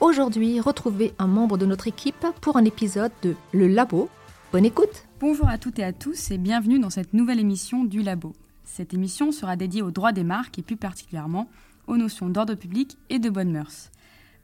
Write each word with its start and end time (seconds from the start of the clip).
Aujourd'hui, 0.00 0.58
retrouvez 0.58 1.14
un 1.18 1.28
membre 1.28 1.56
de 1.56 1.66
notre 1.66 1.86
équipe 1.86 2.26
pour 2.40 2.56
un 2.56 2.64
épisode 2.64 3.12
de 3.22 3.36
Le 3.52 3.68
Labo. 3.68 4.08
Bonne 4.52 4.64
écoute 4.64 5.06
Bonjour 5.20 5.48
à 5.48 5.56
toutes 5.56 5.78
et 5.78 5.84
à 5.84 5.92
tous 5.92 6.32
et 6.32 6.38
bienvenue 6.38 6.80
dans 6.80 6.90
cette 6.90 7.14
nouvelle 7.14 7.38
émission 7.38 7.84
du 7.84 8.02
Labo. 8.02 8.34
Cette 8.64 8.92
émission 8.92 9.30
sera 9.30 9.54
dédiée 9.54 9.82
aux 9.82 9.92
droits 9.92 10.12
des 10.12 10.24
marques 10.24 10.58
et 10.58 10.62
plus 10.62 10.76
particulièrement 10.76 11.48
aux 11.86 11.96
notions 11.96 12.28
d'ordre 12.28 12.54
public 12.54 12.98
et 13.08 13.20
de 13.20 13.30
bonnes 13.30 13.52
mœurs. 13.52 13.92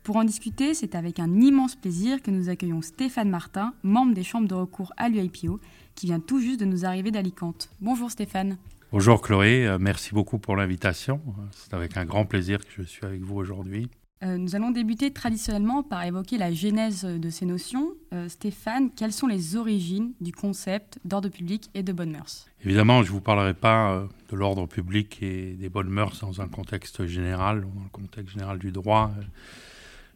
Pour 0.04 0.16
en 0.16 0.24
discuter, 0.24 0.72
c'est 0.72 0.94
avec 0.94 1.18
un 1.18 1.40
immense 1.40 1.74
plaisir 1.74 2.22
que 2.22 2.30
nous 2.30 2.48
accueillons 2.48 2.80
Stéphane 2.80 3.28
Martin, 3.28 3.74
membre 3.82 4.14
des 4.14 4.22
chambres 4.22 4.48
de 4.48 4.54
recours 4.54 4.92
à 4.96 5.08
l'UIPO, 5.08 5.58
qui 5.96 6.06
vient 6.06 6.20
tout 6.20 6.40
juste 6.40 6.60
de 6.60 6.64
nous 6.64 6.86
arriver 6.86 7.10
d'Alicante. 7.10 7.70
Bonjour 7.80 8.10
Stéphane. 8.10 8.56
Bonjour 8.92 9.20
Chloé, 9.20 9.66
euh, 9.66 9.78
merci 9.78 10.14
beaucoup 10.14 10.38
pour 10.38 10.56
l'invitation. 10.56 11.20
C'est 11.52 11.74
avec 11.74 11.96
un 11.96 12.04
grand 12.04 12.24
plaisir 12.24 12.60
que 12.60 12.70
je 12.78 12.82
suis 12.82 13.04
avec 13.04 13.20
vous 13.20 13.36
aujourd'hui. 13.36 13.88
Euh, 14.22 14.36
nous 14.36 14.54
allons 14.54 14.70
débuter 14.70 15.12
traditionnellement 15.12 15.82
par 15.82 16.04
évoquer 16.04 16.36
la 16.36 16.52
genèse 16.52 17.04
de 17.04 17.30
ces 17.30 17.46
notions. 17.46 17.92
Euh, 18.12 18.28
Stéphane, 18.28 18.90
quelles 18.94 19.12
sont 19.12 19.26
les 19.26 19.56
origines 19.56 20.12
du 20.20 20.32
concept 20.32 20.98
d'ordre 21.06 21.30
public 21.30 21.70
et 21.74 21.82
de 21.82 21.92
bonnes 21.92 22.12
mœurs? 22.12 22.46
Évidemment, 22.62 23.02
je 23.02 23.08
ne 23.08 23.12
vous 23.12 23.22
parlerai 23.22 23.54
pas 23.54 24.06
de 24.28 24.36
l'ordre 24.36 24.66
public 24.66 25.22
et 25.22 25.54
des 25.54 25.70
bonnes 25.70 25.88
mœurs 25.88 26.20
dans 26.20 26.42
un 26.42 26.48
contexte 26.48 27.06
général, 27.06 27.62
dans 27.62 27.82
le 27.82 27.88
contexte 27.90 28.34
général 28.34 28.58
du 28.58 28.72
droit. 28.72 29.10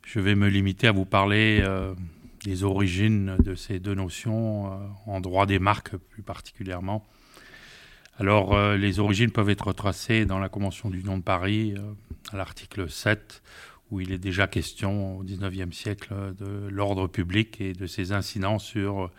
Je 0.04 0.20
vais 0.20 0.34
me 0.34 0.48
limiter 0.48 0.88
à 0.88 0.92
vous 0.92 1.06
parler 1.06 1.64
des 2.44 2.62
origines 2.62 3.36
de 3.42 3.54
ces 3.54 3.78
deux 3.78 3.94
notions 3.94 4.70
en 5.06 5.20
droit 5.22 5.46
des 5.46 5.58
marques 5.58 5.96
plus 5.96 6.22
particulièrement 6.22 7.06
alors, 8.18 8.54
euh, 8.54 8.76
les 8.76 9.00
origines 9.00 9.32
peuvent 9.32 9.50
être 9.50 9.72
tracées 9.72 10.24
dans 10.24 10.38
la 10.38 10.48
Convention 10.48 10.88
du 10.88 11.02
nom 11.02 11.18
de 11.18 11.22
Paris, 11.22 11.74
euh, 11.76 11.92
à 12.32 12.36
l'article 12.36 12.88
7, 12.88 13.42
où 13.90 14.00
il 14.00 14.12
est 14.12 14.18
déjà 14.18 14.46
question 14.46 15.18
au 15.18 15.22
XIXe 15.22 15.76
siècle 15.76 16.14
de 16.38 16.68
l'ordre 16.68 17.06
public 17.06 17.60
et 17.60 17.72
de 17.72 17.86
ses 17.86 18.12
incidents 18.12 18.58
sur 18.58 19.10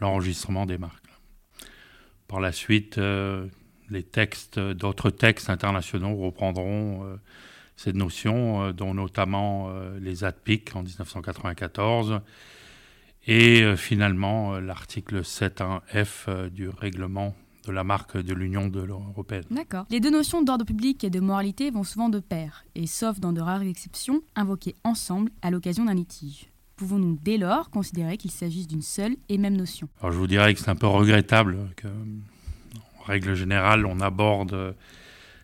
l'enregistrement 0.00 0.66
des 0.66 0.78
marques. 0.78 1.02
Par 2.28 2.40
la 2.40 2.52
suite, 2.52 2.98
euh, 2.98 3.46
les 3.90 4.02
textes, 4.02 4.58
d'autres 4.58 5.10
textes 5.10 5.50
internationaux 5.50 6.16
reprendront 6.16 7.18
cette 7.76 7.96
notion, 7.96 8.70
dont 8.72 8.94
notamment 8.94 9.70
les 10.00 10.24
ADPIC 10.24 10.74
en 10.76 10.82
1994 10.82 12.20
et 13.26 13.76
finalement 13.76 14.58
l'article 14.60 15.20
7.1f 15.20 16.48
du 16.48 16.68
règlement 16.68 17.34
de 17.66 17.72
la 17.72 17.84
marque 17.84 18.16
de 18.16 18.34
l'Union 18.34 18.68
de 18.68 18.80
européenne. 18.80 19.44
D'accord. 19.50 19.86
Les 19.90 20.00
deux 20.00 20.10
notions 20.10 20.42
d'ordre 20.42 20.64
public 20.64 21.04
et 21.04 21.10
de 21.10 21.20
moralité 21.20 21.70
vont 21.70 21.84
souvent 21.84 22.08
de 22.08 22.20
pair, 22.20 22.64
et 22.74 22.86
sauf 22.86 23.20
dans 23.20 23.32
de 23.32 23.40
rares 23.40 23.62
exceptions, 23.62 24.22
invoquées 24.34 24.74
ensemble 24.84 25.30
à 25.42 25.50
l'occasion 25.50 25.84
d'un 25.84 25.94
litige. 25.94 26.48
Pouvons-nous 26.76 27.18
dès 27.22 27.38
lors 27.38 27.70
considérer 27.70 28.16
qu'il 28.16 28.30
s'agisse 28.30 28.66
d'une 28.66 28.82
seule 28.82 29.16
et 29.28 29.38
même 29.38 29.56
notion? 29.56 29.88
Alors 30.00 30.12
je 30.12 30.18
vous 30.18 30.26
dirais 30.26 30.52
que 30.54 30.60
c'est 30.60 30.70
un 30.70 30.76
peu 30.76 30.88
regrettable 30.88 31.70
que, 31.76 31.86
en 31.86 33.02
règle 33.04 33.34
générale, 33.34 33.86
on 33.86 34.00
aborde 34.00 34.74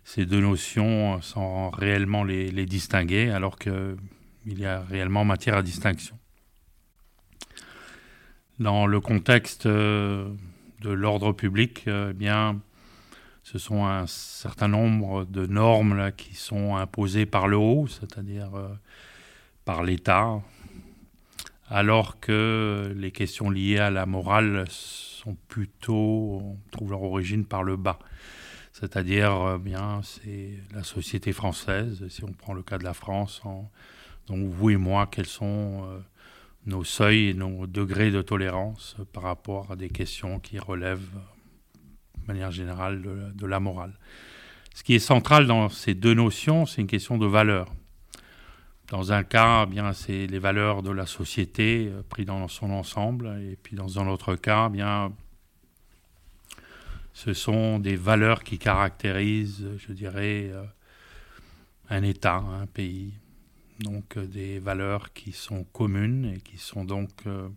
ces 0.05 0.27
deux 0.27 0.41
notions 0.41 1.21
sans 1.21 1.71
réellement 1.71 2.25
les, 2.25 2.51
les 2.51 2.67
distinguer, 2.67 3.31
alors 3.31 3.59
qu'il 3.59 3.97
y 4.47 4.65
a 4.65 4.81
réellement 4.81 5.25
matière 5.25 5.57
à 5.57 5.63
distinction. 5.63 6.19
Dans 8.59 8.87
le 8.87 9.01
contexte 9.01 9.67
euh, 9.67 10.29
de 10.81 10.91
l'ordre 10.91 11.33
public, 11.33 11.85
euh, 11.89 12.11
eh 12.11 12.15
bien, 12.15 12.61
ce 13.43 13.59
sont 13.59 13.87
un 13.87 14.07
certain 14.07 14.69
nombre 14.69 15.25
de 15.25 15.47
normes 15.47 15.97
là, 15.97 16.13
qui 16.13 16.35
sont 16.35 16.77
imposées 16.77 17.27
par 17.27 17.49
le 17.49 17.57
haut, 17.57 17.87
c'est-à-dire 17.87 18.55
euh, 18.55 18.69
par 19.65 19.83
l'État, 19.83 20.41
alors 21.69 22.21
que 22.21 22.93
les 22.97 23.11
questions 23.11 23.51
liées 23.51 23.79
à 23.79 23.91
la 23.91 24.07
morale 24.07 24.65
sont 24.71 25.37
plutôt, 25.49 26.41
on 26.43 26.59
trouve 26.71 26.91
leur 26.91 27.03
origine 27.03 27.45
par 27.45 27.63
le 27.63 27.77
bas. 27.77 27.99
C'est-à-dire, 28.73 29.33
euh, 29.33 29.59
bien, 29.59 30.01
c'est 30.05 30.51
la 30.73 30.85
société 30.85 31.33
française, 31.33 32.07
si 32.09 32.23
on 32.25 32.33
prend 32.33 32.55
le 32.55 32.63
cas 32.63 32.79
de 32.79 32.85
la 32.85 32.95
France, 32.95 33.43
donc 34.29 34.47
vous 34.47 34.71
et 34.71 34.77
moi, 34.77 35.09
quels 35.11 35.27
sont 35.27 35.85
nos 36.69 36.85
seuils 36.85 37.31
et 37.31 37.35
nos 37.35 37.67
degrés 37.67 38.11
de 38.11 38.21
tolérance 38.21 38.97
par 39.13 39.23
rapport 39.23 39.73
à 39.73 39.77
des 39.77 39.89
questions 39.89 40.39
qui 40.39 40.59
relèvent 40.59 41.11
de 42.21 42.27
manière 42.27 42.51
générale 42.51 43.03
de, 43.35 43.47
la 43.47 43.59
morale. 43.59 43.99
Ce 44.75 44.85
qui 44.85 44.95
est 44.95 45.01
central 45.01 45.47
dans 45.47 45.71
ces 45.71 45.95
deux 45.95 46.13
notions, 46.13 46.67
c'est 46.67 46.83
une 46.83 46.87
question 46.87 47.17
de 47.17 47.27
valeur. 47.27 47.73
Dans 48.89 49.13
un 49.13 49.25
cas, 49.25 49.65
eh 49.67 49.71
bien, 49.71 49.93
c'est 49.95 50.27
les 50.27 50.39
valeurs 50.39 50.83
de 50.83 50.91
la 50.91 51.07
société 51.07 51.91
euh, 51.91 52.03
prises 52.09 52.27
dans 52.27 52.49
son 52.49 52.71
ensemble, 52.71 53.39
et 53.43 53.57
puis 53.63 53.77
dans 53.77 53.99
un 53.99 54.09
autre 54.09 54.35
cas, 54.35 54.69
eh 54.69 54.73
bien, 54.73 55.13
ce 57.13 57.35
sont 57.35 57.79
des 57.79 57.97
valeurs 57.97 58.45
qui 58.45 58.59
caractérisent, 58.59 59.67
je 59.77 59.93
dirais, 59.93 60.51
euh, 60.53 60.63
un 61.91 62.03
État, 62.03 62.37
un 62.37 62.67
pays 62.67 63.13
donc 63.81 64.17
euh, 64.17 64.27
des 64.27 64.59
valeurs 64.59 65.13
qui 65.13 65.33
sont 65.33 65.65
communes 65.73 66.35
et 66.37 66.41
qui 66.41 66.59
sont 66.59 66.85
donc 66.85 67.11
euh, 67.27 67.49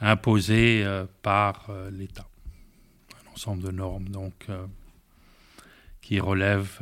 imposées 0.00 0.82
euh, 0.84 1.06
par 1.22 1.70
l'État. 1.92 2.26
Un 3.12 3.32
ensemble 3.32 3.62
de 3.62 3.70
normes 3.70 4.08
donc 4.08 4.48
qui 6.00 6.20
relèvent 6.20 6.80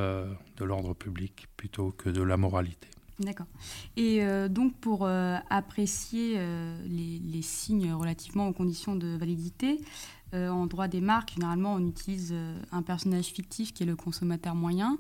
de 0.57 0.65
l'ordre 0.65 0.95
public 0.95 1.47
plutôt 1.57 1.93
que 1.93 2.11
de 2.11 2.23
la 2.23 2.37
moralité. 2.37 2.89
D'accord. 3.21 3.47
Et 3.97 4.21
donc 4.49 4.75
pour 4.79 5.07
apprécier 5.07 6.37
les, 6.85 7.21
les, 7.21 7.43
signes 7.43 7.93
relativement 7.93 8.49
aux 8.49 8.53
conditions 8.53 8.97
de 8.97 9.17
validité, 9.17 9.81
en 10.33 10.67
droit 10.67 10.89
des 10.89 11.01
marques, 11.01 11.35
généralement 11.35 11.75
on 11.75 11.87
utilise 11.87 12.35
un 12.73 12.83
personnage 12.83 13.27
fictif 13.27 13.73
qui 13.73 13.85
est 13.85 13.87
le 13.87 13.97
consommateur 13.97 14.57
moyen. 14.57 14.99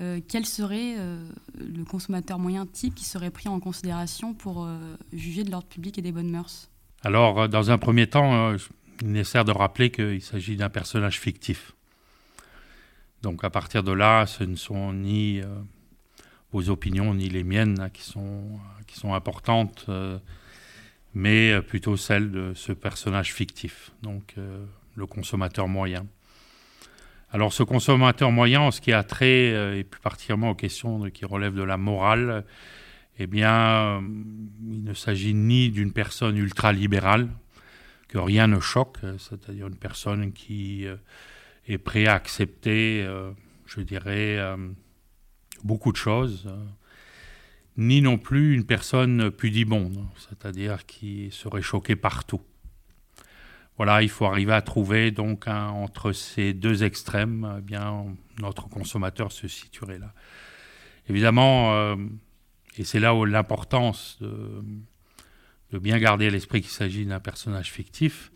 Euh, 0.00 0.20
quel 0.28 0.44
serait 0.44 0.96
euh, 0.98 1.26
le 1.58 1.84
consommateur 1.84 2.38
moyen 2.38 2.66
type 2.66 2.94
qui 2.94 3.04
serait 3.04 3.30
pris 3.30 3.48
en 3.48 3.60
considération 3.60 4.34
pour 4.34 4.64
euh, 4.64 4.76
juger 5.12 5.42
de 5.42 5.50
l'ordre 5.50 5.68
public 5.68 5.98
et 5.98 6.02
des 6.02 6.12
bonnes 6.12 6.30
mœurs? 6.30 6.68
Alors, 7.02 7.48
dans 7.48 7.70
un 7.70 7.78
premier 7.78 8.06
temps, 8.06 8.52
il 9.00 9.06
est 9.06 9.10
nécessaire 9.10 9.44
de 9.44 9.52
rappeler 9.52 9.90
qu'il 9.90 10.20
s'agit 10.20 10.56
d'un 10.56 10.68
personnage 10.68 11.18
fictif. 11.18 11.72
Donc, 13.22 13.42
à 13.44 13.50
partir 13.50 13.82
de 13.82 13.92
là, 13.92 14.26
ce 14.26 14.44
ne 14.44 14.56
sont 14.56 14.92
ni 14.92 15.40
vos 16.52 16.68
opinions 16.68 17.14
ni 17.14 17.28
les 17.28 17.44
miennes 17.44 17.80
hein, 17.80 17.90
qui, 17.90 18.02
sont, 18.02 18.42
qui 18.86 18.98
sont 18.98 19.14
importantes, 19.14 19.86
mais 21.14 21.60
plutôt 21.62 21.96
celles 21.96 22.30
de 22.30 22.52
ce 22.54 22.72
personnage 22.72 23.32
fictif, 23.32 23.92
donc 24.02 24.34
le 24.96 25.06
consommateur 25.06 25.68
moyen. 25.68 26.06
Alors 27.36 27.52
ce 27.52 27.62
consommateur 27.62 28.32
moyen, 28.32 28.62
en 28.62 28.70
ce 28.70 28.80
qui 28.80 28.94
a 28.94 29.04
trait, 29.04 29.52
euh, 29.52 29.78
et 29.78 29.84
plus 29.84 30.00
particulièrement 30.00 30.48
aux 30.48 30.54
questions 30.54 31.10
qui 31.10 31.26
relèvent 31.26 31.54
de 31.54 31.62
la 31.62 31.76
morale, 31.76 32.46
eh 33.18 33.26
bien, 33.26 33.52
euh, 33.52 34.00
il 34.70 34.82
ne 34.82 34.94
s'agit 34.94 35.34
ni 35.34 35.68
d'une 35.68 35.92
personne 35.92 36.38
ultralibérale, 36.38 37.28
que 38.08 38.16
rien 38.16 38.46
ne 38.46 38.58
choque, 38.58 39.00
c'est-à-dire 39.18 39.66
une 39.66 39.76
personne 39.76 40.32
qui 40.32 40.86
euh, 40.86 40.96
est 41.68 41.76
prête 41.76 42.08
à 42.08 42.14
accepter, 42.14 43.06
je 43.66 43.82
dirais, 43.82 44.38
beaucoup 45.62 45.92
de 45.92 45.98
choses, 45.98 46.48
ni 47.76 48.00
non 48.00 48.16
plus 48.16 48.54
une 48.54 48.64
personne 48.64 49.30
pudibonde, 49.30 50.06
c'est-à-dire 50.16 50.86
qui 50.86 51.28
serait 51.32 51.60
choquée 51.60 51.96
partout. 51.96 52.40
Voilà, 53.76 54.02
il 54.02 54.08
faut 54.08 54.24
arriver 54.24 54.52
à 54.52 54.62
trouver 54.62 55.10
donc 55.10 55.48
entre 55.48 56.12
ces 56.12 56.54
deux 56.54 56.82
extrêmes, 56.82 57.56
eh 57.58 57.60
bien 57.60 58.06
notre 58.40 58.68
consommateur 58.68 59.32
se 59.32 59.48
situerait 59.48 59.98
là. 59.98 60.12
Évidemment, 61.08 61.74
euh, 61.74 61.96
et 62.78 62.84
c'est 62.84 63.00
là 63.00 63.14
où 63.14 63.24
l'importance 63.24 64.18
de, 64.20 65.78
bien 65.78 65.98
garder 65.98 66.28
à 66.28 66.30
l'esprit 66.30 66.62
qu'il 66.62 66.70
s'agit 66.70 67.04
d'un 67.04 67.20
personnage 67.20 67.70
fictif, 67.70 68.32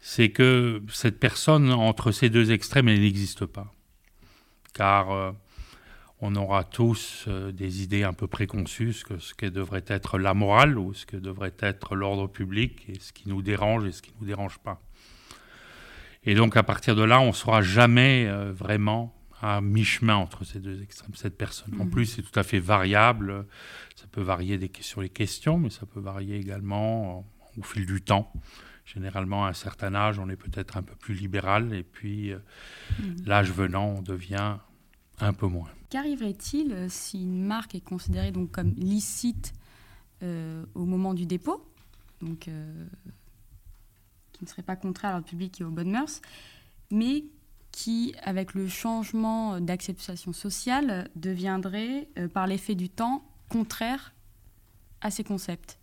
c'est 0.00 0.30
que 0.30 0.82
cette 0.88 1.20
personne 1.20 1.70
entre 1.72 2.10
ces 2.10 2.28
deux 2.28 2.50
extrêmes, 2.50 2.88
elle 2.88 3.00
n'existe 3.00 3.46
pas, 3.46 3.72
car 4.74 5.12
euh, 5.12 5.32
on 6.26 6.34
aura 6.36 6.64
tous 6.64 7.26
euh, 7.28 7.52
des 7.52 7.82
idées 7.82 8.02
un 8.02 8.12
peu 8.14 8.26
préconçues 8.26 8.94
que 9.06 9.18
ce 9.18 9.34
que 9.34 9.46
devrait 9.46 9.84
être 9.86 10.18
la 10.18 10.32
morale 10.34 10.78
ou 10.78 10.94
ce 10.94 11.04
que 11.06 11.16
devrait 11.18 11.54
être 11.60 11.94
l'ordre 11.94 12.26
public 12.28 12.84
et 12.88 12.98
ce 12.98 13.12
qui 13.12 13.28
nous 13.28 13.42
dérange 13.42 13.84
et 13.86 13.92
ce 13.92 14.00
qui 14.02 14.10
ne 14.14 14.20
nous 14.20 14.26
dérange 14.26 14.58
pas. 14.58 14.80
Et 16.24 16.34
donc 16.34 16.56
à 16.56 16.62
partir 16.62 16.96
de 16.96 17.02
là, 17.02 17.20
on 17.20 17.28
ne 17.28 17.32
sera 17.32 17.60
jamais 17.62 18.26
euh, 18.26 18.52
vraiment 18.52 19.14
à 19.42 19.60
mi-chemin 19.60 20.16
entre 20.16 20.44
ces 20.44 20.58
deux 20.60 20.82
extrêmes, 20.82 21.14
cette 21.14 21.36
personne. 21.36 21.74
En 21.78 21.84
Mhm. 21.84 21.90
plus, 21.90 22.06
c'est 22.06 22.22
tout 22.22 22.38
à 22.38 22.42
fait 22.42 22.60
variable. 22.60 23.46
Ça 23.94 24.06
peut 24.10 24.22
varier 24.22 24.56
des, 24.56 24.70
sur 24.80 25.02
les 25.02 25.10
questions, 25.10 25.58
mais 25.58 25.68
ça 25.68 25.84
peut 25.84 26.00
varier 26.00 26.36
également 26.38 27.26
au 27.58 27.62
fil 27.62 27.84
du 27.84 28.00
temps. 28.00 28.32
Généralement, 28.86 29.44
à 29.44 29.50
un 29.50 29.52
certain 29.52 29.94
âge, 29.94 30.18
on 30.18 30.28
est 30.30 30.36
peut-être 30.36 30.76
un 30.78 30.82
peu 30.82 30.94
plus 30.94 31.14
libéral, 31.14 31.74
et 31.74 31.82
puis 31.82 32.32
euh, 32.32 32.38
Mhm. 33.00 33.16
l'âge 33.26 33.50
venant, 33.50 33.86
on 33.98 34.02
devient 34.02 34.56
un 35.20 35.32
peu 35.32 35.46
moins. 35.46 35.68
Qu'arriverait-il 35.90 36.72
euh, 36.72 36.88
si 36.88 37.22
une 37.22 37.44
marque 37.44 37.74
est 37.74 37.80
considérée 37.80 38.32
donc 38.32 38.50
comme 38.50 38.74
licite 38.76 39.52
euh, 40.22 40.64
au 40.74 40.84
moment 40.84 41.12
du 41.12 41.26
dépôt, 41.26 41.62
donc 42.22 42.48
euh, 42.48 42.86
qui 44.32 44.44
ne 44.44 44.48
serait 44.48 44.62
pas 44.62 44.76
contraire 44.76 45.10
à 45.10 45.14
l'ordre 45.14 45.28
public 45.28 45.60
et 45.60 45.64
aux 45.64 45.70
bonnes 45.70 45.90
mœurs, 45.90 46.22
mais 46.90 47.24
qui, 47.72 48.14
avec 48.22 48.54
le 48.54 48.68
changement 48.68 49.60
d'acceptation 49.60 50.32
sociale, 50.32 51.10
deviendrait, 51.16 52.08
euh, 52.16 52.28
par 52.28 52.46
l'effet 52.46 52.74
du 52.74 52.88
temps, 52.88 53.22
contraire 53.48 54.14
à 55.00 55.10
ces 55.10 55.24
concepts? 55.24 55.78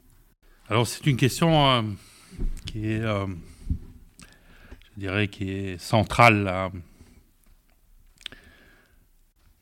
Alors 0.69 0.87
c'est 0.87 1.05
une 1.05 1.17
question 1.17 1.95
qui 2.65 2.87
est, 2.87 3.01
je 3.01 3.27
dirais, 4.97 5.27
qui 5.27 5.49
est 5.49 5.77
centrale 5.77 6.47
à, 6.47 6.71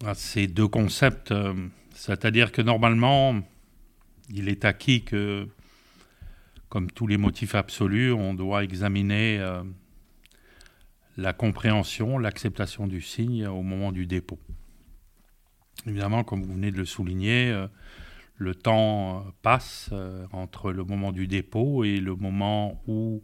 à 0.06 0.14
ces 0.14 0.48
deux 0.48 0.68
concepts. 0.68 1.32
euh, 1.32 1.54
C'est-à-dire 1.94 2.52
que 2.52 2.62
normalement, 2.62 3.42
il 4.30 4.50
est 4.50 4.66
acquis 4.66 5.04
que, 5.04 5.48
comme 6.70 6.90
tous 6.92 7.08
les 7.08 7.18
motifs 7.18 7.56
absolus, 7.56 8.14
on 8.14 8.34
doit 8.34 8.64
examiner 8.64 9.40
euh, 9.40 9.64
la 11.18 11.34
compréhension, 11.34 12.18
l'acceptation 12.18 12.88
du 12.88 13.02
signe 13.02 13.48
au 13.48 13.62
moment 13.62 13.92
du 13.92 14.06
dépôt. 14.06 14.40
Évidemment, 15.86 16.24
comme 16.24 16.44
vous 16.44 16.54
venez 16.54 16.72
de 16.72 16.78
le 16.78 16.86
souligner, 16.86 17.52
euh, 17.52 17.68
le 18.38 18.56
temps 18.56 19.26
passe 19.42 19.90
entre 20.32 20.72
le 20.72 20.86
moment 20.86 21.12
du 21.12 21.28
dépôt 21.28 21.84
et 21.84 21.98
le 21.98 22.16
moment 22.16 22.82
où 22.88 23.22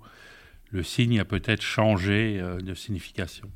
le 0.71 0.83
signe 0.83 1.21
a 1.21 1.25
peut-être 1.25 1.61
changé 1.61 2.37
de 2.61 2.73
signification. 2.73 3.49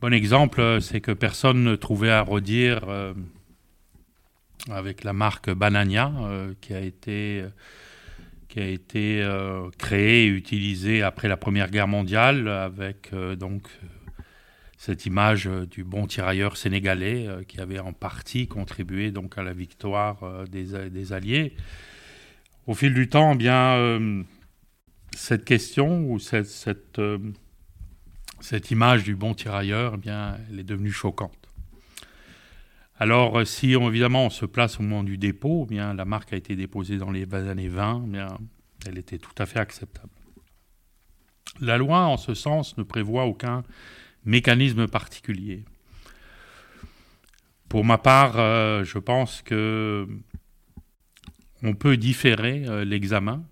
Bon 0.00 0.12
exemple, 0.12 0.60
euh, 0.60 0.78
c'est 0.78 1.00
que 1.00 1.10
personne 1.10 1.64
ne 1.64 1.74
trouvait 1.74 2.12
à 2.12 2.22
redire 2.22 2.88
euh, 2.88 3.12
avec 4.70 5.02
la 5.02 5.12
marque 5.12 5.50
Banania 5.50 6.12
euh, 6.20 6.54
qui 6.60 6.72
a 6.72 6.80
été, 6.80 7.44
créée 9.78 10.24
et 10.24 10.28
utilisée 10.28 11.02
après 11.02 11.26
la 11.26 11.36
Première 11.36 11.70
Guerre 11.70 11.88
mondiale 11.88 12.48
avec 12.48 13.12
donc 13.38 13.68
cette 14.76 15.06
image 15.06 15.48
du 15.70 15.84
bon 15.84 16.08
tirailleur 16.08 16.56
sénégalais 16.56 17.28
qui 17.46 17.60
avait 17.60 17.78
en 17.78 17.92
partie 17.92 18.48
contribué 18.48 19.12
donc 19.12 19.38
à 19.38 19.44
la 19.44 19.52
victoire 19.52 20.44
des, 20.50 20.90
des 20.90 21.12
Alliés. 21.12 21.54
Au 22.66 22.74
fil 22.74 22.94
du 22.94 23.08
temps, 23.08 23.34
eh 23.34 23.36
bien, 23.36 24.24
cette 25.14 25.44
question 25.44 26.10
ou 26.10 26.18
cette, 26.18 27.00
cette 28.40 28.70
image 28.70 29.04
du 29.04 29.16
bon 29.16 29.34
tirailleur, 29.34 29.94
eh 29.94 29.98
bien, 29.98 30.38
elle 30.50 30.60
est 30.60 30.64
devenue 30.64 30.92
choquante. 30.92 31.48
Alors, 33.00 33.38
euh, 33.38 33.44
si 33.44 33.74
évidemment 33.74 34.26
on 34.26 34.30
se 34.30 34.44
place 34.44 34.80
au 34.80 34.82
moment 34.82 35.04
du 35.04 35.18
dépôt, 35.18 35.66
eh 35.68 35.74
bien, 35.74 35.94
la 35.94 36.04
marque 36.04 36.32
a 36.32 36.36
été 36.36 36.56
déposée 36.56 36.98
dans 36.98 37.10
les 37.10 37.32
années 37.34 37.68
20, 37.68 38.04
eh 38.06 38.10
bien, 38.10 38.38
elle 38.86 38.98
était 38.98 39.18
tout 39.18 39.34
à 39.38 39.46
fait 39.46 39.60
acceptable. 39.60 40.10
La 41.60 41.78
loi, 41.78 42.06
en 42.06 42.16
ce 42.16 42.34
sens, 42.34 42.76
ne 42.76 42.82
prévoit 42.82 43.24
aucun 43.24 43.62
mécanisme 44.24 44.88
particulier. 44.88 45.64
Pour 47.68 47.84
ma 47.84 47.98
part, 47.98 48.38
euh, 48.38 48.82
je 48.84 48.98
pense 48.98 49.42
que 49.42 50.08
on 51.62 51.74
peut 51.74 51.96
différer 51.96 52.66
euh, 52.66 52.84
l'examen, 52.84 53.44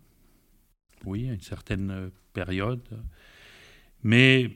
oui, 1.05 1.29
à 1.29 1.33
une 1.33 1.41
certaine 1.41 2.11
période, 2.33 2.83
mais 4.03 4.51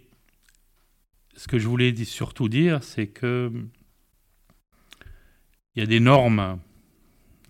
ce 1.41 1.49
que 1.49 1.59
je 1.59 1.67
voulais 1.67 1.95
surtout 2.05 2.51
dire, 2.51 2.85
c'est 2.85 3.07
que 3.07 3.51
il 5.75 5.81
y 5.81 5.83
a 5.83 5.87
des 5.87 5.99
normes 5.99 6.61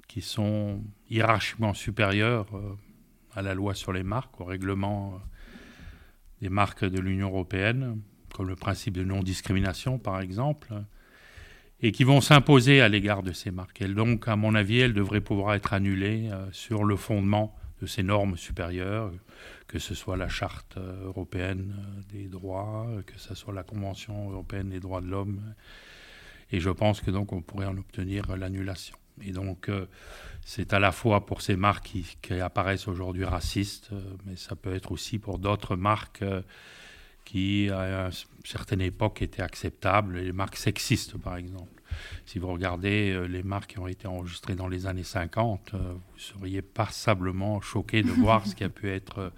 qui 0.06 0.20
sont 0.20 0.84
hiérarchiquement 1.10 1.74
supérieures 1.74 2.46
euh, 2.54 2.76
à 3.34 3.42
la 3.42 3.52
loi 3.52 3.74
sur 3.74 3.92
les 3.92 4.04
marques, 4.04 4.40
au 4.40 4.44
règlement 4.44 5.14
euh, 5.14 5.18
des 6.40 6.50
marques 6.50 6.84
de 6.84 7.00
l'Union 7.00 7.30
européenne, 7.30 8.00
comme 8.32 8.46
le 8.46 8.54
principe 8.54 8.94
de 8.94 9.02
non-discrimination 9.02 9.98
par 9.98 10.20
exemple, 10.20 10.72
et 11.80 11.90
qui 11.90 12.04
vont 12.04 12.20
s'imposer 12.20 12.80
à 12.80 12.88
l'égard 12.88 13.24
de 13.24 13.32
ces 13.32 13.50
marques. 13.50 13.82
Donc, 13.82 14.28
à 14.28 14.36
mon 14.36 14.54
avis, 14.54 14.78
elles 14.78 14.94
devraient 14.94 15.20
pouvoir 15.20 15.54
être 15.54 15.72
annulées 15.72 16.28
euh, 16.30 16.46
sur 16.52 16.84
le 16.84 16.94
fondement 16.94 17.56
de 17.80 17.86
ces 17.86 18.02
normes 18.02 18.36
supérieures, 18.36 19.10
que 19.66 19.78
ce 19.78 19.94
soit 19.94 20.16
la 20.16 20.28
charte 20.28 20.76
européenne 20.76 21.74
des 22.10 22.28
droits, 22.28 22.86
que 23.06 23.18
ce 23.18 23.34
soit 23.34 23.54
la 23.54 23.62
Convention 23.62 24.30
européenne 24.30 24.70
des 24.70 24.80
droits 24.80 25.00
de 25.00 25.06
l'homme. 25.06 25.54
Et 26.52 26.60
je 26.60 26.70
pense 26.70 27.00
que 27.00 27.10
donc 27.10 27.32
on 27.32 27.42
pourrait 27.42 27.66
en 27.66 27.76
obtenir 27.76 28.36
l'annulation. 28.36 28.96
Et 29.22 29.32
donc, 29.32 29.68
euh, 29.68 29.86
c'est 30.44 30.72
à 30.72 30.78
la 30.78 30.92
fois 30.92 31.26
pour 31.26 31.42
ces 31.42 31.56
marques 31.56 31.86
qui, 31.86 32.16
qui 32.22 32.34
apparaissent 32.34 32.88
aujourd'hui 32.88 33.24
racistes, 33.24 33.90
euh, 33.92 34.00
mais 34.24 34.36
ça 34.36 34.56
peut 34.56 34.74
être 34.74 34.92
aussi 34.92 35.18
pour 35.18 35.38
d'autres 35.38 35.76
marques 35.76 36.22
euh, 36.22 36.42
qui, 37.30 37.70
à 37.70 38.06
une 38.06 38.10
certaine 38.44 38.80
époque, 38.80 39.22
étaient 39.22 39.42
acceptables, 39.42 40.18
les 40.18 40.32
marques 40.32 40.56
sexistes, 40.56 41.16
par 41.16 41.36
exemple. 41.36 41.80
Si 42.26 42.40
vous 42.40 42.48
regardez 42.48 43.12
euh, 43.12 43.26
les 43.26 43.44
marques 43.44 43.70
qui 43.70 43.78
ont 43.78 43.86
été 43.86 44.08
enregistrées 44.08 44.56
dans 44.56 44.66
les 44.66 44.86
années 44.86 45.04
50, 45.04 45.74
euh, 45.74 45.92
vous 45.92 46.18
seriez 46.18 46.60
passablement 46.60 47.60
choqué 47.60 48.02
de 48.02 48.10
voir 48.22 48.44
ce 48.48 48.56
qui 48.56 48.64
a 48.64 48.68
pu 48.68 48.90
être 48.90 49.18
euh, 49.18 49.30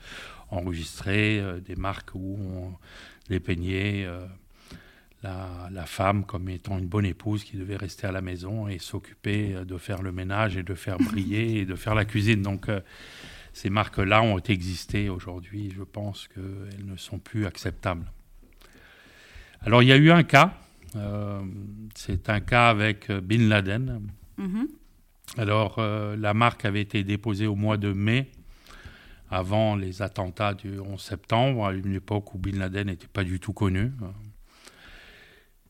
enregistré, 0.51 1.43
des 1.67 1.77
marques 1.77 2.15
où 2.15 2.39
on 2.41 2.73
les 3.29 3.41
peignait 3.41 4.07
la, 5.23 5.69
la 5.71 5.87
femme 5.87 6.27
comme 6.27 6.49
étant 6.51 6.79
une 6.79 6.87
bonne 6.87 7.07
épouse 7.07 7.43
qui 7.43 7.57
devait 7.57 7.77
rester 7.77 8.07
à 8.07 8.13
la 8.13 8.21
maison 8.21 8.69
et 8.69 8.79
s'occuper 8.79 9.65
de 9.65 9.79
faire 9.79 10.03
le 10.03 10.13
ménage 10.13 10.59
et 10.59 10.63
de 10.63 10.75
faire 10.75 10.99
briller 10.99 11.61
et 11.61 11.65
de 11.65 11.75
faire 11.75 11.95
la 11.95 12.05
cuisine. 12.05 12.43
Donc 12.43 12.69
euh, 12.69 12.81
ces 13.53 13.71
marques-là 13.71 14.23
ont 14.23 14.39
existé 14.39 15.09
aujourd'hui. 15.09 15.73
Je 15.77 15.83
pense 15.83 16.29
qu'elles 16.29 16.85
ne 16.85 16.97
sont 16.97 17.19
plus 17.19 17.47
acceptables. 17.47 18.11
Alors 19.61 19.83
il 19.83 19.89
y 19.89 19.93
a 19.93 19.97
eu 19.97 20.11
un 20.11 20.23
cas, 20.23 20.55
euh, 20.97 21.41
c'est 21.95 22.29
un 22.29 22.41
cas 22.41 22.69
avec 22.69 23.11
euh, 23.11 23.21
Bin 23.21 23.49
Laden. 23.49 24.09
Mhm. 24.39 24.69
Alors 25.39 25.77
euh, 25.79 26.17
la 26.17 26.35
marque 26.35 26.65
avait 26.65 26.81
été 26.81 27.05
déposée 27.05 27.47
au 27.47 27.55
mois 27.55 27.77
de 27.77 27.93
mai, 27.93 28.31
avant 29.31 29.77
les 29.77 30.03
attentats 30.03 30.55
du 30.55 30.79
11 30.79 31.01
septembre, 31.01 31.67
à 31.67 31.73
une 31.73 31.95
époque 31.95 32.35
où 32.35 32.39
Bin 32.39 32.59
Laden 32.59 32.89
n'était 32.89 33.07
pas 33.07 33.25
du 33.25 33.39
tout 33.39 33.53
connu. 33.53 33.93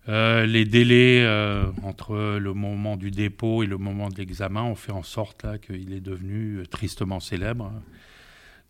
Euh, 0.09 0.47
les 0.47 0.65
délais 0.65 1.23
euh, 1.23 1.71
entre 1.85 2.39
le 2.39 2.55
moment 2.55 2.97
du 2.97 3.13
dépôt 3.13 3.63
et 3.63 3.67
le 3.67 3.79
moment 3.79 4.09
de 4.09 4.17
l'examen 4.17 4.63
ont 4.63 4.75
fait 4.75 4.91
en 4.91 5.05
sorte 5.05 5.47
qu'il 5.61 5.93
est 5.93 6.01
devenu 6.01 6.57
euh, 6.57 6.67
tristement 6.67 7.21
célèbre. 7.21 7.73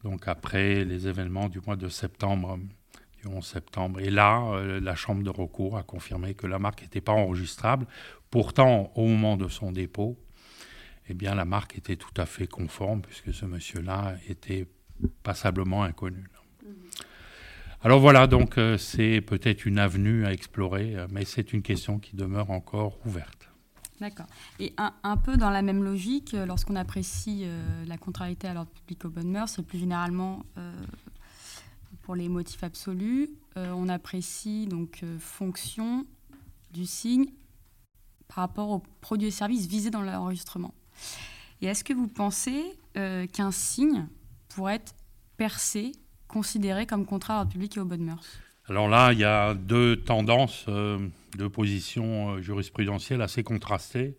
Donc 0.04 0.28
après 0.28 0.84
les 0.84 1.08
événements 1.08 1.48
du 1.48 1.60
mois 1.66 1.76
de 1.76 1.88
septembre, 1.88 2.58
du 3.22 3.28
11 3.28 3.44
septembre. 3.44 4.00
Et 4.00 4.10
là, 4.10 4.60
la 4.80 4.94
Chambre 4.96 5.22
de 5.22 5.30
recours 5.30 5.78
a 5.78 5.84
confirmé 5.84 6.34
que 6.34 6.46
la 6.46 6.58
marque 6.58 6.82
n'était 6.82 7.00
pas 7.00 7.12
enregistrable. 7.12 7.86
Pourtant, 8.28 8.90
au 8.96 9.06
moment 9.06 9.36
de 9.36 9.48
son 9.48 9.70
dépôt, 9.70 10.18
eh 11.08 11.14
bien, 11.14 11.36
la 11.36 11.44
marque 11.44 11.78
était 11.78 11.94
tout 11.94 12.14
à 12.16 12.26
fait 12.26 12.48
conforme 12.48 13.00
puisque 13.00 13.32
ce 13.32 13.46
monsieur-là 13.46 14.16
était 14.28 14.66
passablement 15.22 15.84
inconnu. 15.84 16.24
Alors 17.84 17.98
voilà, 17.98 18.28
donc 18.28 18.58
euh, 18.58 18.78
c'est 18.78 19.20
peut-être 19.20 19.66
une 19.66 19.80
avenue 19.80 20.24
à 20.24 20.32
explorer, 20.32 20.94
euh, 20.94 21.08
mais 21.10 21.24
c'est 21.24 21.52
une 21.52 21.62
question 21.62 21.98
qui 21.98 22.14
demeure 22.14 22.52
encore 22.52 22.96
ouverte. 23.04 23.48
D'accord. 24.00 24.26
Et 24.60 24.72
un, 24.78 25.16
peu 25.16 25.36
dans 25.36 25.50
la 25.50 25.62
même 25.62 25.82
logique, 25.82 26.34
euh, 26.34 26.46
lorsqu'on 26.46 26.76
apprécie 26.76 27.44
la 27.86 27.98
contrariété 27.98 28.46
à 28.46 28.54
l'ordre 28.54 28.70
public 28.70 29.04
aux 29.04 29.08
bonnes 29.08 29.30
mœurs, 29.30 29.58
et 29.58 29.62
plus 29.62 29.78
généralement 29.78 30.44
pour 32.02 32.14
les 32.16 32.28
motifs 32.28 32.62
absolus, 32.64 33.30
on 33.54 33.88
apprécie 33.88 34.66
donc 34.66 35.04
fonction 35.20 36.04
du 36.72 36.84
signe 36.84 37.26
par 38.26 38.38
rapport 38.38 38.70
aux 38.70 38.82
produits 39.00 39.28
et 39.28 39.32
services 39.32 39.66
visés 39.66 39.90
dans 39.90 40.02
l'enregistrement. 40.02 40.74
Et 41.60 41.66
est-ce 41.66 41.84
que 41.84 41.92
vous 41.92 42.08
pensez 42.08 42.64
qu'un 42.94 43.52
signe 43.52 44.08
pourrait 44.48 44.76
être 44.76 44.94
percé, 45.36 45.92
considéré 46.32 46.86
comme 46.86 47.04
contraire 47.04 47.36
à 47.36 47.46
public 47.46 47.76
et 47.76 47.80
aux 47.80 47.84
bonnes 47.84 48.04
mœurs 48.04 48.40
Alors 48.68 48.88
là, 48.88 49.12
il 49.12 49.18
y 49.18 49.24
a 49.24 49.54
deux 49.54 49.96
tendances, 49.96 50.66
deux 51.36 51.50
positions 51.50 52.40
jurisprudentielles 52.40 53.20
assez 53.20 53.42
contrastées, 53.42 54.16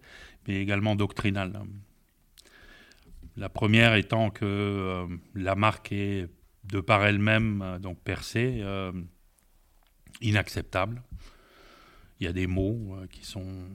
mais 0.47 0.61
également 0.61 0.95
doctrinales. 0.95 1.59
La 3.35 3.49
première 3.49 3.95
étant 3.95 4.29
que 4.29 5.07
la 5.33 5.55
marque 5.55 5.91
est 5.91 6.29
de 6.65 6.79
par 6.79 7.03
elle-même, 7.03 7.79
donc 7.81 7.99
percée, 7.99 8.63
inacceptable. 10.21 11.01
Il 12.19 12.25
y 12.25 12.29
a 12.29 12.33
des 12.33 12.47
mots 12.47 12.95
qui 13.09 13.25
sont 13.25 13.65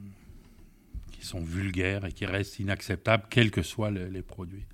qui 1.10 1.26
sont 1.26 1.40
vulgaires 1.40 2.04
et 2.04 2.12
qui 2.12 2.26
restent 2.26 2.60
inacceptables, 2.60 3.24
quels 3.28 3.50
que 3.50 3.62
soient 3.62 3.90
les 3.90 4.22
produits. 4.22 4.64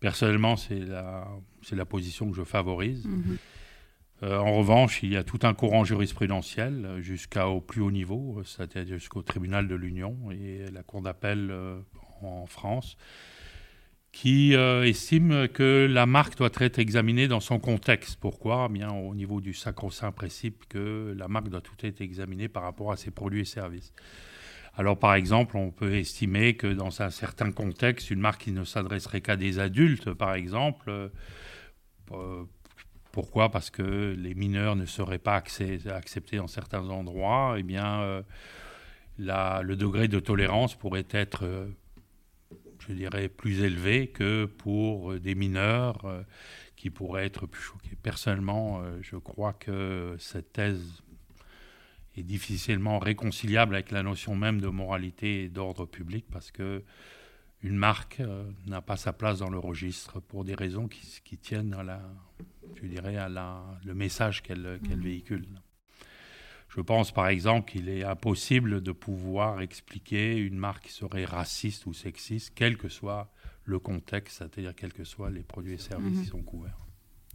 Personnellement, 0.00 0.56
c'est 0.56 0.78
la, 0.80 1.28
la 1.72 1.84
position 1.84 2.30
que 2.30 2.36
je 2.36 2.44
favorise. 2.44 3.04
Mhm. 3.06 3.38
Euh, 4.22 4.38
en 4.38 4.58
revanche, 4.58 5.02
il 5.02 5.12
y 5.12 5.16
a 5.16 5.24
tout 5.24 5.38
un 5.42 5.54
courant 5.54 5.84
jurisprudentiel 5.84 6.98
jusqu'au 7.00 7.60
plus 7.60 7.80
haut 7.80 7.90
niveau, 7.90 8.42
c'est-à-dire 8.44 8.98
jusqu'au 8.98 9.22
tribunal 9.22 9.66
de 9.66 9.74
l'Union 9.74 10.16
et 10.30 10.66
la 10.72 10.82
Cour 10.82 11.00
d'appel 11.00 11.48
euh, 11.50 11.78
en 12.20 12.44
France, 12.44 12.98
qui 14.12 14.54
euh, 14.54 14.82
estime 14.84 15.48
que 15.48 15.86
la 15.90 16.04
marque 16.04 16.36
doit 16.36 16.50
être 16.58 16.78
examinée 16.78 17.28
dans 17.28 17.40
son 17.40 17.58
contexte. 17.58 18.18
Pourquoi? 18.20 18.66
Eh 18.68 18.72
Bien 18.72 18.90
au 18.90 19.14
niveau 19.14 19.40
du 19.40 19.54
sacro-saint 19.54 20.12
principe 20.12 20.64
que 20.68 21.14
la 21.16 21.28
marque 21.28 21.48
doit 21.48 21.62
tout 21.62 21.76
être 21.82 22.02
examinée 22.02 22.48
par 22.48 22.64
rapport 22.64 22.92
à 22.92 22.96
ses 22.96 23.10
produits 23.10 23.42
et 23.42 23.46
services. 23.46 23.94
Alors 24.76 24.98
par 24.98 25.14
exemple, 25.14 25.56
on 25.56 25.70
peut 25.70 25.94
estimer 25.94 26.54
que 26.56 26.66
dans 26.66 27.00
un 27.00 27.10
certain 27.10 27.52
contexte, 27.52 28.10
une 28.10 28.20
marque 28.20 28.42
qui 28.42 28.52
ne 28.52 28.64
s'adresserait 28.64 29.22
qu'à 29.22 29.36
des 29.36 29.58
adultes, 29.58 30.12
par 30.12 30.34
exemple, 30.34 31.10
pourquoi? 33.12 33.50
Parce 33.50 33.70
que 33.70 34.14
les 34.16 34.34
mineurs 34.34 34.76
ne 34.76 34.86
seraient 34.86 35.18
pas 35.18 35.36
acceptés 35.36 36.36
dans 36.36 36.46
certains 36.46 36.88
endroits, 36.88 37.56
eh 37.58 37.62
bien, 37.62 38.02
euh, 38.02 38.22
le 39.18 39.74
degré 39.74 40.08
de 40.08 40.20
tolérance 40.20 40.74
pourrait 40.76 41.08
être, 41.10 41.68
je 42.86 42.92
dirais, 42.92 43.28
plus 43.28 43.62
élevé 43.62 44.08
que 44.08 44.44
pour 44.44 45.18
des 45.18 45.34
mineurs 45.34 46.24
qui 46.76 46.90
pourraient 46.90 47.26
être 47.26 47.46
plus 47.46 47.62
choqués. 47.62 47.96
Personnellement, 48.02 48.82
je 49.02 49.16
crois 49.16 49.52
que 49.52 50.16
cette 50.18 50.52
thèse 50.52 51.02
est 52.16 52.22
difficilement 52.22 52.98
réconciliable 52.98 53.74
avec 53.74 53.90
la 53.90 54.02
notion 54.02 54.34
même 54.34 54.60
de 54.60 54.68
moralité 54.68 55.44
et 55.44 55.48
d'ordre 55.48 55.86
public 55.86 56.24
parce 56.30 56.50
que 56.50 56.82
une 57.62 57.76
marque 57.76 58.20
euh, 58.20 58.50
n'a 58.66 58.80
pas 58.80 58.96
sa 58.96 59.12
place 59.12 59.38
dans 59.38 59.50
le 59.50 59.58
registre 59.58 60.20
pour 60.20 60.44
des 60.44 60.54
raisons 60.54 60.88
qui, 60.88 61.36
tiennent 61.38 61.74
à 61.74 61.82
la, 61.82 62.00
je 62.80 62.86
dirais, 62.86 63.16
à 63.16 63.28
la, 63.28 63.62
le 63.84 63.94
message 63.94 64.42
qu'elle 64.42 64.80
mmh. 64.82 64.94
véhicule. 64.94 65.46
Je 66.68 66.80
pense 66.80 67.12
par 67.12 67.26
exemple 67.28 67.70
qu'il 67.70 67.88
est 67.88 68.04
impossible 68.04 68.80
de 68.80 68.92
pouvoir 68.92 69.60
expliquer 69.60 70.36
une 70.36 70.56
marque 70.56 70.84
qui 70.84 70.92
serait 70.92 71.24
raciste 71.24 71.86
ou 71.86 71.92
sexiste, 71.92 72.52
quel 72.54 72.76
que 72.76 72.88
soit 72.88 73.30
le 73.64 73.78
contexte, 73.78 74.38
c'est-à-dire 74.38 74.74
quels 74.74 74.92
que 74.92 75.04
soient 75.04 75.30
les 75.30 75.42
produits 75.42 75.74
et 75.74 75.78
services 75.78 76.18
mmh. 76.18 76.22
qui 76.22 76.28
sont 76.28 76.42
couverts. 76.42 76.86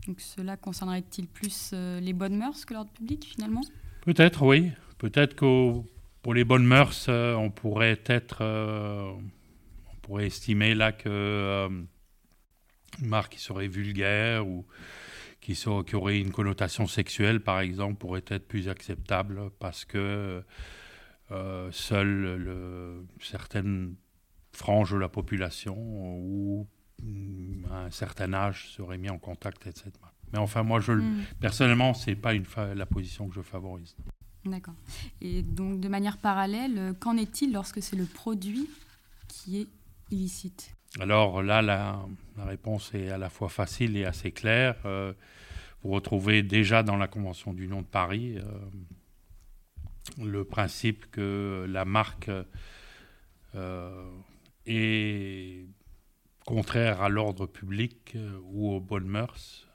Donc 0.08 0.22
cela 0.22 0.58
concernerait-il 0.58 1.27
plus 1.27 1.72
euh, 1.74 2.00
les 2.00 2.13
bonnes 2.13 2.38
mœurs 2.38 2.65
que 2.65 2.74
l'ordre 2.74 2.91
public 2.91 3.25
finalement? 3.25 3.62
Peut-être, 4.01 4.44
oui. 4.44 4.72
Peut-être 4.98 5.36
que 5.36 5.74
pour 6.22 6.34
les 6.34 6.44
bonnes 6.44 6.65
mœurs, 6.65 7.08
euh, 7.10 7.34
on 7.36 7.50
pourrait 7.50 8.01
être, 8.05 8.39
pourrait 10.05 10.27
estimer 10.27 10.75
là 10.75 10.91
que 10.91 11.09
euh, 11.09 11.69
une 13.01 13.07
marque 13.07 13.33
qui 13.33 13.39
serait 13.39 13.67
vulgaire 13.67 14.47
ou 14.47 14.65
qui, 15.41 15.53
qui, 15.53 15.95
aurait 15.95 16.19
une 16.19 16.31
connotation 16.31 16.88
sexuelle, 16.88 17.41
par 17.41 17.59
exemple, 17.59 17.95
pourrait 17.95 18.24
être 18.27 18.47
plus 18.47 18.69
acceptable 18.69 19.51
parce 19.59 19.85
que 19.85 20.43
seules 21.71 23.03
certaines 23.19 23.95
franges 24.55 24.91
de 24.91 24.97
la 24.97 25.09
population 25.09 25.75
ou 25.77 26.67
mm, 27.03 27.65
un 27.71 27.91
certain 27.91 28.33
âge 28.33 28.69
seraient 28.69 28.97
mis 28.97 29.09
en 29.09 29.19
contact 29.19 29.62
avec 29.63 29.77
cette 29.77 30.00
marque. 30.01 30.15
Mais 30.33 30.39
enfin, 30.39 30.63
moi, 30.63 30.79
je, 30.79 30.93
mm. 30.93 31.25
personnellement, 31.39 31.93
ce 31.93 32.09
n'est 32.09 32.15
pas 32.15 32.33
une 32.33 32.45
la 32.75 32.85
position 32.85 33.27
que 33.27 33.35
je 33.35 33.41
favorise. 33.41 33.95
D'accord. 34.45 34.75
Et 35.21 35.41
donc, 35.41 35.79
de 35.79 35.88
manière 35.88 36.17
parallèle, 36.17 36.77
euh, 36.77 36.93
qu'en 36.93 37.17
est-il 37.17 37.51
lorsque 37.51 37.81
c'est 37.81 37.95
le 37.95 38.05
produit 38.05 38.69
qui 39.27 39.62
est 39.62 39.67
Alors 41.00 41.41
là, 41.43 41.62
la, 41.62 42.00
réponse 42.38 42.93
est 42.93 43.09
à 43.09 43.17
la 43.17 43.29
fois 43.29 43.50
facile 43.50 43.97
et 43.97 44.05
assez 44.05 44.31
claire. 44.31 44.75
Euh, 44.85 45.13
vous 45.83 45.91
retrouvez 45.91 46.43
déjà 46.43 46.83
dans 46.83 46.97
la 46.97 47.07
Convention 47.07 47.53
du 47.53 47.67
nom 47.67 47.81
de 47.81 47.88
Paris 47.88 48.38
euh, 48.38 48.43
le 50.24 50.43
principe 50.43 51.09
que 51.12 51.65
la 51.69 51.85
marque 51.85 52.29
est 54.65 55.65
contraire 56.45 57.01
à 57.01 57.09
l'ordre 57.09 57.45
public 57.45 58.17
ou 58.43 58.71
aux 58.71 58.79
bonnes 58.79 59.07
mœurs 59.07 59.67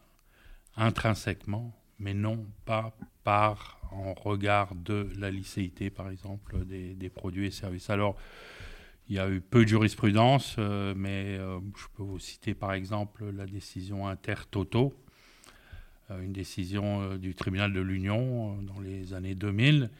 intrinsèquement, 0.77 1.75
mais 1.99 2.15
non 2.15 2.47
pas 2.65 2.97
par 3.25 3.81
en 3.93 4.15
regard 4.15 4.75
de 4.75 5.11
la 5.19 5.31
licéité, 5.31 5.91
par 5.91 6.11
exemple, 6.11 6.65
des, 6.65 7.11
produits 7.11 7.47
et 7.47 7.51
services. 7.51 7.91
Alors, 7.91 8.17
il 9.11 9.17
y 9.17 9.19
a 9.19 9.29
eu 9.29 9.41
peu 9.41 9.65
de 9.65 9.69
jurisprudence, 9.69 10.55
euh, 10.59 10.95
mais 10.97 11.37
euh, 11.37 11.59
je 11.77 11.87
peux 11.97 12.05
vous 12.05 12.21
citer 12.21 12.55
par 12.55 12.73
exemple 12.73 13.25
la 13.37 13.45
décision 13.45 14.07
Inter-Toto, 14.07 14.95
euh, 16.13 16.23
une 16.23 16.33
décision 16.33 17.17
du 17.17 17.35
tribunal 17.35 17.73
de 17.73 17.81
l'Union 17.81 18.57
dans 18.63 18.81
les 18.81 19.13
années 19.13 19.35
2000. 19.35 19.91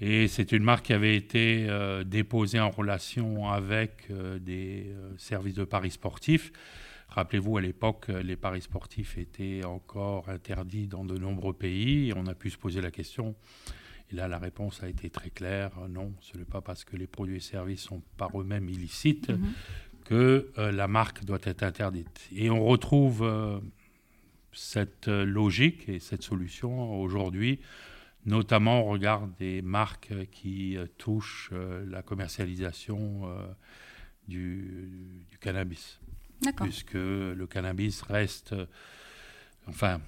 Et 0.00 0.28
c'est 0.28 0.52
une 0.52 0.62
marque 0.62 0.86
qui 0.86 0.92
avait 0.94 1.16
été 1.16 1.68
déposée 2.06 2.60
en 2.60 2.70
relation 2.70 3.50
avec 3.50 4.06
des 4.40 4.94
services 5.16 5.56
de 5.56 5.64
paris 5.64 5.90
sportifs. 5.90 6.52
Rappelez-vous, 7.08 7.56
à 7.56 7.60
l'époque, 7.60 8.06
les 8.06 8.36
paris 8.36 8.62
sportifs 8.62 9.18
étaient 9.18 9.64
encore 9.64 10.28
interdits 10.28 10.86
dans 10.86 11.04
de 11.04 11.18
nombreux 11.18 11.52
pays. 11.52 12.12
On 12.14 12.28
a 12.28 12.34
pu 12.34 12.48
se 12.48 12.56
poser 12.56 12.80
la 12.80 12.92
question. 12.92 13.34
Et 14.10 14.14
là, 14.14 14.28
la 14.28 14.38
réponse 14.38 14.82
a 14.82 14.88
été 14.88 15.10
très 15.10 15.30
claire. 15.30 15.72
Non, 15.88 16.12
ce 16.20 16.36
n'est 16.38 16.44
pas 16.44 16.60
parce 16.60 16.84
que 16.84 16.96
les 16.96 17.06
produits 17.06 17.36
et 17.36 17.40
services 17.40 17.82
sont 17.82 18.02
par 18.16 18.40
eux-mêmes 18.40 18.68
illicites 18.68 19.30
mhm. 19.30 19.52
que 20.04 20.50
euh, 20.58 20.72
la 20.72 20.88
marque 20.88 21.24
doit 21.24 21.40
être 21.42 21.62
interdite. 21.62 22.28
Et 22.34 22.50
on 22.50 22.64
retrouve 22.64 23.22
euh, 23.22 23.58
cette 24.52 25.08
logique 25.08 25.88
et 25.88 25.98
cette 25.98 26.22
solution 26.22 27.00
aujourd'hui, 27.00 27.60
notamment 28.24 28.80
au 28.80 28.84
regard 28.84 29.28
des 29.38 29.62
marques 29.62 30.12
qui 30.30 30.76
euh, 30.76 30.86
touchent 30.96 31.52
la 31.86 32.02
commercialisation 32.02 33.28
du, 34.26 35.24
du 35.28 35.38
cannabis 35.38 36.00
puisque 36.56 36.94
le 36.94 37.46
cannabis 37.46 38.02
reste, 38.02 38.52
euh, 38.52 38.66
enfin, 39.66 39.94
euh, 39.94 39.98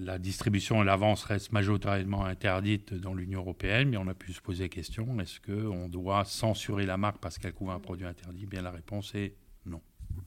la 0.00 0.18
distribution 0.18 0.82
et 0.82 0.84
l'avance 0.84 1.24
restent 1.24 1.52
majoritairement 1.52 2.24
interdites 2.24 2.94
dans 2.94 3.14
l'Union 3.14 3.40
européenne, 3.40 3.90
mais 3.90 3.96
on 3.96 4.08
a 4.08 4.14
pu 4.14 4.32
se 4.32 4.40
poser 4.40 4.64
la 4.64 4.68
question 4.68 5.18
est-ce 5.20 5.40
qu'on 5.40 5.88
doit 5.88 6.24
censurer 6.24 6.86
la 6.86 6.96
marque 6.96 7.18
parce 7.18 7.38
qu'elle 7.38 7.52
couvre 7.52 7.72
un 7.72 7.80
produit 7.80 8.06
interdit? 8.06 8.46
Bien, 8.46 8.62
la 8.62 8.70
réponse 8.70 9.14
est 9.14 9.34
non. 9.66 9.80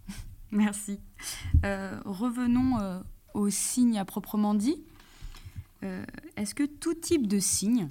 Merci. 0.51 1.00
Euh, 1.65 2.00
revenons 2.05 3.03
aux 3.34 3.50
signes 3.50 3.98
à 4.00 4.05
proprement 4.05 4.53
dit. 4.53 4.84
Est-ce 6.38 6.53
que 6.53 6.63
tout 6.63 6.93
type 6.93 7.27
de 7.27 7.39
signe, 7.39 7.88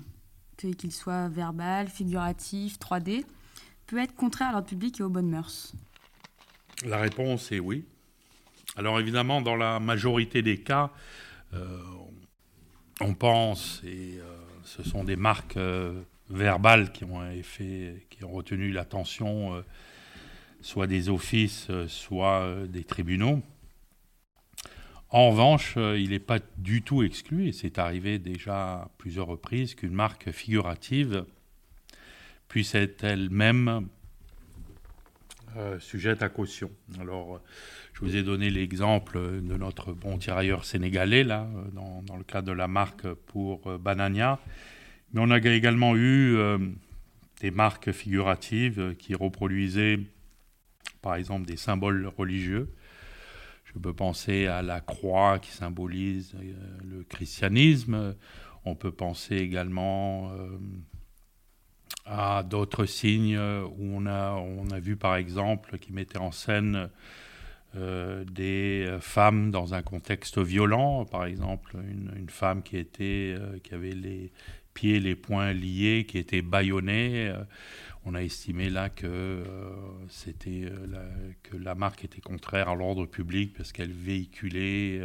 qu'il 0.57 0.93
soit 0.93 1.29
verbal, 1.29 1.89
figuratif, 1.89 2.79
3D, 2.79 3.25
peut 3.87 3.99
être 3.99 4.15
contraire 4.15 4.51
à 4.51 4.53
l'ordre 4.53 4.69
public 4.69 5.01
et 5.01 5.03
aux 5.03 5.09
bonnes 5.09 5.31
mœurs? 5.31 5.73
La 6.85 6.99
réponse 6.99 7.51
est 7.53 7.59
oui. 7.59 7.85
Alors 8.77 9.01
évidemment, 9.01 9.43
dans 9.43 9.57
la 9.57 9.81
majorité 9.81 10.43
des 10.43 10.59
cas, 10.59 10.85
euh, 10.85 11.30
on 11.53 13.15
pense, 13.15 13.81
et 13.85 14.19
euh, 14.19 14.37
ce 14.65 14.83
sont 14.83 15.05
des 15.05 15.17
marques 15.17 15.57
euh, 15.57 16.03
verbales 16.29 16.93
qui 16.93 17.05
ont, 17.05 17.21
fait, 17.43 18.07
qui 18.11 18.25
ont 18.25 18.31
retenu 18.31 18.71
l'attention 18.71 19.65
soit 20.61 20.87
des 20.87 21.09
offices, 21.09 21.69
soit 21.89 22.67
des 22.69 22.85
tribunaux. 22.85 23.43
En 25.09 25.31
revanche, 25.31 25.75
il 25.77 26.11
n'est 26.11 26.19
pas 26.21 26.39
du 26.59 26.83
tout 26.83 27.03
exclu, 27.03 27.49
et 27.49 27.53
c'est 27.53 27.79
arrivé 27.79 28.19
déjà 28.19 28.75
à 28.75 28.91
plusieurs 28.99 29.27
reprises, 29.27 29.75
qu'une 29.75 29.95
marque 29.95 30.31
figurative 30.31 31.25
puisse 32.47 32.75
être 32.75 33.03
elle-même 33.03 33.89
euh, 35.57 35.81
sujette 35.81 36.23
à 36.23 36.29
caution. 36.29 36.71
Alors, 37.01 37.37
euh, 37.37 37.43
je 38.01 38.07
vous 38.07 38.17
ai 38.17 38.23
donné 38.23 38.49
l'exemple 38.49 39.19
de 39.19 39.57
notre 39.59 39.93
bon 39.93 40.17
tirailleur 40.17 40.65
sénégalais, 40.65 41.23
là, 41.23 41.47
euh, 41.55 42.03
dans, 42.03 42.17
le 42.17 42.25
cadre 42.25 42.49
de 42.49 42.53
la 42.53 42.67
marque 42.67 43.07
pour 43.13 43.79
Banania. 43.79 44.39
Mais 45.13 45.21
on 45.23 45.31
a 45.31 45.39
également 45.39 45.97
eu 45.97 46.39
des 47.41 47.51
marques 47.51 47.91
figuratives 47.91 48.95
qui 48.99 49.15
reproduisaient, 49.15 49.99
par 51.03 51.17
exemple, 51.17 51.47
des 51.47 51.57
symboles 51.57 52.07
religieux. 52.17 52.73
Je 53.65 53.79
peux 53.79 53.93
penser 53.93 54.47
à 54.47 54.63
la 54.63 54.81
croix 54.81 55.39
qui 55.39 55.51
symbolise 55.51 56.35
le 56.85 57.03
christianisme. 57.03 58.15
On 58.65 58.77
peut 58.77 58.93
penser 58.93 59.37
également 59.37 60.33
à 62.07 62.45
d'autres 62.45 62.87
signes 62.87 63.39
où 63.39 63.97
on 63.97 64.07
a, 64.07 64.33
on 64.33 64.71
a 64.71 64.79
vu 64.79 64.97
par 64.97 65.17
exemple 65.17 65.79
qui 65.79 65.93
mettaient 65.93 66.19
en 66.19 66.33
scène 66.33 66.89
des 67.75 68.97
femmes 69.01 69.51
dans 69.51 69.75
un 69.75 69.83
contexte 69.83 70.39
violent, 70.39 71.05
par 71.05 71.25
exemple 71.25 71.77
une, 71.77 72.29
femme 72.29 72.63
qui, 72.63 72.77
était, 72.77 73.37
qui 73.63 73.75
avait 73.75 73.93
les 73.93 74.33
pieds, 74.75 74.99
les 74.99 75.15
poings 75.15 75.53
liés, 75.53 76.05
qui 76.09 76.19
était 76.19 76.43
bâillonnée 76.43 77.33
on 78.05 78.15
a 78.15 78.23
estimé 78.23 78.71
là 78.71 78.89
que, 78.89 79.07
euh, 79.07 79.75
c'était, 80.09 80.65
euh, 80.65 80.87
la, 80.89 81.03
que 81.43 81.57
la 81.57 81.75
marque 81.75 82.05
était 82.05 82.21
contraire 82.21 82.69
à 82.69 82.75
l'ordre 82.75 83.07
public 83.07 83.55
parce 83.57 83.73
qu'elle 83.73 83.93
véhiculait 83.93 85.01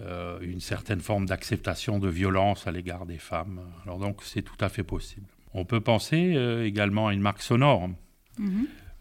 euh, 0.00 0.38
une 0.40 0.60
certaine 0.60 1.00
forme 1.00 1.26
d'acceptation 1.26 1.98
de 1.98 2.08
violence 2.08 2.66
à 2.66 2.70
l'égard 2.70 3.06
des 3.06 3.18
femmes. 3.18 3.60
Alors 3.84 3.98
donc 3.98 4.22
c'est 4.22 4.42
tout 4.42 4.58
à 4.60 4.68
fait 4.68 4.84
possible. 4.84 5.26
On 5.54 5.64
peut 5.64 5.80
penser 5.80 6.36
également 6.64 7.08
à 7.08 7.12
une 7.12 7.20
marque 7.20 7.42
sonore. 7.42 7.88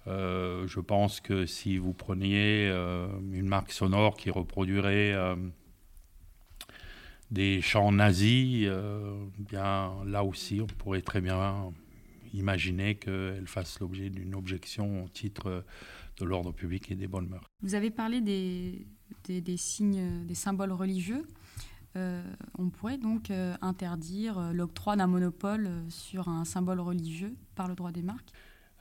Mhm. 0.10 0.68
je 0.68 0.80
pense 0.80 1.22
que 1.22 1.46
si 1.46 1.78
vous 1.78 1.94
preniez 1.94 2.68
une 3.32 3.48
marque 3.48 3.72
sonore 3.72 4.18
qui 4.18 4.32
reproduirait 4.32 5.16
des 7.32 7.62
chants 7.62 7.92
nazis, 7.92 8.68
bien 9.38 9.94
là 10.06 10.24
aussi 10.24 10.62
on 10.62 10.68
pourrait 10.68 11.02
très 11.02 11.22
bien 11.22 11.72
imaginer 12.34 12.96
qu'elle 12.96 13.48
fasse 13.48 13.80
l'objet 13.80 14.10
d'une 14.10 14.36
objection 14.36 15.06
au 15.06 15.10
titre 15.10 15.64
de 16.20 16.26
l'ordre 16.26 16.52
public 16.52 16.92
et 16.92 16.96
des 16.96 17.08
bonnes 17.08 17.28
mœurs. 17.28 17.46
Vous 17.62 17.76
avez 17.76 17.92
parlé 17.92 18.22
des, 18.22 18.86
des, 19.28 19.58
signes, 19.58 20.26
des 20.26 20.36
symboles 20.36 20.72
religieux. 20.72 21.26
Euh, 21.96 22.22
on 22.58 22.70
pourrait 22.70 22.98
donc 22.98 23.32
euh, 23.32 23.56
interdire 23.62 24.38
euh, 24.38 24.54
l'octroi 24.54 24.96
d'un 24.96 25.08
monopole 25.08 25.70
sur 25.90 26.28
un 26.30 26.46
symbole 26.46 26.80
religieux 26.80 27.36
par 27.56 27.68
le 27.68 27.74
droit 27.74 27.92
des 27.92 28.04
marques? 28.04 28.30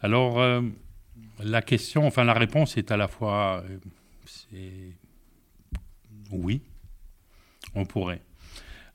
Alors, 0.00 0.62
la 1.40 1.62
question, 1.62 2.06
enfin 2.06 2.25
la 2.25 2.34
réponse 2.34 2.76
est 2.76 2.90
à 2.90 2.96
la 2.96 3.08
fois 3.08 3.64
oui, 6.30 6.62
on 7.75 7.84
pourrait. 7.84 8.22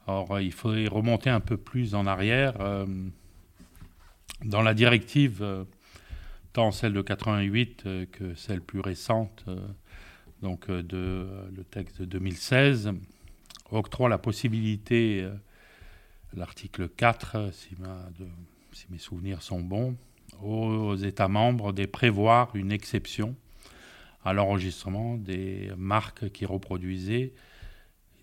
Alors, 0.05 0.39
il 0.39 0.51
faudrait 0.51 0.87
remonter 0.87 1.29
un 1.29 1.39
peu 1.39 1.57
plus 1.57 1.95
en 1.95 2.05
arrière. 2.05 2.55
Dans 4.43 4.61
la 4.61 4.73
directive, 4.73 5.41
euh, 5.41 5.63
tant 6.51 6.71
celle 6.71 6.93
de 6.93 7.01
88 7.01 7.83
euh, 7.85 8.05
que 8.11 8.35
celle 8.35 8.61
plus 8.61 8.81
récente, 8.81 9.45
euh, 9.47 9.57
donc 10.41 10.69
de, 10.69 11.27
le 11.55 11.63
texte 11.63 12.01
de 12.01 12.05
2016, 12.05 12.91
octroie 13.71 14.09
la 14.09 14.17
possibilité, 14.17 15.25
l'article 16.33 16.89
4, 16.89 17.51
si, 17.53 17.69
si, 18.73 18.85
mes 18.89 18.97
souvenirs 18.97 19.41
sont 19.41 19.61
bons, 19.61 19.95
aux 20.41 20.95
États 20.95 21.27
membres 21.27 21.73
de 21.73 21.85
prévoir 21.85 22.55
une 22.55 22.71
exception 22.71 23.35
à 24.25 24.33
l'enregistrement 24.33 25.17
des 25.17 25.69
marques 25.77 26.29
qui 26.31 26.45
reproduisaient 26.45 27.33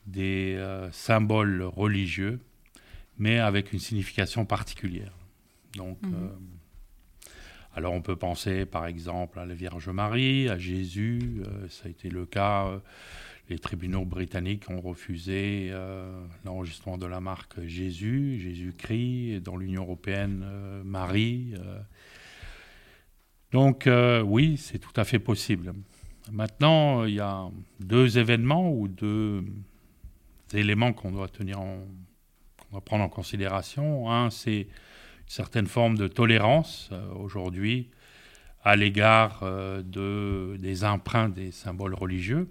des 0.06 0.58
symboles 0.92 1.62
religieux, 1.62 2.40
mais 3.18 3.38
avec 3.38 3.72
une 3.72 3.78
signification 3.78 4.46
particulière. 4.46 5.12
Donc, 5.76 6.02
mhm. 6.02 6.14
euh, 6.14 7.28
alors 7.74 7.92
on 7.92 8.02
peut 8.02 8.16
penser 8.16 8.66
par 8.66 8.86
exemple 8.86 9.38
à 9.38 9.46
la 9.46 9.54
Vierge 9.54 9.88
Marie, 9.88 10.48
à 10.48 10.58
Jésus, 10.58 11.42
euh, 11.46 11.68
ça 11.68 11.86
a 11.86 11.88
été 11.88 12.08
le 12.08 12.26
cas. 12.26 12.80
Euh, 13.50 13.54
les 13.54 13.58
tribunaux 13.58 14.04
britanniques 14.04 14.70
ont 14.70 14.80
refusé 14.80 15.72
l'enregistrement 16.44 16.98
de 16.98 17.06
la 17.06 17.20
marque 17.20 17.64
Jésus, 17.66 18.38
Jésus-Christ, 18.40 19.40
dans 19.40 19.56
l'Union 19.56 19.82
européenne, 19.82 20.44
Marie. 20.84 21.54
Donc 23.52 23.88
oui, 24.24 24.56
c'est 24.56 24.78
tout 24.78 24.92
à 24.96 25.04
fait 25.04 25.18
possible. 25.18 25.74
Maintenant, 26.30 27.04
il 27.04 27.14
y 27.14 27.20
a 27.20 27.48
deux 27.80 28.18
événements 28.18 28.72
ou 28.72 28.86
deux 28.86 29.44
éléments 30.52 30.92
qu'on 30.92 31.10
doit 31.10 31.28
tenir 31.28 31.58
doit 32.70 32.80
prendre 32.80 33.04
en 33.04 33.08
considération. 33.08 34.10
Un, 34.10 34.30
c'est 34.30 34.68
certaine 35.26 35.66
forme 35.66 35.96
de 35.96 36.08
tolérance 36.08 36.88
euh, 36.92 37.12
aujourd'hui 37.14 37.90
à 38.62 38.76
l'égard 38.76 39.40
euh, 39.42 39.82
de, 39.82 40.56
des 40.58 40.84
emprunts 40.84 41.28
des 41.28 41.50
symboles 41.50 41.94
religieux, 41.94 42.48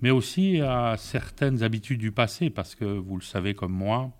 mais 0.00 0.10
aussi 0.10 0.60
à 0.60 0.96
certaines 0.98 1.62
habitudes 1.62 2.00
du 2.00 2.12
passé, 2.12 2.50
parce 2.50 2.74
que 2.74 2.84
vous 2.84 3.16
le 3.16 3.22
savez 3.22 3.54
comme 3.54 3.72
moi, 3.72 4.10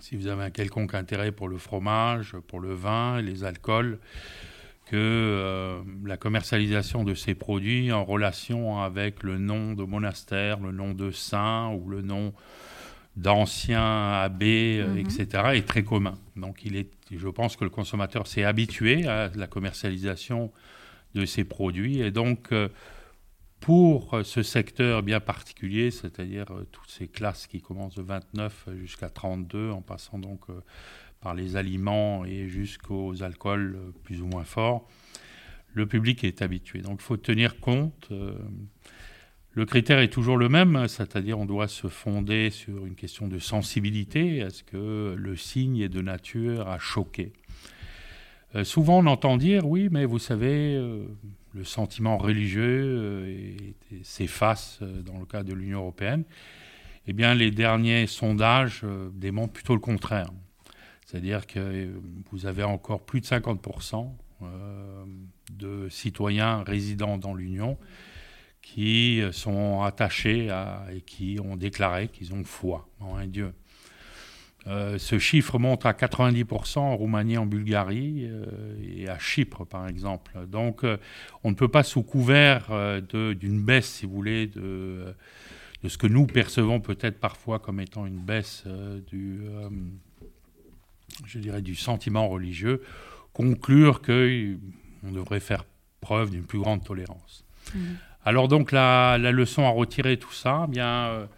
si 0.00 0.16
vous 0.16 0.26
avez 0.26 0.42
un 0.42 0.50
quelconque 0.50 0.94
intérêt 0.94 1.32
pour 1.32 1.48
le 1.48 1.58
fromage, 1.58 2.36
pour 2.48 2.60
le 2.60 2.74
vin, 2.74 3.20
les 3.20 3.44
alcools, 3.44 3.98
que 4.86 4.96
euh, 4.96 5.82
la 6.04 6.16
commercialisation 6.16 7.04
de 7.04 7.14
ces 7.14 7.34
produits 7.34 7.92
en 7.92 8.04
relation 8.04 8.82
avec 8.82 9.22
le 9.22 9.38
nom 9.38 9.72
de 9.72 9.84
monastère, 9.84 10.60
le 10.60 10.72
nom 10.72 10.92
de 10.92 11.10
saint 11.10 11.70
ou 11.70 11.88
le 11.88 12.02
nom 12.02 12.34
d'anciens 13.16 14.12
abbés, 14.12 14.80
euh, 14.80 14.88
mhm. 14.88 14.98
etc., 14.98 15.26
est 15.54 15.66
très 15.66 15.84
commun. 15.84 16.18
Donc 16.36 16.64
il 16.64 16.76
est, 16.76 16.90
je 17.10 17.28
pense 17.28 17.56
que 17.56 17.64
le 17.64 17.70
consommateur 17.70 18.26
s'est 18.26 18.44
habitué 18.44 19.06
à 19.06 19.30
la 19.34 19.46
commercialisation 19.46 20.52
de 21.14 21.24
ces 21.24 21.44
produits. 21.44 22.00
Et 22.00 22.10
donc, 22.10 22.48
euh, 22.52 22.68
pour 23.64 24.20
ce 24.24 24.42
secteur 24.42 25.02
bien 25.02 25.20
particulier, 25.20 25.90
c'est-à-dire 25.90 26.46
euh, 26.50 26.68
toutes 26.70 26.90
ces 26.90 27.08
classes 27.08 27.46
qui 27.46 27.60
commencent 27.60 27.94
de 27.94 28.02
29 28.02 28.68
jusqu'à 28.76 29.08
32, 29.08 29.70
en 29.70 29.80
passant 29.80 30.18
donc 30.18 30.42
par 31.20 31.34
les 31.34 31.56
aliments 31.56 32.24
et 32.24 32.46
jusqu'aux 32.48 33.22
alcools 33.22 33.78
plus 34.02 34.20
ou 34.20 34.26
moins 34.26 34.44
forts, 34.44 34.86
le 35.72 35.86
public 35.86 36.24
est 36.24 36.42
habitué. 36.42 36.82
Donc 36.82 37.00
il 37.00 37.04
faut 37.04 37.16
tenir 37.16 37.58
compte 37.58 38.12
le 39.56 39.66
critère 39.66 40.00
est 40.00 40.08
toujours 40.08 40.36
le 40.36 40.48
même, 40.48 40.88
c'est-à-dire 40.88 41.38
on 41.38 41.46
doit 41.46 41.68
se 41.68 41.86
fonder 41.86 42.50
sur 42.50 42.86
une 42.86 42.96
question 42.96 43.28
de 43.28 43.38
sensibilité. 43.38 44.38
Est-ce 44.38 44.64
que 44.64 45.14
le 45.16 45.36
signe 45.36 45.78
est 45.78 45.88
de 45.88 46.00
nature 46.00 46.68
à 46.68 46.80
choquer 46.80 47.32
euh, 48.56 48.64
Souvent 48.64 48.98
on 48.98 49.06
entend 49.06 49.36
dire 49.36 49.64
oui, 49.64 49.88
mais 49.92 50.06
vous 50.06 50.18
savez, 50.18 50.74
euh, 50.74 51.04
le 51.54 51.64
sentiment 51.64 52.18
religieux 52.18 52.64
euh, 52.64 53.56
s'efface 54.02 54.80
dans 54.82 55.18
le 55.18 55.26
cas 55.26 55.42
de 55.42 55.52
l'Union 55.54 55.80
européenne. 55.80 56.24
Eh 57.06 57.12
bien, 57.12 57.34
les 57.34 57.50
derniers 57.50 58.06
sondages 58.06 58.82
démontrent 59.12 59.52
plutôt 59.52 59.74
le 59.74 59.80
contraire. 59.80 60.30
C'est-à-dire 61.04 61.46
que 61.46 61.92
vous 62.30 62.46
avez 62.46 62.62
encore 62.62 63.04
plus 63.04 63.20
de 63.20 63.26
50% 63.26 64.10
de 65.52 65.88
citoyens 65.90 66.62
résidant 66.62 67.18
dans 67.18 67.34
l'Union 67.34 67.78
qui 68.62 69.20
sont 69.32 69.82
attachés 69.82 70.48
et 70.90 71.02
qui 71.02 71.38
ont 71.44 71.56
déclaré 71.56 72.08
qu'ils 72.08 72.32
ont 72.32 72.42
foi 72.42 72.88
en 73.00 73.16
un 73.16 73.26
Dieu. 73.26 73.52
Euh, 74.66 74.96
ce 74.98 75.18
chiffre 75.18 75.58
monte 75.58 75.84
à 75.84 75.92
90% 75.92 76.78
en 76.78 76.96
Roumanie, 76.96 77.36
en 77.36 77.44
Bulgarie 77.44 78.24
euh, 78.24 78.46
et 78.82 79.08
à 79.08 79.18
Chypre, 79.18 79.66
par 79.66 79.88
exemple. 79.88 80.32
Donc, 80.46 80.84
euh, 80.84 80.96
on 81.42 81.50
ne 81.50 81.54
peut 81.54 81.68
pas, 81.68 81.82
sous 81.82 82.02
couvert 82.02 82.68
d'une 83.10 83.62
baisse, 83.62 83.86
si 83.86 84.06
vous 84.06 84.14
voulez, 84.14 84.46
de, 84.46 85.14
de 85.82 85.88
ce 85.88 85.98
que 85.98 86.06
nous 86.06 86.26
percevons 86.26 86.80
peut-être 86.80 87.20
parfois 87.20 87.58
comme 87.58 87.80
étant 87.80 88.06
une 88.06 88.20
baisse 88.20 88.64
du, 89.06 89.42
je 91.26 91.38
dirais, 91.38 91.60
du 91.60 91.74
sentiment 91.74 92.28
religieux, 92.28 92.82
conclure 93.34 94.00
qu'on 94.00 95.12
devrait 95.12 95.40
faire 95.40 95.64
preuve 96.00 96.30
d'une 96.30 96.44
plus 96.44 96.58
grande 96.58 96.82
tolérance. 96.82 97.44
Mmh. 97.74 97.78
Alors 98.24 98.48
donc 98.48 98.72
la, 98.72 99.18
leçon 99.18 99.66
à 99.66 99.70
retirer 99.70 100.16
tout 100.16 100.32
ça, 100.32 100.64
eh 100.66 100.70
bien 100.70 101.28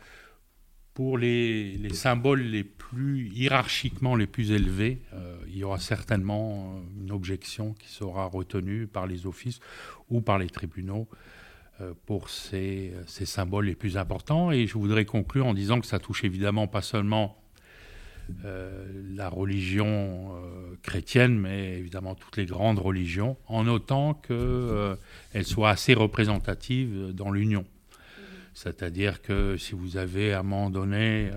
pour 0.97 1.17
les, 1.17 1.79
symboles 1.93 2.43
les 2.43 2.65
plus 2.65 3.29
hiérarchiquement 3.29 4.17
les 4.17 4.27
plus 4.27 4.51
élevés, 4.51 4.99
euh, 5.13 5.37
il 5.47 5.59
y 5.59 5.63
aura 5.63 5.79
certainement 5.79 6.75
euh, 6.75 7.03
une 7.03 7.13
objection 7.13 7.75
qui 7.75 7.89
sera 7.89 8.25
retenue 8.25 8.89
par 8.89 9.07
les 9.07 9.27
offices 9.27 9.61
ou 10.11 10.21
par 10.21 10.39
les 10.39 10.49
tribunaux 10.49 11.07
pour 12.07 12.31
ces, 12.31 12.95
ces, 13.07 13.27
symboles 13.27 13.67
les 13.67 13.75
plus 13.75 13.99
importants. 13.99 14.51
Et 14.51 14.67
je 14.67 14.79
voudrais 14.79 15.05
conclure 15.05 15.45
en 15.45 15.53
disant 15.53 15.79
que 15.79 15.87
ça 15.87 15.99
touche 15.99 16.25
évidemment 16.25 16.67
pas 16.67 16.81
seulement 16.81 17.37
euh, 18.45 18.85
la 19.15 19.29
religion 19.29 20.35
euh, 20.35 20.77
chrétienne, 20.83 21.39
mais 21.39 21.79
évidemment 21.79 22.17
toutes 22.17 22.37
les 22.37 22.45
grandes 22.45 22.81
religions, 22.81 23.37
en 23.47 23.69
autant 23.69 24.15
qu'elles 24.15 24.37
euh, 24.37 24.97
soient 25.43 25.71
assez 25.71 25.95
représentatives 25.95 27.13
dans 27.15 27.31
l'Union. 27.31 27.65
C'est-à-dire 28.57 29.21
que 29.21 29.59
si 29.59 29.75
vous 29.75 29.99
avez 29.99 30.33
à 30.33 30.41
un 30.41 30.43
moment 30.43 30.71
donné, 30.71 31.31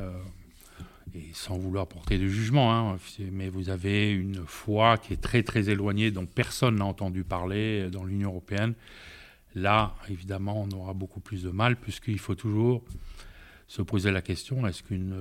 et 1.13 1.31
sans 1.33 1.57
vouloir 1.57 1.85
porter 1.85 2.17
de 2.17 2.27
jugement, 2.27 2.93
hein, 2.93 2.97
mais 3.33 3.49
vous 3.49 3.69
avez 3.69 4.09
une 4.09 4.45
foi 4.47 4.97
qui 4.97 5.11
est 5.11 5.21
très 5.21 5.43
très 5.43 5.69
éloignée, 5.69 6.11
dont 6.11 6.25
personne 6.25 6.75
n'a 6.75 6.85
entendu 6.85 7.25
parler 7.25 7.89
dans 7.89 8.05
l'Union 8.05 8.29
européenne, 8.29 8.73
là, 9.53 9.95
évidemment, 10.09 10.61
on 10.61 10.71
aura 10.73 10.93
beaucoup 10.93 11.19
plus 11.19 11.43
de 11.43 11.49
mal, 11.49 11.75
puisqu'il 11.75 12.19
faut 12.19 12.35
toujours 12.35 12.85
se 13.67 13.81
poser 13.81 14.11
la 14.11 14.21
question 14.21 14.65
est-ce 14.65 14.81
qu'une 14.81 15.13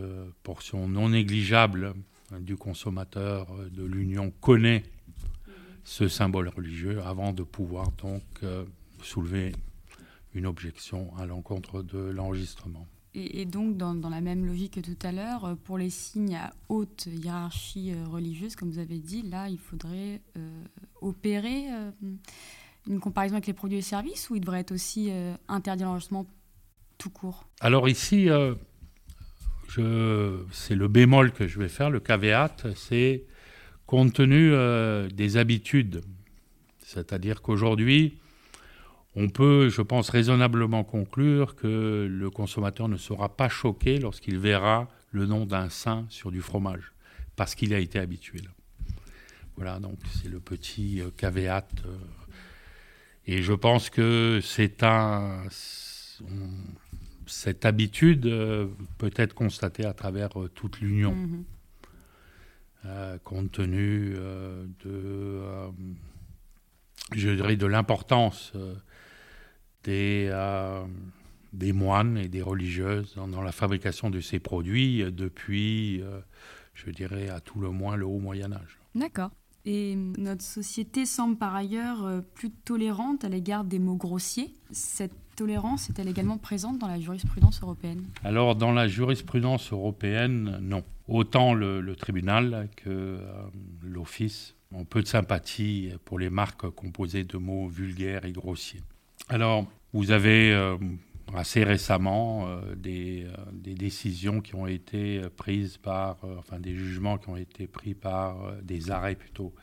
portion 0.44 0.86
non 0.86 1.08
négligeable 1.08 1.94
du 2.38 2.56
consommateur 2.56 3.48
de 3.72 3.82
l'Union 3.82 4.32
connaît 4.40 4.84
ce 5.82 6.06
symbole 6.06 6.46
religieux 6.46 7.02
avant 7.04 7.32
de 7.32 7.42
pouvoir 7.42 7.90
donc 8.00 8.22
soulever 9.02 9.50
une 10.38 10.46
objection 10.46 11.10
à 11.18 11.26
l'encontre 11.26 11.82
de 11.82 11.98
l'enregistrement. 11.98 12.86
Et, 13.14 13.46
donc, 13.46 13.76
dans, 13.76 13.94
la 14.08 14.20
même 14.20 14.46
logique 14.46 14.74
que 14.74 14.80
tout 14.80 15.06
à 15.06 15.10
l'heure, 15.10 15.44
euh, 15.44 15.54
pour 15.64 15.76
les 15.76 15.90
signes 15.90 16.36
à 16.36 16.52
haute 16.68 17.06
hiérarchie 17.06 17.92
euh, 17.92 18.06
religieuse, 18.06 18.54
comme 18.54 18.70
vous 18.70 18.78
avez 18.78 18.98
dit, 18.98 19.22
là, 19.22 19.48
il 19.48 19.58
faudrait 19.58 20.20
euh, 20.36 20.62
opérer 21.00 21.64
une 22.86 23.00
comparaison 23.00 23.34
avec 23.34 23.46
les 23.46 23.52
produits 23.54 23.78
et 23.78 23.82
services 23.82 24.30
ou 24.30 24.36
il 24.36 24.40
devrait 24.40 24.60
être 24.60 24.72
aussi 24.72 25.10
interdit 25.48 25.84
l'enregistrement 25.84 26.26
tout 26.96 27.10
court? 27.10 27.48
Alors 27.60 27.88
ici, 27.88 28.28
c'est 29.68 30.74
le 30.74 30.88
bémol 30.88 31.32
que 31.32 31.46
je 31.46 31.58
vais 31.58 31.68
faire, 31.68 31.90
le 31.90 32.00
caveat, 32.00 32.56
c'est 32.76 33.24
compte 33.86 34.14
tenu 34.14 34.52
des 35.12 35.36
habitudes. 35.36 36.02
C'est-à-dire 36.78 37.42
qu'aujourd'hui, 37.42 38.18
on 39.16 39.28
peut, 39.28 39.68
je 39.68 39.82
pense, 39.82 40.10
raisonnablement 40.10 40.84
conclure 40.84 41.56
que 41.56 42.06
le 42.10 42.30
consommateur 42.30 42.88
ne 42.88 42.96
sera 42.96 43.28
pas 43.36 43.48
choqué 43.48 43.98
lorsqu'il 43.98 44.38
verra 44.38 44.88
le 45.10 45.26
nom 45.26 45.46
d'un 45.46 45.68
saint 45.68 46.06
sur 46.08 46.30
du 46.30 46.40
fromage, 46.40 46.92
parce 47.36 47.54
qu'il 47.54 47.74
a 47.74 47.78
été 47.78 47.98
habitué 47.98 48.38
là. 48.38 48.50
Voilà, 49.56 49.80
donc 49.80 49.98
c'est 50.12 50.28
le 50.28 50.38
petit 50.38 51.00
euh, 51.00 51.10
caveat. 51.16 51.66
Euh, 51.84 51.96
et 53.26 53.42
je 53.42 53.52
pense 53.52 53.90
que 53.90 54.40
c'est 54.40 54.84
un. 54.84 55.42
Cette 57.26 57.64
habitude 57.66 58.26
euh, 58.26 58.68
peut 58.98 59.10
être 59.16 59.34
constatée 59.34 59.84
à 59.84 59.92
travers 59.92 60.30
toute 60.54 60.80
l'Union, 60.80 61.14
mm-hmm. 62.84 63.18
compte 63.24 63.52
tenu 63.52 64.14
de, 64.84 65.42
je 67.12 67.30
dirais, 67.30 67.56
de 67.56 67.66
l'importance 67.66 68.52
des, 69.84 70.28
euh, 70.30 70.84
des 71.52 71.72
moines 71.72 72.18
et 72.18 72.28
des 72.28 72.42
religieuses 72.42 73.14
dans, 73.16 73.42
la 73.42 73.52
fabrication 73.52 74.10
de 74.10 74.20
ces 74.20 74.38
produits 74.38 75.04
depuis, 75.12 76.02
euh, 76.02 76.20
je 76.74 76.90
dirais, 76.90 77.28
à 77.28 77.40
tout 77.40 77.60
le 77.60 77.70
moins 77.70 77.96
le 77.96 78.06
haut 78.06 78.18
Moyen 78.18 78.52
Âge. 78.52 78.78
D'accord. 78.94 79.30
Et 79.64 79.96
notre 79.96 80.42
société 80.42 81.04
semble 81.04 81.36
par 81.36 81.54
ailleurs 81.54 82.04
euh, 82.04 82.20
plus 82.20 82.50
tolérante 82.50 83.24
à 83.24 83.28
l'égard 83.28 83.64
des 83.64 83.78
mots 83.78 83.96
grossiers. 83.96 84.54
Cette 84.70 85.12
tolérance 85.36 85.90
est-elle 85.90 86.08
également 86.08 86.38
présente 86.38 86.78
dans 86.78 86.88
la 86.88 86.98
jurisprudence 86.98 87.62
européenne? 87.62 88.04
Alors, 88.24 88.56
dans 88.56 88.72
la 88.72 88.88
jurisprudence 88.88 89.72
européenne, 89.72 90.58
non. 90.60 90.84
Autant 91.06 91.54
le, 91.54 91.94
tribunal 91.96 92.68
que 92.76 93.18
l'office 93.82 94.54
ont 94.72 94.84
peu 94.84 95.00
de 95.00 95.06
sympathie 95.06 95.90
pour 96.04 96.18
les 96.18 96.28
marques 96.28 96.68
composées 96.70 97.24
de 97.24 97.38
mots 97.38 97.66
vulgaires 97.66 98.26
et 98.26 98.32
grossiers. 98.32 98.82
Alors, 99.30 99.66
vous 99.92 100.10
avez 100.10 100.52
euh, 100.52 100.78
assez 101.34 101.62
récemment 101.62 102.46
euh, 102.48 102.74
des, 102.74 103.24
euh, 103.24 103.36
des, 103.52 103.74
décisions 103.74 104.40
qui 104.40 104.54
ont 104.54 104.66
été 104.66 105.20
prises 105.36 105.76
par, 105.76 106.18
enfin 106.38 106.58
des 106.58 106.74
jugements 106.74 107.18
qui 107.18 107.28
ont 107.28 107.36
été 107.36 107.66
pris 107.66 107.92
par, 107.94 108.36
des 108.62 108.90
arrêts 108.90 109.16
plutôt, 109.16 109.54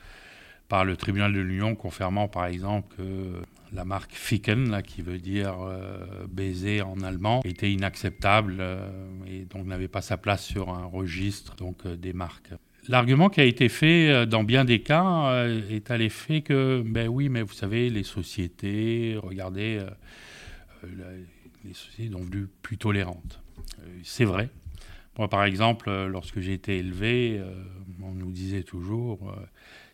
par 0.68 0.86
le 0.86 0.96
tribunal 0.96 1.34
de 1.34 1.40
l'Union, 1.40 1.76
confirmant 1.76 2.28
par 2.28 2.46
exemple 2.46 2.96
que 2.96 3.42
la 3.74 3.86
marque 3.86 4.14
Ficken, 4.14 4.84
qui 4.84 5.02
veut 5.02 5.18
dire 5.18 5.56
baiser 6.30 6.82
en 6.84 7.02
allemand, 7.02 7.42
était 7.44 7.72
inacceptable 7.72 8.64
et 9.28 9.46
donc 9.46 9.66
n'avait 9.66 9.88
pas 9.88 10.02
sa 10.02 10.18
place 10.18 10.44
sur 10.44 10.70
un 10.70 10.86
registre 10.86 11.56
donc, 11.56 11.88
des 11.88 12.14
marques. 12.14 12.54
L'argument 12.88 13.30
qui 13.30 13.42
a 13.42 13.46
été 13.46 13.68
fait 13.68 14.10
euh, 14.10 14.26
dans 14.26 14.44
bien 14.44 14.64
des 14.64 14.82
cas 14.82 15.30
euh, 15.30 15.62
est 15.70 15.90
à 15.90 15.98
l'effet 15.98 16.42
que, 16.42 16.84
ben 16.86 17.08
oui, 17.08 17.30
mais 17.30 17.42
vous 17.42 17.54
savez, 17.54 17.90
les 17.90 18.04
sociétés, 18.04 19.18
regardez, 19.22 19.82
euh, 20.84 21.24
les 21.64 21.74
sociétés 21.74 22.12
sont 22.12 22.24
devenues 22.24 22.48
plus 22.62 22.78
tolérantes. 22.78 23.42
C'est 24.04 24.26
vrai. 24.26 24.50
Moi, 25.18 25.30
par 25.30 25.44
exemple, 25.46 25.90
lorsque 26.06 26.40
j'ai 26.42 26.54
été 26.54 26.78
élevé, 26.78 27.42
on 28.04 28.12
nous 28.12 28.32
disait 28.32 28.64
toujours, 28.64 29.34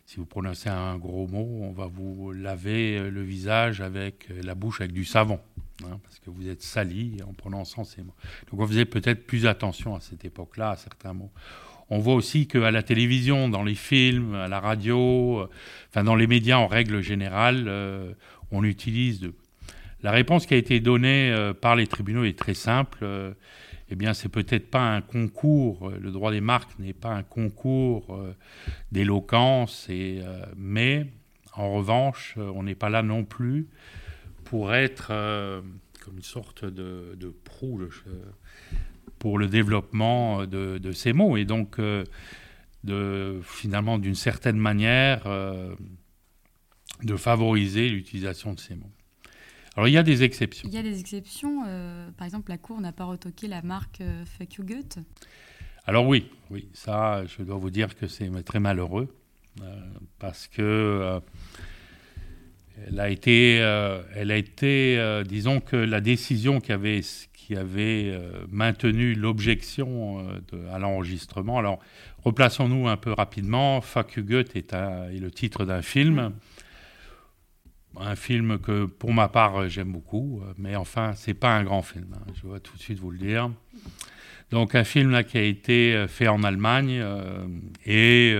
si 0.04 0.16
vous 0.16 0.26
prononcez 0.26 0.68
un 0.68 0.98
gros 0.98 1.26
mot, 1.26 1.60
on 1.62 1.72
va 1.72 1.86
vous 1.86 2.32
laver 2.32 3.08
le 3.08 3.22
visage 3.22 3.80
avec 3.80 4.28
la 4.42 4.54
bouche 4.54 4.80
avec 4.80 4.92
du 4.92 5.04
savon, 5.04 5.40
hein, 5.84 6.00
parce 6.02 6.18
que 6.18 6.28
vous 6.28 6.48
êtes 6.48 6.62
sali 6.62 7.18
en 7.26 7.32
prononçant 7.32 7.84
ces 7.84 8.02
mots. 8.02 8.14
Donc 8.50 8.60
on 8.60 8.66
faisait 8.66 8.84
peut-être 8.84 9.26
plus 9.26 9.46
attention 9.46 9.94
à 9.94 10.00
cette 10.00 10.24
époque-là 10.24 10.70
à 10.70 10.76
certains 10.76 11.12
mots. 11.12 11.30
On 11.94 11.98
voit 11.98 12.14
aussi 12.14 12.46
qu'à 12.46 12.70
la 12.70 12.82
télévision, 12.82 13.50
dans 13.50 13.62
les 13.62 13.74
films, 13.74 14.34
à 14.34 14.48
la 14.48 14.60
radio, 14.60 15.40
euh, 15.40 15.50
enfin 15.90 16.02
dans 16.02 16.14
les 16.14 16.26
médias 16.26 16.56
en 16.56 16.66
règle 16.66 17.02
générale, 17.02 17.66
euh, 17.68 18.14
on 18.50 18.64
utilise. 18.64 19.30
La 20.02 20.10
réponse 20.10 20.46
qui 20.46 20.54
a 20.54 20.56
été 20.56 20.80
donnée 20.80 21.30
euh, 21.30 21.52
par 21.52 21.76
les 21.76 21.86
tribunaux 21.86 22.24
est 22.24 22.38
très 22.38 22.54
simple. 22.54 23.04
eh 23.90 23.94
bien, 23.94 24.14
c'est 24.14 24.30
peut-être 24.30 24.70
pas 24.70 24.80
un 24.80 25.02
concours. 25.02 25.90
Le 25.90 26.10
droit 26.10 26.30
des 26.30 26.40
marques 26.40 26.78
n'est 26.78 26.94
pas 26.94 27.10
un 27.10 27.22
concours 27.22 28.18
d'éloquence, 28.90 29.86
mais 30.56 31.08
en 31.52 31.74
revanche, 31.74 32.38
on 32.38 32.62
n'est 32.62 32.74
pas 32.74 32.88
là 32.88 33.02
non 33.02 33.22
plus 33.22 33.68
pour 34.44 34.72
être 34.72 35.08
comme 36.00 36.16
une 36.16 36.22
sorte 36.22 36.64
de, 36.64 37.18
de 37.20 37.28
proue 37.28 37.78
pour 39.22 39.38
le 39.38 39.46
développement 39.46 40.46
de, 40.46 40.92
ces 40.92 41.12
mots 41.12 41.36
et 41.36 41.44
donc 41.44 41.78
euh, 41.78 42.02
de, 42.82 43.38
finalement 43.44 44.00
d'une 44.00 44.16
certaine 44.16 44.56
manière 44.56 45.28
euh, 45.28 45.76
de 47.04 47.14
favoriser 47.14 47.88
l'utilisation 47.88 48.52
de 48.52 48.58
ces 48.58 48.74
mots. 48.74 48.90
Alors 49.76 49.86
il 49.86 49.92
y 49.92 49.96
a 49.96 50.02
des 50.02 50.24
exceptions. 50.24 50.68
Il 50.68 50.74
y 50.74 50.78
a 50.78 50.82
des 50.82 50.98
exceptions. 50.98 51.62
Euh, 51.68 52.10
par 52.18 52.24
exemple, 52.24 52.50
la 52.50 52.58
Cour 52.58 52.80
n'a 52.80 52.90
pas 52.90 53.04
retoqué 53.04 53.46
la 53.46 53.62
marque 53.62 54.02
Fuck 54.36 54.54
You 54.54 54.64
Goethe. 54.64 54.98
Alors 55.86 56.08
oui, 56.08 56.28
oui, 56.50 56.68
ça, 56.72 57.24
je 57.24 57.44
dois 57.44 57.58
vous 57.58 57.70
dire 57.70 57.94
que 57.94 58.08
c'est 58.08 58.28
très 58.42 58.58
malheureux 58.58 59.06
parce 60.18 60.48
que 60.48 61.20
elle 62.88 62.98
a 62.98 63.08
été, 63.08 63.54
elle 64.16 64.32
a 64.32 64.36
été 64.36 65.22
disons 65.28 65.60
que 65.60 65.76
la 65.76 66.00
décision 66.00 66.60
qui 66.60 66.72
avait 66.72 67.02
avait 67.56 68.10
euh, 68.10 68.44
maintenu 68.50 69.14
l'objection 69.14 70.26
euh, 70.52 70.74
à 70.74 70.78
l'enregistrement. 70.78 71.58
Alors, 71.58 71.78
replaçons-nous 72.24 72.88
un 72.88 72.96
peu 72.96 73.12
rapidement. 73.12 73.80
Fuck 73.80 74.16
You 74.16 74.38
est, 74.38 74.72
le 74.72 75.30
titre 75.30 75.64
d'un 75.64 75.82
film. 75.82 76.32
Un 77.98 78.16
film 78.16 78.58
que, 78.58 78.86
pour 78.86 79.12
ma 79.12 79.28
part, 79.28 79.68
j'aime 79.68 79.92
beaucoup, 79.92 80.42
mais 80.56 80.76
enfin, 80.76 81.12
c'est 81.14 81.34
pas 81.34 81.54
un 81.54 81.62
grand 81.62 81.82
film. 81.82 82.14
Hein, 82.14 82.32
je 82.34 82.48
vais 82.48 82.60
tout 82.60 82.74
de 82.76 82.80
suite 82.80 82.98
vous 82.98 83.10
le 83.10 83.18
dire. 83.18 83.50
Donc, 84.50 84.74
un 84.74 84.84
film 84.84 85.22
qui 85.24 85.36
a 85.36 85.42
été 85.42 86.06
fait 86.08 86.28
en 86.28 86.42
Allemagne 86.42 87.00
euh, 87.00 87.46
et 87.84 88.34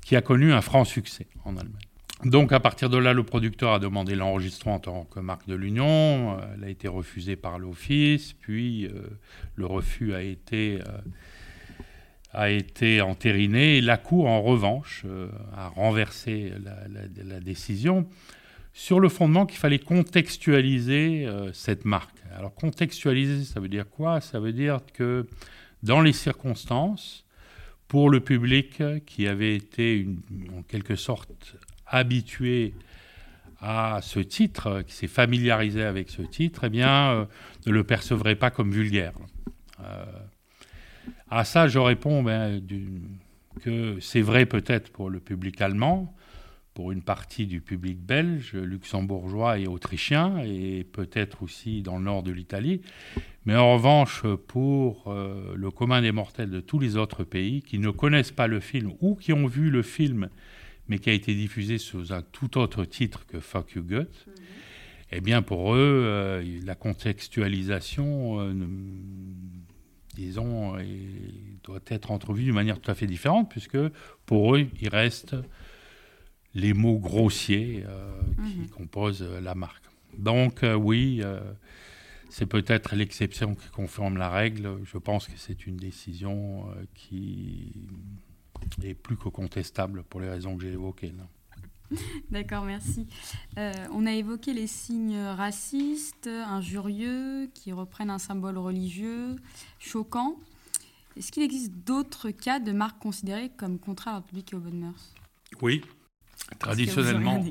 qui 0.00 0.16
a 0.16 0.22
connu 0.22 0.52
un 0.52 0.62
franc 0.62 0.84
succès 0.84 1.26
en 1.44 1.56
Allemagne. 1.56 1.87
Donc 2.24 2.52
à 2.52 2.58
partir 2.58 2.90
de 2.90 2.98
là, 2.98 3.12
le 3.12 3.22
producteur 3.22 3.72
a 3.74 3.78
demandé 3.78 4.16
l'enregistrement 4.16 4.74
en 4.74 4.80
tant 4.80 5.04
que 5.04 5.20
marque 5.20 5.46
de 5.46 5.54
l'Union. 5.54 6.36
Euh, 6.36 6.40
elle 6.56 6.64
a 6.64 6.68
été 6.68 6.88
refusée 6.88 7.36
par 7.36 7.58
l'Office, 7.58 8.32
puis 8.32 8.86
euh, 8.86 9.02
le 9.54 9.66
refus 9.66 10.14
a 10.14 10.22
été, 10.22 10.80
euh, 10.80 10.98
a 12.32 12.50
été 12.50 13.00
entériné. 13.00 13.80
La 13.80 13.98
Cour, 13.98 14.26
en 14.26 14.42
revanche, 14.42 15.06
a 15.56 15.68
renversé 15.68 16.52
la, 17.24 17.40
décision 17.40 18.08
sur 18.74 18.98
le 18.98 19.08
fondement 19.08 19.46
qu'il 19.46 19.58
fallait 19.58 19.78
contextualiser 19.78 21.26
cette 21.52 21.84
marque. 21.84 22.16
Alors 22.36 22.54
contextualiser, 22.54 23.44
ça 23.44 23.60
veut 23.60 23.68
dire 23.68 23.88
quoi? 23.88 24.20
Ça 24.20 24.38
veut 24.40 24.52
dire 24.52 24.80
que 24.92 25.26
dans 25.82 26.00
les 26.00 26.12
circonstances, 26.12 27.24
pour 27.88 28.10
le 28.10 28.20
public 28.20 28.82
qui 29.06 29.26
avait 29.26 29.56
été 29.56 30.06
en 30.56 30.62
quelque 30.62 30.94
sorte 30.94 31.56
habitué 31.88 32.74
à 33.60 33.98
ce 34.02 34.20
titre, 34.20 34.82
qui 34.86 34.94
s'est 34.94 35.08
familiarisé 35.08 35.82
avec 35.82 36.10
ce 36.10 36.22
titre, 36.22 36.64
eh 36.64 36.68
bien, 36.68 37.10
euh, 37.10 37.24
ne 37.66 37.72
le 37.72 37.84
percevrait 37.84 38.36
pas 38.36 38.50
comme 38.50 38.70
vulgaire. 38.70 39.14
Euh, 39.80 40.04
à 41.30 41.44
ça, 41.44 41.66
je 41.66 41.78
réponds 41.78 42.22
ben, 42.22 42.62
que 43.62 43.98
c'est 44.00 44.20
vrai 44.20 44.46
peut-être 44.46 44.92
pour 44.92 45.10
le 45.10 45.18
public 45.18 45.60
allemand, 45.60 46.14
pour 46.74 46.92
une 46.92 47.02
partie 47.02 47.46
du 47.46 47.60
public 47.60 47.98
belge, 47.98 48.54
luxembourgeois 48.54 49.58
et 49.58 49.66
autrichien, 49.66 50.38
et 50.44 50.84
peut-être 50.84 51.42
aussi 51.42 51.82
dans 51.82 51.98
le 51.98 52.04
nord 52.04 52.22
de 52.22 52.30
l'Italie, 52.30 52.82
mais 53.44 53.56
en 53.56 53.72
revanche, 53.72 54.22
pour 54.46 55.08
euh, 55.08 55.54
le 55.56 55.70
commun 55.70 56.02
des 56.02 56.12
mortels 56.12 56.50
de 56.50 56.60
tous 56.60 56.78
les 56.78 56.96
autres 56.96 57.24
pays 57.24 57.62
qui 57.62 57.78
ne 57.78 57.90
connaissent 57.90 58.30
pas 58.30 58.46
le 58.46 58.60
film 58.60 58.92
ou 59.00 59.16
qui 59.16 59.32
ont 59.32 59.46
vu 59.46 59.70
le 59.70 59.82
film 59.82 60.28
mais 60.88 60.98
qui 60.98 61.10
a 61.10 61.12
été 61.12 61.34
diffusé 61.34 61.78
sous 61.78 62.12
un 62.12 62.22
tout 62.22 62.58
autre 62.58 62.84
titre 62.84 63.26
que 63.26 63.40
Fuck 63.40 63.72
You 63.72 63.82
Goethe, 63.82 64.26
mhm. 64.26 64.32
eh 65.12 65.20
bien 65.20 65.42
pour 65.42 65.74
eux, 65.74 66.02
euh, 66.04 66.60
la 66.64 66.74
contextualisation 66.74 68.40
euh, 68.40 68.54
disons, 70.14 70.76
doit 71.62 71.80
être 71.86 72.10
entrevue 72.10 72.44
d'une 72.44 72.54
manière 72.54 72.80
tout 72.80 72.90
à 72.90 72.94
fait 72.94 73.06
différente, 73.06 73.48
puisque 73.50 73.78
pour 74.26 74.56
eux, 74.56 74.66
il 74.80 74.88
reste 74.88 75.36
les 76.54 76.72
mots 76.72 76.98
grossiers 76.98 77.84
qui 78.44 78.58
mhm. 78.58 78.68
composent 78.70 79.22
la 79.22 79.54
marque. 79.54 79.84
Donc 80.16 80.64
oui, 80.76 81.22
c'est 82.30 82.46
peut-être 82.46 82.96
l'exception 82.96 83.54
qui 83.54 83.68
confirme 83.68 84.16
la 84.16 84.28
règle. 84.28 84.78
Je 84.84 84.98
pense 84.98 85.28
que 85.28 85.36
c'est 85.36 85.68
une 85.68 85.76
décision 85.76 86.66
qui 86.94 87.70
est 88.82 88.94
plus 88.94 89.16
que 89.16 89.28
contestable 89.28 90.02
pour 90.04 90.20
les 90.20 90.28
raisons 90.28 90.56
que 90.56 90.62
j'ai 90.62 90.72
évoquées. 90.72 91.12
D'accord, 92.30 92.64
merci. 92.64 93.06
Euh, 93.56 93.72
on 93.92 94.06
a 94.06 94.12
évoqué 94.12 94.52
les 94.52 94.66
signes 94.66 95.18
racistes, 95.18 96.28
injurieux, 96.28 97.50
qui 97.54 97.72
reprennent 97.72 98.10
un 98.10 98.18
symbole 98.18 98.58
religieux, 98.58 99.36
choquant. 99.78 100.36
Est-ce 101.16 101.32
qu'il 101.32 101.42
existe 101.42 101.72
d'autres 101.72 102.30
cas 102.30 102.60
de 102.60 102.72
marques 102.72 103.00
considérées 103.00 103.50
comme 103.56 103.78
contraires 103.78 104.16
à 104.16 104.20
public 104.20 104.52
et 104.52 104.56
aux 104.56 104.60
bonnes 104.60 104.80
mœurs? 104.80 105.14
Oui, 105.62 105.82
traditionnellement. 106.58 107.42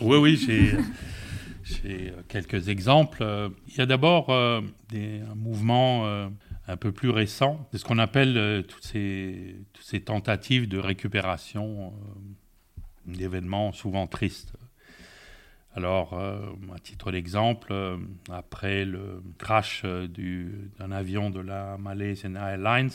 Oui, 0.00 0.16
oui, 0.18 0.36
j'ai. 0.36 0.76
quelques 2.28 2.68
exemples. 2.68 3.24
Il 3.68 3.76
y 3.76 3.80
a 3.80 3.86
d'abord 3.86 4.30
euh, 4.30 4.60
un 4.92 5.34
mouvement 5.34 6.06
euh, 6.06 6.28
un 6.66 6.76
peu 6.76 6.92
plus 6.92 7.10
récent, 7.10 7.68
c'est 7.70 7.78
ce 7.78 7.84
qu'on 7.84 7.98
appelle 7.98 8.64
toutes, 8.66 8.84
ces, 8.84 9.56
toutes 9.72 9.84
ces 9.84 10.00
tentatives 10.00 10.68
de 10.68 10.78
récupération 10.78 11.92
d'événements 13.06 13.72
souvent 13.72 14.06
tristes. 14.06 14.54
Alors, 15.76 16.14
euh, 16.14 16.38
à 16.74 16.78
titre 16.78 17.10
d'exemple, 17.10 17.68
euh, 17.72 17.96
après 18.30 18.84
le 18.84 19.22
crash 19.38 19.82
euh, 19.84 20.06
d'un 20.78 20.92
avion 20.92 21.30
de 21.30 21.40
la 21.40 21.76
Malaysian 21.78 22.34
Airlines, 22.34 22.90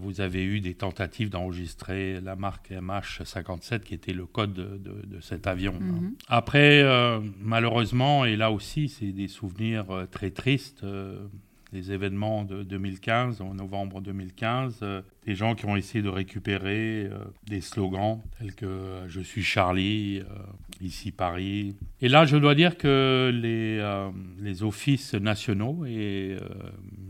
vous 0.00 0.20
avez 0.20 0.44
eu 0.44 0.58
des 0.58 0.74
tentatives 0.74 1.30
d'enregistrer 1.30 2.20
la 2.20 2.34
marque 2.34 2.72
MH57 2.72 3.78
qui 3.78 3.94
était 3.94 4.12
le 4.12 4.26
code 4.26 4.52
de, 4.52 5.20
cet 5.20 5.46
avion. 5.46 5.74
Mhm. 5.78 6.16
Après, 6.26 6.84
malheureusement, 7.40 8.24
et 8.24 8.34
là 8.34 8.50
aussi, 8.50 8.88
c'est 8.88 9.12
des 9.12 9.28
souvenirs 9.28 9.86
très 10.10 10.32
tristes 10.32 10.84
les 11.72 11.92
événements 11.92 12.44
de 12.44 12.62
2015, 12.62 13.40
en 13.40 13.54
novembre 13.54 14.00
2015, 14.00 14.78
euh, 14.82 15.02
des 15.26 15.34
gens 15.34 15.54
qui 15.54 15.66
ont 15.66 15.76
essayé 15.76 16.02
de 16.02 16.08
récupérer 16.08 17.04
euh, 17.04 17.18
des 17.46 17.60
slogans 17.60 18.20
tels 18.38 18.54
que 18.54 18.64
euh, 18.64 19.08
Je 19.08 19.20
suis 19.20 19.42
Charlie, 19.42 20.22
ici 20.80 21.12
Paris. 21.12 21.76
Et 22.00 22.08
là, 22.08 22.24
je 22.24 22.36
dois 22.36 22.54
dire 22.54 22.78
que 22.78 23.30
les, 23.34 24.62
offices 24.62 25.14
nationaux 25.14 25.84
et 25.86 26.36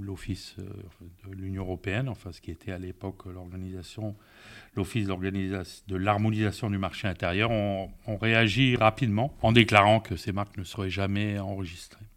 l'office 0.00 0.56
de 0.58 1.34
l'Union 1.34 1.62
européenne, 1.62 2.08
enfin 2.08 2.32
ce 2.32 2.40
qui 2.40 2.50
était 2.50 2.72
à 2.72 2.78
l'époque 2.78 3.24
l'organisation, 3.26 4.16
l'office 4.76 5.06
de 5.06 5.96
l'harmonisation 5.96 6.68
du 6.68 6.78
marché 6.78 7.08
intérieur, 7.08 7.50
ont 7.50 8.16
réagi 8.20 8.76
rapidement 8.76 9.34
en 9.40 9.52
déclarant 9.52 10.00
que 10.00 10.16
ces 10.16 10.32
marques 10.32 10.58
ne 10.58 10.64
seraient 10.64 10.90
jamais 10.90 11.38
enregistrées. 11.38 12.07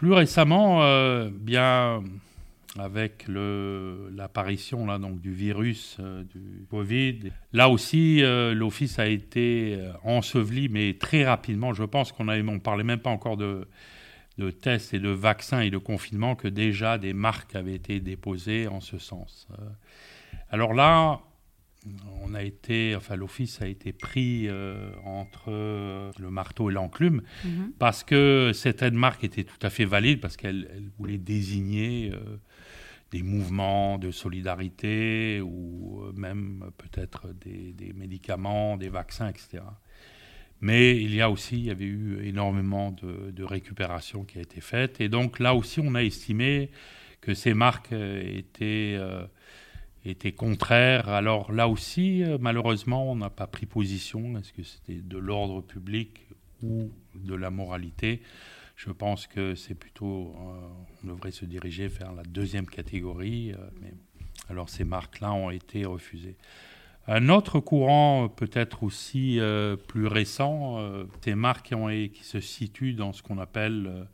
Plus 0.00 0.14
récemment, 0.14 0.82
euh, 0.82 1.28
bien 1.30 2.02
avec 2.78 3.26
l'apparition 3.28 4.86
du 4.98 5.30
virus 5.30 5.98
euh, 6.00 6.24
du 6.24 6.64
Covid, 6.70 7.32
là 7.52 7.68
aussi 7.68 8.22
euh, 8.22 8.54
l'office 8.54 8.98
a 8.98 9.06
été 9.06 9.78
enseveli, 10.02 10.70
mais 10.70 10.94
très 10.94 11.26
rapidement. 11.26 11.74
Je 11.74 11.84
pense 11.84 12.12
qu'on 12.12 12.24
ne 12.24 12.58
parlait 12.60 12.82
même 12.82 13.00
pas 13.00 13.10
encore 13.10 13.36
de, 13.36 13.68
de 14.38 14.50
tests 14.50 14.94
et 14.94 15.00
de 15.00 15.10
vaccins 15.10 15.60
et 15.60 15.68
de 15.68 15.76
confinement 15.76 16.34
que 16.34 16.48
déjà 16.48 16.96
des 16.96 17.12
marques 17.12 17.54
avaient 17.54 17.74
été 17.74 18.00
déposées 18.00 18.68
en 18.68 18.80
ce 18.80 18.96
sens. 18.96 19.48
alors 20.50 20.72
là, 20.72 21.20
on 22.22 22.34
a 22.34 22.42
été, 22.42 22.94
enfin 22.94 23.16
l'office 23.16 23.62
a 23.62 23.66
été 23.66 23.92
pris 23.92 24.48
euh, 24.48 24.90
entre 25.04 25.44
euh, 25.48 26.10
le 26.18 26.30
marteau 26.30 26.70
et 26.70 26.72
l'enclume 26.72 27.22
mhm. 27.44 27.72
parce 27.78 28.04
que 28.04 28.52
certaines 28.54 28.94
marques 28.94 29.24
étaient 29.24 29.44
tout 29.44 29.58
à 29.62 29.70
fait 29.70 29.86
valides 29.86 30.20
parce 30.20 30.36
qu'elles 30.36 30.90
voulaient 30.98 31.18
désigner 31.18 32.10
euh, 32.12 32.36
des 33.10 33.22
mouvements 33.22 33.98
de 33.98 34.10
solidarité 34.10 35.40
ou 35.40 36.04
même 36.14 36.70
peut-être 36.78 37.28
des, 37.34 37.92
médicaments, 37.92 38.76
des 38.76 38.88
vaccins, 38.88 39.28
etc. 39.28 39.64
Mais 40.60 40.96
il 40.96 41.12
y 41.14 41.20
a 41.20 41.28
aussi, 41.28 41.56
il 41.56 41.64
y 41.64 41.70
avait 41.70 41.86
eu 41.86 42.22
énormément 42.22 42.92
de, 42.92 43.32
de 43.32 43.42
récupération 43.42 44.24
qui 44.24 44.38
a 44.38 44.42
été 44.42 44.60
faite 44.60 45.00
et 45.00 45.08
donc 45.08 45.40
là 45.40 45.54
aussi 45.54 45.80
on 45.80 45.94
a 45.94 46.04
estimé 46.04 46.70
que 47.20 47.34
ces 47.34 47.52
marques 47.52 47.92
étaient 47.92 48.96
était 50.04 50.32
contraire. 50.32 51.08
Alors 51.08 51.52
là 51.52 51.68
aussi, 51.68 52.22
euh, 52.22 52.38
malheureusement, 52.40 53.10
on 53.10 53.16
n'a 53.16 53.30
pas 53.30 53.46
pris 53.46 53.66
position. 53.66 54.38
Est-ce 54.38 54.52
que 54.52 54.62
c'était 54.62 55.00
de 55.00 55.18
l'ordre 55.18 55.60
public 55.60 56.26
ou 56.62 56.90
de 57.14 57.34
la 57.34 57.50
moralité? 57.50 58.22
Je 58.76 58.90
pense 58.90 59.26
que 59.26 59.54
c'est 59.54 59.74
plutôt, 59.74 60.34
euh, 60.38 60.68
on 61.04 61.08
devrait 61.08 61.32
se 61.32 61.44
diriger 61.44 61.88
vers 61.88 62.12
la 62.12 62.22
deuxième 62.22 62.66
catégorie. 62.66 63.52
Euh, 63.52 63.56
mais 63.82 63.92
alors 64.48 64.68
ces 64.68 64.84
marques-là 64.84 65.32
ont 65.32 65.50
été 65.50 65.84
refusées. 65.84 66.36
Un 67.06 67.28
autre 67.28 67.60
courant, 67.60 68.28
peut-être 68.28 68.82
aussi 68.82 69.40
plus 69.88 70.06
récent, 70.06 70.78
ces 71.24 71.34
marques 71.34 71.68
qui, 71.68 71.74
ont, 71.74 71.88
qui, 71.88 72.22
se 72.22 72.40
situent 72.40 72.92
dans 72.92 73.12
ce 73.12 73.22
qu'on 73.22 73.38
appelle 73.38 74.06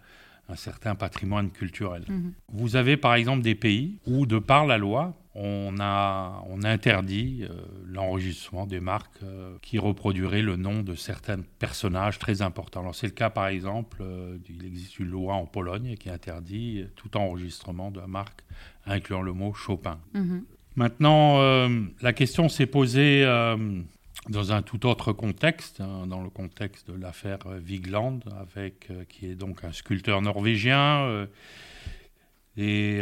un 0.48 0.54
certain 0.54 0.94
patrimoine 0.94 1.50
culturel. 1.50 2.04
Mhm. 2.08 2.32
Vous 2.52 2.76
avez 2.76 2.96
par 2.96 3.14
exemple 3.14 3.42
des 3.42 3.54
pays 3.54 3.98
où, 4.06 4.24
de 4.24 4.38
par 4.38 4.66
la 4.66 4.78
loi, 4.78 5.14
on 5.38 5.74
a, 5.80 6.42
on 6.48 6.62
interdit 6.64 7.44
euh, 7.44 7.54
l'enregistrement 7.86 8.66
des 8.66 8.80
marques 8.80 9.22
euh, 9.22 9.56
qui 9.60 9.78
reproduiraient 9.78 10.42
le 10.42 10.56
nom 10.56 10.82
de 10.82 10.94
certains 10.94 11.40
personnages 11.58 12.18
très 12.18 12.40
importants. 12.40 12.90
c'est 12.94 13.06
le 13.06 13.12
cas 13.12 13.28
par 13.28 13.48
exemple, 13.48 13.98
euh, 14.00 14.38
il 14.48 14.64
existe 14.64 14.98
une 14.98 15.10
loi 15.10 15.34
en 15.34 15.44
Pologne 15.44 15.96
qui 15.96 16.08
interdit 16.08 16.86
tout 16.96 17.16
enregistrement 17.18 17.90
de 17.90 18.00
la 18.00 18.06
marque 18.06 18.44
incluant 18.86 19.20
le 19.20 19.34
mot 19.34 19.52
Chopin. 19.52 19.98
Mhm. 20.14 20.44
Maintenant, 20.76 21.38
la 22.02 22.12
question 22.12 22.50
s'est 22.50 22.66
posée 22.66 23.24
dans 24.28 24.52
un 24.52 24.60
tout 24.60 24.84
autre 24.84 25.14
contexte, 25.14 25.80
hein, 25.80 26.06
dans 26.06 26.22
le 26.22 26.28
contexte 26.28 26.90
de 26.90 27.00
l'affaire 27.00 27.38
Vigland, 27.58 28.20
avec, 28.38 28.90
qui 29.08 29.26
est 29.26 29.36
donc 29.36 29.64
un 29.64 29.72
sculpteur 29.72 30.20
norvégien. 30.20 31.26
et 32.58 33.00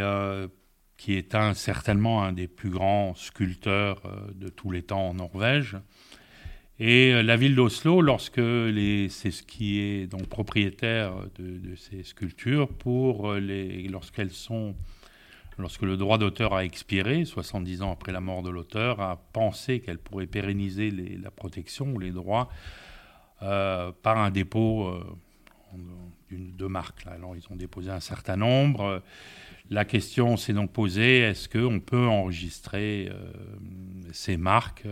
qui 1.04 1.18
est 1.18 1.36
certainement 1.52 2.24
un 2.24 2.32
des 2.32 2.48
plus 2.48 2.70
grands 2.70 3.14
sculpteurs 3.14 4.00
euh, 4.06 4.32
de 4.36 4.48
tous 4.48 4.70
les 4.70 4.80
temps 4.80 5.10
en 5.10 5.12
Norvège. 5.12 5.76
Et 6.78 7.12
euh, 7.12 7.22
la 7.22 7.36
ville 7.36 7.54
d'Oslo, 7.54 8.00
lorsque 8.00 8.40
c'est 8.40 9.30
ce 9.30 9.42
qui 9.42 9.80
est 9.80 10.06
donc 10.06 10.26
propriétaire 10.28 11.12
de, 11.38 11.76
ces 11.76 12.04
sculptures, 12.04 12.68
pour 12.68 13.32
euh, 13.32 13.38
les, 13.38 13.86
lorsqu'elles 13.88 14.30
sont, 14.30 14.74
lorsque 15.58 15.82
le 15.82 15.98
droit 15.98 16.16
d'auteur 16.16 16.54
a 16.54 16.64
expiré, 16.64 17.26
70 17.26 17.82
ans 17.82 17.92
après 17.92 18.12
la 18.12 18.22
mort 18.22 18.42
de 18.42 18.48
l'auteur, 18.48 19.02
a 19.02 19.16
pensé 19.34 19.80
qu'elle 19.80 19.98
pourrait 19.98 20.26
pérenniser 20.26 20.90
la 20.90 21.30
protection 21.30 21.92
ou 21.92 21.98
les 21.98 22.12
droits 22.12 22.48
par 23.40 24.16
un 24.16 24.30
dépôt 24.30 24.90
de 26.38 26.66
marques. 26.66 27.06
Alors 27.06 27.36
ils 27.36 27.44
ont 27.50 27.56
déposé 27.56 27.90
un 27.90 28.00
certain 28.00 28.36
nombre. 28.36 29.02
La 29.70 29.84
question 29.86 30.36
s'est 30.36 30.52
donc 30.52 30.72
posée, 30.72 31.20
est-ce 31.20 31.48
qu'on 31.48 31.80
peut 31.80 32.06
enregistrer 32.06 33.08
euh, 33.10 33.32
ces 34.12 34.36
marques? 34.36 34.86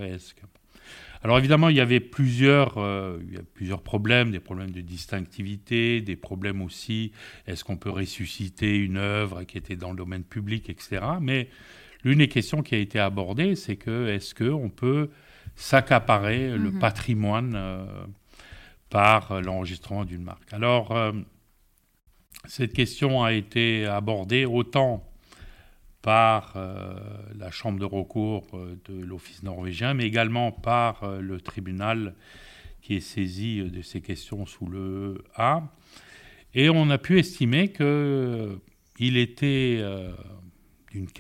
Alors 1.23 1.39
évidemment, 1.39 1.69
il 1.69 1.77
y 1.77 1.81
avait 1.81 2.01
plusieurs, 2.01 2.79
euh, 2.79 3.21
il 3.29 3.35
y 3.35 3.37
a 3.37 3.43
plusieurs 3.55 3.83
problèmes, 3.83 4.31
des 4.31 4.41
problèmes 4.41 4.71
de 4.71 4.81
distinctivité, 4.81 6.01
des 6.01 6.17
problèmes 6.17 6.63
aussi, 6.63 7.13
est-ce 7.47 7.65
qu'on 7.65 7.77
peut 7.77 7.91
ressusciter 7.91 8.77
une 8.77 8.97
œuvre 8.97 9.45
qui 9.45 9.59
était 9.59 9.77
dans 9.77 9.91
le 9.91 9.97
domaine 9.97 10.25
public, 10.25 10.71
etc. 10.71 11.03
Mais 11.21 11.49
l'une 12.03 12.19
des 12.19 12.29
questions 12.29 12.63
qui 12.63 12.75
a 12.75 12.79
été 12.79 12.99
abordée, 12.99 13.55
c'est 13.55 13.77
que 13.77 14.09
est-ce 14.09 14.35
qu'on 14.35 14.71
peut 14.71 15.11
s'accaparer 15.55 16.57
le 16.57 16.73
mhm. 16.73 16.79
patrimoine 16.79 17.53
euh, 17.55 17.85
par 18.89 19.41
l'enregistrement 19.43 20.05
d'une 20.07 20.25
marque? 20.25 20.53
Alors, 20.53 20.93
cette 22.47 22.73
question 22.73 23.23
a 23.23 23.33
été 23.33 23.87
abordée 23.87 24.45
autant 24.45 25.09
par 26.03 26.55
euh, 26.57 26.95
la 27.39 27.51
Chambre 27.51 27.79
de 27.79 27.85
recours 27.85 28.47
euh, 28.55 28.77
de 28.87 29.05
l'Office 29.05 29.45
norvégien, 29.45 29.95
mais 29.95 30.05
également 30.05 30.51
par 30.51 31.05
euh, 31.05 31.21
le 31.21 31.41
tribunal 31.41 32.15
qui 32.83 32.97
est 32.97 33.01
saisi 33.01 33.63
de 33.63 33.81
ces 33.81 34.01
questions 34.01 34.45
sous 34.45 34.67
le 34.67 35.23
A. 35.37 35.63
Et 36.55 36.69
on 36.69 36.91
a 36.91 36.99
pu 36.99 37.21
estimer 37.21 37.73
qu'il 37.73 39.17
était 39.17 39.81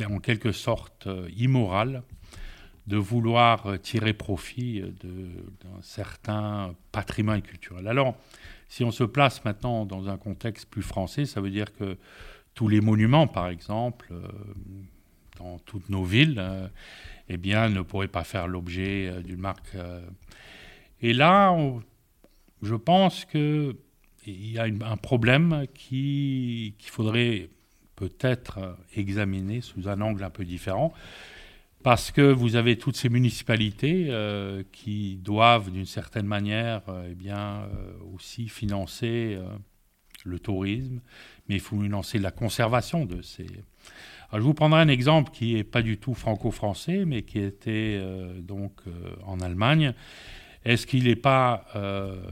en 0.04 0.18
quelque 0.18 0.50
sorte 0.50 1.08
immoral 1.36 2.02
de 2.88 2.96
vouloir 2.96 3.80
tirer 3.80 4.12
profit 4.12 4.82
d'un 5.04 5.80
certain 5.80 6.74
patrimoine 6.90 7.42
culturel. 7.42 7.86
Alors, 7.86 8.16
si 8.72 8.84
on 8.84 8.90
se 8.90 9.04
place 9.04 9.44
maintenant 9.44 9.84
dans 9.84 10.08
un 10.08 10.16
contexte 10.16 10.64
plus 10.64 10.80
français, 10.80 11.26
ça 11.26 11.42
veut 11.42 11.50
dire 11.50 11.74
que 11.74 11.98
tous 12.54 12.68
les 12.68 12.80
monuments, 12.80 13.26
par 13.26 13.48
exemple, 13.48 14.08
euh, 14.12 14.26
dans 15.38 15.58
toutes 15.58 15.90
nos 15.90 16.04
villes, 16.04 16.38
euh, 16.38 16.68
eh 17.28 17.36
bien, 17.36 17.68
ne 17.68 17.82
pourraient 17.82 18.08
pas 18.08 18.24
faire 18.24 18.48
l'objet 18.48 19.10
euh, 19.10 19.20
d'une 19.20 19.40
marque. 19.40 19.76
Et 21.02 21.12
là, 21.12 21.54
je 22.62 22.74
pense 22.74 23.26
qu'il 23.26 23.76
y 24.26 24.58
a 24.58 24.62
un 24.64 24.96
problème 24.96 25.66
qu'il 25.74 26.72
faudrait 26.80 27.50
peut-être 27.94 28.78
examiner 28.96 29.60
sous 29.60 29.86
un 29.86 30.00
angle 30.00 30.24
un 30.24 30.30
peu 30.30 30.46
différent 30.46 30.94
parce 31.82 32.10
que 32.10 32.20
vous 32.20 32.56
avez 32.56 32.76
toutes 32.76 32.96
ces 32.96 33.08
municipalités 33.08 34.06
euh, 34.08 34.62
qui 34.72 35.16
doivent 35.16 35.70
d'une 35.70 35.86
certaine 35.86 36.26
manière 36.26 36.82
euh, 36.88 37.08
eh 37.10 37.14
bien, 37.14 37.62
euh, 37.62 37.92
aussi 38.14 38.48
financer 38.48 39.38
le 40.24 40.38
tourisme, 40.38 41.00
mais 41.48 41.56
il 41.56 41.60
faut 41.60 41.80
financer 41.80 42.18
la 42.18 42.30
conservation 42.30 43.04
de 43.04 43.22
ces... 43.22 43.46
Alors, 44.30 44.40
je 44.40 44.46
vous 44.46 44.54
prendrai 44.54 44.80
un 44.80 44.88
exemple 44.88 45.30
qui 45.32 45.54
n'est 45.54 45.64
pas 45.64 45.82
du 45.82 45.98
tout 45.98 46.14
franco-français, 46.14 47.04
mais 47.04 47.22
qui 47.22 47.38
était 47.40 48.00
donc 48.38 48.80
en 49.26 49.40
Allemagne. 49.40 49.92
Est-ce 50.64 50.86
qu'il 50.86 51.04
n'est 51.04 51.16
pas 51.16 51.66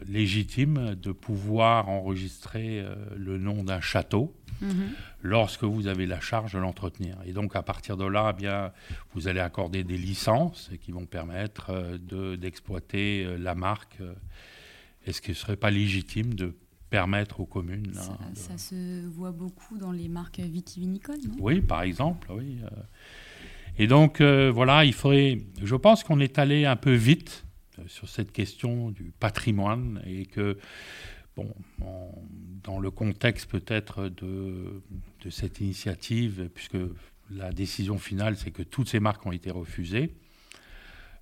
légitime 0.07 0.95
de 0.95 1.13
pouvoir 1.13 1.89
enregistrer 1.89 2.83
le 3.17 3.39
nom 3.39 3.65
d'un 3.65 3.81
château? 3.81 4.35
Mhm. 4.61 4.91
lorsque 5.23 5.65
vous 5.65 5.87
avez 5.87 6.07
la 6.07 6.21
charge 6.21 6.53
de 6.53 6.59
l'entretenir. 6.59 7.17
Et 7.25 7.33
donc 7.33 7.57
à 7.57 7.63
partir 7.63 7.97
de 7.97 8.05
là, 8.05 8.33
eh 8.35 8.41
bien, 8.41 8.73
vous 9.15 9.29
allez 9.29 9.41
accorder 9.41 9.85
des 9.85 9.99
licences 9.99 10.71
qui 10.81 10.93
vont 10.93 11.07
permettre 11.07 11.71
euh, 11.71 12.37
d'exploiter 12.37 13.25
euh, 13.25 13.37
la 13.39 13.55
marque. 13.55 13.99
Est-ce 15.07 15.21
qu'il 15.21 15.33
ne 15.33 15.37
serait 15.37 15.57
pas 15.57 15.71
légitime 15.71 16.35
de 16.35 16.55
permettre 16.91 17.41
aux 17.41 17.47
communes 17.47 17.93
Ça, 17.95 18.19
ça 18.35 18.59
se 18.59 19.07
voit 19.07 19.33
beaucoup 19.33 19.79
dans 19.79 19.93
les 19.93 20.09
marques 20.09 20.41
vitivinicoles, 20.41 21.21
non? 21.27 21.37
Oui, 21.39 21.61
par 21.61 21.83
exemple, 21.83 22.29
oui. 22.33 22.59
Euh. 22.65 22.83
Et 23.79 23.87
donc 23.87 24.21
voilà, 24.21 24.85
il 24.85 24.93
faudrait. 24.93 25.39
Je 25.63 25.77
pense 25.77 26.05
qu'on 26.05 26.21
est 26.21 26.39
allé 26.39 26.67
un 26.67 26.77
peu 26.77 26.93
vite 26.93 27.47
sur 27.87 28.09
cette 28.09 28.33
question 28.33 28.91
du 28.91 29.13
patrimoine 29.19 30.03
et 30.05 30.27
que 30.27 30.59
bon, 31.37 31.55
dans 32.65 32.79
le 32.79 32.91
contexte 32.91 33.51
peut-être 33.51 34.09
de, 34.09 34.83
de, 35.23 35.31
cette 35.31 35.61
initiative, 35.61 36.51
puisque 36.55 36.79
la 37.31 37.53
décision 37.53 37.99
finale, 37.99 38.37
c'est 38.37 38.51
que 38.51 38.63
toutes 38.63 38.89
ces 38.89 39.01
marques 39.01 39.25
ont 39.27 39.33
été 39.33 39.51
refusées, 39.51 40.15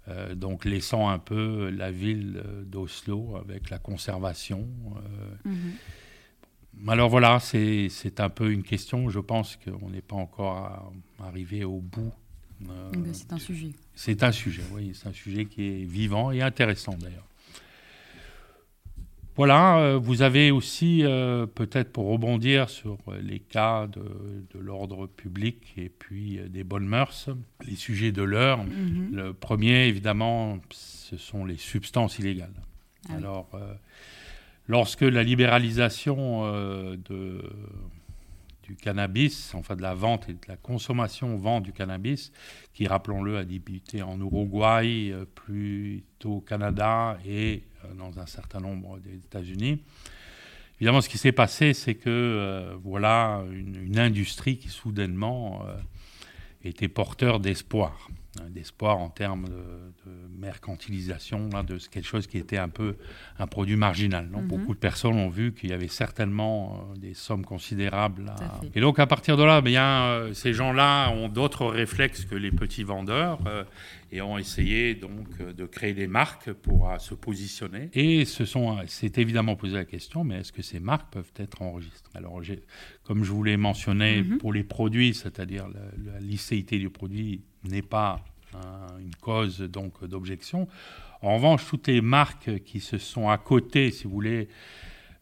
euh, 0.09 0.35
donc 0.35 0.65
laissant 0.65 1.09
un 1.09 1.19
peu 1.19 1.71
la 1.71 1.91
ville 1.91 2.43
d'Oslo 2.67 3.37
avec 3.37 3.71
la 3.71 3.79
conservation. 3.79 4.69
Euh. 4.97 5.51
Mhm. 5.51 5.73
Alors 6.87 7.09
voilà, 7.09 7.41
c'est 7.41 8.21
un 8.21 8.29
peu 8.29 8.53
une 8.53 8.63
question. 8.63 9.11
Je 9.11 9.19
pense 9.19 9.57
qu'on 9.57 9.91
n'est 9.91 10.03
pas 10.03 10.17
encore 10.17 10.93
arrivé 11.19 11.65
au 11.65 11.81
bout. 11.81 12.13
Euh, 12.69 12.93
c'est 13.13 13.33
un 13.33 13.39
sujet. 13.39 13.71
C'est 13.95 14.23
un 14.23 14.33
sujet, 14.33 14.63
oui. 14.73 14.93
C'est 14.95 15.09
un 15.09 15.13
sujet 15.13 15.47
qui 15.47 15.63
est 15.63 15.85
vivant 15.85 16.31
et 16.31 16.41
intéressant 16.41 16.97
d'ailleurs. 16.97 17.27
Voilà, 19.39 19.79
euh, 19.79 19.99
vous 19.99 20.23
avez 20.23 20.51
aussi, 20.51 21.05
euh, 21.05 21.47
peut-être 21.47 21.93
pour 21.93 22.09
rebondir 22.09 22.69
sur 22.69 22.99
les 23.23 23.39
cas 23.39 23.87
de, 23.87 24.59
l'ordre 24.59 25.07
public 25.07 25.75
et 25.77 25.89
puis 25.89 26.41
euh, 26.41 26.49
des 26.49 26.65
bonnes 26.65 26.89
mœurs, 26.89 27.29
les 27.65 27.77
sujets 27.77 28.11
de 28.11 28.23
l'heure. 28.23 28.65
Mhm. 28.65 29.11
Le 29.13 29.33
premier, 29.33 29.87
évidemment, 29.87 30.59
ce 30.71 31.17
sont 31.17 31.45
les 31.45 31.57
substances 31.57 32.19
illégales. 32.19 32.53
Ah 33.09 33.15
Alors, 33.15 33.49
lorsque 34.67 35.03
la 35.03 35.23
libéralisation 35.23 36.43
de, 36.97 37.45
du 38.65 38.75
cannabis, 38.75 39.55
enfin 39.55 39.77
de 39.77 39.83
la 39.83 39.95
vente 39.95 40.29
et 40.29 40.33
de 40.33 40.49
la 40.49 40.57
consommation 40.57 41.37
vente 41.37 41.63
du 41.63 41.73
cannabis, 41.73 42.33
qui, 42.75 42.89
rappelons-le, 42.89 43.39
a 43.39 43.45
débuté 43.45 44.03
en 44.03 44.19
Uruguay, 44.19 45.15
plutôt 45.37 46.33
au 46.33 46.41
Canada 46.41 47.19
et 47.25 47.63
euh, 47.63 47.68
dans 47.97 48.19
un 48.19 48.27
certain 48.27 48.61
nombre 48.61 48.99
des 48.99 49.15
États-Unis. 49.15 49.81
Évidemment, 50.81 51.01
ce 51.01 51.09
qui 51.09 51.19
s'est 51.19 51.33
passé, 51.33 51.75
c'est 51.75 51.95
que 51.95 52.09
euh, 52.09 52.77
voilà 52.85 53.43
une, 53.51 53.99
industrie 53.99 54.59
qui 54.59 54.69
soudainement 54.69 55.63
euh, 55.67 55.75
était 56.63 56.87
porteur 56.89 57.41
d'espoir, 57.41 58.09
d'espoir 58.51 58.99
en 58.99 59.09
termes 59.09 59.49
de, 59.49 60.13
mercantilisation, 60.39 61.49
de 61.49 61.79
quelque 61.91 62.07
chose 62.07 62.27
qui 62.27 62.39
était 62.39 62.59
un 62.59 62.69
peu 62.69 62.97
un 63.39 63.47
produit 63.47 63.77
marginal. 63.77 64.29
Mhm. 64.29 64.47
Beaucoup 64.47 64.75
de 64.75 64.79
personnes 64.79 65.17
ont 65.17 65.29
vu 65.29 65.53
qu'il 65.53 65.71
y 65.71 65.73
avait 65.73 65.89
certainement 65.89 66.89
des 66.97 67.15
sommes 67.15 67.45
considérables. 67.45 68.33
Et 68.75 68.81
donc 68.81 68.99
à 68.99 69.07
partir 69.07 69.37
de 69.37 69.43
là, 69.43 69.61
bien, 69.61 70.29
ces 70.33 70.53
gens-là 70.53 71.11
ont 71.11 71.29
d'autres 71.29 71.67
réflexes 71.67 72.25
que 72.25 72.35
les 72.35 72.51
petits 72.53 72.85
vendeurs 72.85 73.41
et 74.11 74.23
ont 74.23 74.39
essayé 74.39 74.95
donc 74.95 75.29
euh, 75.41 75.53
de 75.53 75.67
créer 75.67 75.93
des 75.93 76.07
marques 76.07 76.53
pour 76.53 76.91
euh, 76.91 76.99
se 76.99 77.15
positionner. 77.15 77.91
Et 77.93 78.25
se 78.25 78.45
sont, 78.45 78.79
c'est 78.87 79.19
évidemment 79.19 79.57
posé 79.57 79.75
la 79.75 79.85
question, 79.85 80.25
mais 80.25 80.37
est-ce 80.37 80.53
que 80.53 80.63
ces 80.63 80.81
marques 80.81 81.13
peuvent 81.13 81.33
être 81.37 81.63
enregistrées? 81.63 82.11
Alors, 82.15 82.41
comme 83.05 83.25
je 83.25 83.31
vous 83.31 83.43
l'ai 83.43 83.57
mentionné, 83.57 84.23
mhm. 84.23 84.39
pour 84.39 84.53
les 84.53 84.65
produits, 84.65 85.15
c'est-à-dire 85.15 85.67
la, 85.69 86.21
licéité 86.21 86.79
du 86.79 86.91
produit 86.91 87.43
n'est 87.65 87.83
pas 87.83 88.25
une 88.55 89.15
cause 89.21 89.61
donc 89.61 90.05
d'objection. 90.05 90.69
En 91.23 91.35
revanche, 91.35 91.67
toutes 91.67 91.89
les 91.89 92.01
marques 92.01 92.63
qui 92.65 92.81
se 92.81 92.99
sont 92.99 93.29
à 93.29 93.39
côté, 93.39 93.91
si 93.91 94.05
vous 94.05 94.11
voulez, 94.11 94.49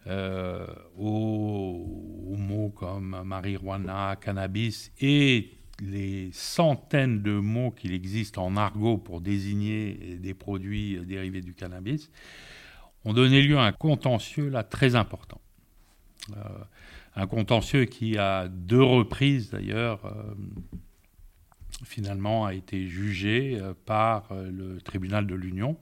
euh, 0.07 0.67
aux, 0.97 2.37
mots 2.39 2.69
comme 2.69 3.23
marijuana, 3.25 4.17
cannabis 4.21 4.93
et 5.01 5.51
les 5.83 6.31
centaines 6.33 7.23
de 7.23 7.33
mots 7.33 7.73
qu'il 7.73 7.93
existe 7.93 8.39
en 8.39 8.57
argot 8.57 8.99
pour 8.99 9.21
désigner 9.21 10.17
des 10.21 10.33
produits 10.33 11.01
dérivés 11.05 11.41
du 11.41 11.55
cannabis 11.55 12.11
ont 13.05 13.13
donné 13.13 13.43
lieu 13.43 13.59
à 13.59 13.65
un 13.65 13.73
contentieux 13.73 14.49
là 14.49 14.63
très 14.63 14.95
important. 14.95 15.41
Euh, 16.37 16.41
un 17.17 17.27
contentieux 17.27 17.85
qui, 17.87 18.17
à 18.17 18.49
deux 18.49 18.83
reprises 18.83 19.51
d'ailleurs, 19.51 20.05
euh, 20.07 20.35
finalement 21.85 22.47
a 22.47 22.55
été 22.55 22.87
jugé 22.87 23.59
euh, 23.61 23.75
par 23.85 24.29
le 24.33 24.81
tribunal 24.81 25.27
de 25.27 25.35
l'Union. 25.35 25.77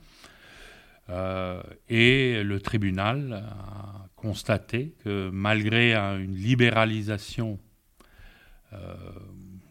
et 1.89 2.43
le 2.43 2.59
tribunal 2.61 3.33
a 3.35 4.09
constaté 4.17 4.95
que 5.05 5.29
malgré 5.31 5.95
une 5.95 6.35
libéralisation 6.35 7.59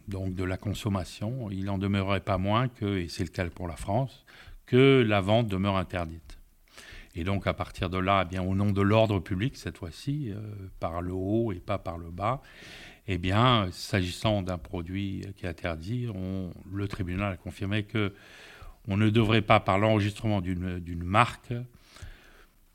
donc 0.08 0.36
de 0.36 0.44
la 0.44 0.58
consommation, 0.58 1.50
il 1.50 1.66
n'en 1.66 1.78
demeurerait 1.78 2.20
pas 2.20 2.38
moins 2.38 2.68
que, 2.68 2.98
et 2.98 3.08
c'est 3.08 3.24
le 3.24 3.30
cas 3.30 3.50
pour 3.50 3.68
la 3.68 3.76
France, 3.76 4.26
que 4.66 5.04
la 5.06 5.22
vente 5.22 5.48
demeure 5.48 5.78
interdite. 5.78 6.38
Et 7.16 7.24
donc 7.24 7.48
à 7.48 7.54
partir 7.54 7.90
de 7.90 7.98
là, 7.98 8.24
eh 8.26 8.30
bien, 8.30 8.42
au 8.42 8.56
nom 8.56 8.72
de 8.72 8.82
l'ordre 8.82 9.20
public, 9.20 9.56
cette 9.56 9.78
fois-ci, 9.78 10.32
euh, 10.32 10.40
par 10.80 11.02
le 11.02 11.14
haut 11.14 11.52
et 11.52 11.60
pas 11.60 11.78
par 11.78 11.98
le 11.98 12.10
bas, 12.10 12.42
eh 13.08 13.18
bien, 13.18 13.68
s'agissant 13.72 14.42
d'un 14.42 14.58
produit 14.58 15.26
qui 15.36 15.46
est 15.46 15.50
interdit, 15.50 16.08
le 16.72 16.88
tribunal 16.88 17.34
a 17.34 17.38
confirmé 17.38 17.84
que 17.84 18.14
on 18.88 18.98
ne 18.98 19.10
devrait 19.10 19.42
pas, 19.42 19.60
par 19.60 19.78
l'enregistrement 19.80 20.42
d'une 20.42 21.04
marque, 21.04 21.54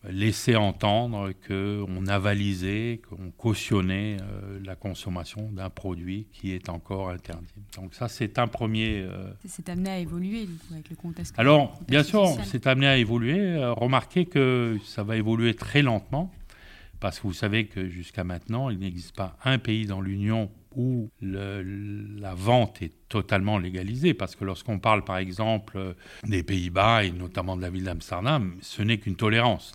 laisser 0.05 0.57
entendre 0.57 1.33
qu'on 1.47 2.07
avalisait, 2.07 3.01
qu'on 3.09 3.31
cautionnait 3.31 4.17
euh, 4.21 4.61
la 4.65 4.77
consommation 4.77 5.51
d'un 5.51 5.71
produit 5.71 6.29
qui 6.33 6.53
est 6.53 6.69
encore 6.69 7.11
interdit. 7.11 7.47
Donc 7.77 7.95
ça, 7.95 8.09
c'est 8.09 8.39
un 8.39 8.47
premier... 8.47 9.01
Euh, 9.03 9.33
c'est 9.45 9.69
amené 9.69 9.91
à 9.91 9.99
évoluer 9.99 10.49
avec 10.73 10.89
le 10.89 10.97
contexte. 10.97 11.35
Alors, 11.37 11.79
bien 11.89 12.05
sûr, 12.05 12.27
c'est 12.45 12.67
amené 12.67 12.87
à 12.87 12.97
évoluer. 12.97 13.39
Euh, 13.39 13.73
remarquez 13.73 14.27
que 14.27 14.79
ça 14.85 15.03
va 15.03 15.17
évoluer 15.17 15.55
très 15.55 15.83
lentement, 15.83 16.33
parce 17.01 17.19
que 17.19 17.27
vous 17.27 17.33
savez 17.33 17.67
que 17.67 17.89
jusqu'à 17.89 18.25
maintenant, 18.25 18.71
il 18.71 18.79
n'existe 18.79 19.15
pas 19.15 19.37
un 19.45 19.59
pays 19.59 19.87
dans 19.87 20.01
l'Union 20.01 20.51
où 20.77 21.11
la 21.21 22.35
vente 22.35 22.83
est 22.83 22.93
totalement 23.09 23.59
légalisée. 23.59 24.15
Parce 24.15 24.37
que 24.37 24.45
lorsqu'on 24.45 24.79
parle, 24.79 25.05
par 25.05 25.19
exemple, 25.19 25.95
des 26.25 26.43
Pays-Bas 26.43 27.05
et 27.05 27.11
notamment 27.11 27.57
de 27.57 27.63
la 27.63 27.71
ville 27.71 27.85
d'Amsterdam, 27.85 28.57
ce 28.61 28.83
n'est 28.83 28.99
qu'une 28.99 29.17
tolérance. 29.17 29.73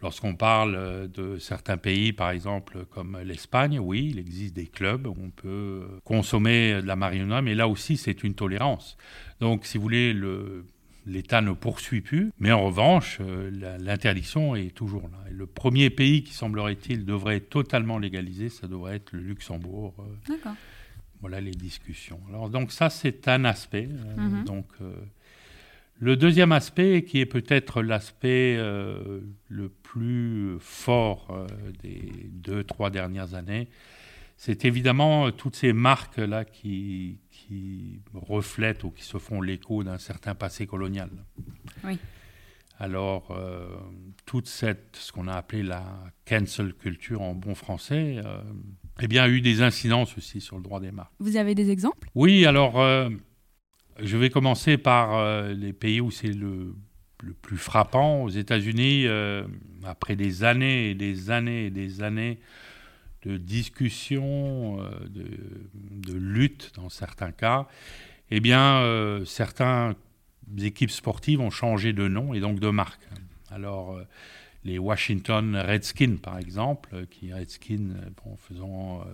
Lorsqu'on 0.00 0.36
parle 0.36 0.76
euh, 0.76 1.08
de 1.08 1.38
certains 1.38 1.76
pays, 1.76 2.12
par 2.12 2.30
exemple 2.30 2.84
comme 2.90 3.18
l'Espagne, 3.24 3.80
oui, 3.80 4.10
il 4.12 4.20
existe 4.20 4.54
des 4.54 4.66
clubs 4.68 5.08
où 5.08 5.16
on 5.20 5.30
peut 5.30 5.88
consommer 6.04 6.80
de 6.80 6.86
la 6.86 6.94
marijuana, 6.94 7.42
mais 7.42 7.56
là 7.56 7.66
aussi 7.66 7.96
c'est 7.96 8.22
une 8.22 8.34
tolérance. 8.34 8.96
Donc 9.40 9.66
si 9.66 9.76
vous 9.76 9.82
voulez, 9.82 10.14
l'État 11.08 11.40
ne 11.40 11.52
poursuit 11.52 12.00
plus, 12.00 12.30
mais 12.38 12.52
en 12.52 12.64
revanche, 12.64 13.18
euh, 13.20 13.50
l'interdiction 13.80 14.54
est 14.54 14.74
toujours 14.74 15.02
là. 15.02 15.18
le 15.30 15.46
premier 15.46 15.90
pays 15.90 16.22
qui, 16.22 16.34
semblerait-il, 16.34 17.04
devrait 17.04 17.36
être 17.36 17.48
totalement 17.48 17.98
légalisé, 17.98 18.50
ça 18.50 18.68
devrait 18.68 18.96
être 18.96 19.12
le 19.12 19.20
Luxembourg. 19.20 19.94
Euh. 19.98 20.02
D'accord. 20.28 20.54
Voilà 21.20 21.40
les 21.40 21.52
discussions. 21.52 22.20
Alors, 22.28 22.48
donc 22.48 22.70
ça, 22.70 22.90
c'est 22.90 23.26
un 23.26 23.44
aspect. 23.44 23.88
Mm-hmm. 23.88 24.44
Donc, 24.44 24.66
le 25.98 26.16
deuxième 26.16 26.52
aspect, 26.52 27.02
qui 27.02 27.18
est 27.18 27.26
peut-être 27.26 27.82
l'aspect 27.82 28.56
le 28.56 29.68
plus 29.68 30.56
fort 30.60 31.28
euh, 31.30 31.46
des 31.82 32.12
deux, 32.30 32.62
trois 32.62 32.90
dernières 32.90 33.34
années, 33.34 33.68
c'est 34.36 34.64
évidemment 34.64 35.32
toutes 35.32 35.56
ces 35.56 35.72
marques-là 35.72 36.44
qui, 36.44 37.18
qui 37.48 38.00
reflètent 38.14 38.84
ou 38.84 38.90
qui 38.90 39.02
se 39.02 39.18
font 39.18 39.40
l'écho 39.40 39.82
d'un 39.82 39.98
certain 39.98 40.34
passé 40.34 40.66
colonial. 40.66 41.10
Oui. 41.84 41.98
Alors, 42.78 43.36
toute 44.24 44.46
cette, 44.46 44.94
ce 44.94 45.10
qu'on 45.10 45.26
a 45.26 45.34
appelé 45.34 45.64
la 45.64 45.84
cancel 46.24 46.74
culture 46.74 47.22
en 47.22 47.34
bon 47.34 47.56
français, 47.56 48.18
eh 49.00 49.08
bien, 49.08 49.24
a 49.24 49.28
eu 49.28 49.40
des 49.40 49.62
incidences 49.62 50.16
aussi 50.16 50.40
sur 50.40 50.56
le 50.56 50.62
droit 50.62 50.78
des 50.78 50.92
marques. 50.92 51.12
Vous 51.18 51.36
avez 51.36 51.56
des 51.56 51.70
exemples? 51.70 52.08
Oui, 52.14 52.46
alors, 52.46 52.74
je 54.00 54.16
vais 54.16 54.30
commencer 54.30 54.78
par 54.78 55.48
les 55.48 55.72
pays 55.72 56.00
où 56.00 56.12
c'est 56.12 56.32
le 56.32 56.76
le 57.22 57.32
plus 57.32 57.56
frappant 57.56 58.22
aux 58.22 58.28
États-Unis, 58.28 59.06
euh, 59.06 59.44
après 59.84 60.16
des 60.16 60.44
années 60.44 60.90
et 60.90 60.94
des 60.94 61.30
années 61.30 61.66
et 61.66 61.70
des 61.70 62.02
années 62.02 62.38
de 63.28 63.36
discussions, 63.36 64.80
euh, 64.80 64.90
de, 65.08 66.14
lutte 66.14 66.72
dans 66.76 66.88
certains 66.88 67.32
cas, 67.32 67.68
eh 68.30 68.40
bien, 68.40 68.80
euh, 68.80 69.24
certaines 69.24 69.94
équipes 70.58 70.90
sportives 70.90 71.40
ont 71.40 71.50
changé 71.50 71.92
de 71.92 72.08
nom 72.08 72.34
et 72.34 72.40
donc 72.40 72.60
de 72.60 72.70
marque. 72.70 73.06
Alors, 73.50 74.00
les 74.64 74.78
Washington 74.78 75.56
Redskins, 75.56 76.16
par 76.16 76.38
exemple, 76.38 77.06
qui 77.10 77.32
Redskins, 77.32 77.94
bon, 78.24 78.36
faisant 78.36 79.04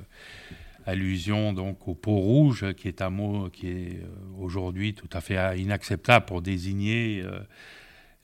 allusion 0.86 1.52
donc 1.52 1.86
au 1.88 1.94
pot 1.94 2.16
rouge, 2.16 2.72
qui 2.74 2.88
est 2.88 3.02
un 3.02 3.10
mot 3.10 3.48
qui 3.50 3.68
est 3.68 4.00
aujourd'hui 4.38 4.94
tout 4.94 5.08
à 5.12 5.20
fait 5.20 5.58
inacceptable 5.58 6.26
pour 6.26 6.42
désigner 6.42 7.24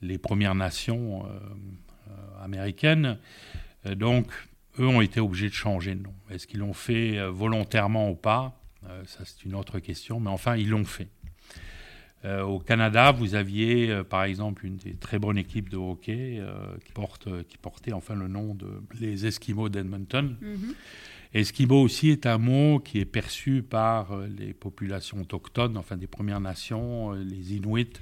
les 0.02 0.18
Premières 0.18 0.54
Nations 0.54 1.24
euh, 1.24 1.28
euh, 2.08 2.44
américaines. 2.44 3.18
Euh, 3.86 3.94
donc, 3.94 4.26
eux 4.78 4.86
ont 4.86 5.00
été 5.00 5.20
obligés 5.20 5.48
de 5.48 5.54
changer 5.54 5.94
de 5.94 6.02
nom. 6.02 6.14
Est-ce 6.30 6.46
qu'ils 6.46 6.60
l'ont 6.60 6.72
fait 6.72 7.18
volontairement 7.28 8.10
ou 8.10 8.14
pas? 8.14 8.56
Ça, 9.04 9.24
c'est 9.24 9.44
une 9.44 9.54
autre 9.54 9.78
question, 9.78 10.20
mais 10.20 10.30
enfin, 10.30 10.56
ils 10.56 10.70
l'ont 10.70 10.84
fait. 10.84 11.08
au 12.24 12.58
Canada, 12.60 13.12
vous 13.12 13.34
aviez 13.34 14.02
par 14.08 14.24
exemple 14.24 14.64
une 14.64 14.76
des 14.76 14.94
très 14.94 15.18
bonnes 15.18 15.36
équipes 15.36 15.68
de 15.68 15.76
hockey 15.76 16.42
qui, 16.84 16.92
porte, 16.92 17.28
qui, 17.48 17.58
portait 17.58 17.92
enfin 17.92 18.14
le 18.14 18.28
nom 18.28 18.54
de 18.54 18.68
les 18.98 19.26
Esquimaux 19.26 19.68
d'Edmonton. 19.68 20.36
Mm 20.40 20.72
Esquimaux 21.32 21.82
aussi 21.82 22.10
est 22.10 22.26
un 22.26 22.38
mot 22.38 22.80
qui 22.80 22.98
est 22.98 23.04
perçu 23.04 23.62
par 23.62 24.16
les 24.36 24.52
populations 24.52 25.20
autochtones, 25.20 25.76
enfin 25.76 25.96
des 25.96 26.08
Premières 26.08 26.40
Nations, 26.40 27.12
les 27.12 27.54
Inuits, 27.54 28.00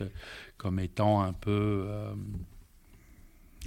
comme 0.56 0.78
étant 0.80 1.22
un 1.22 1.34
peu, 1.34 1.84
euh, 1.86 2.14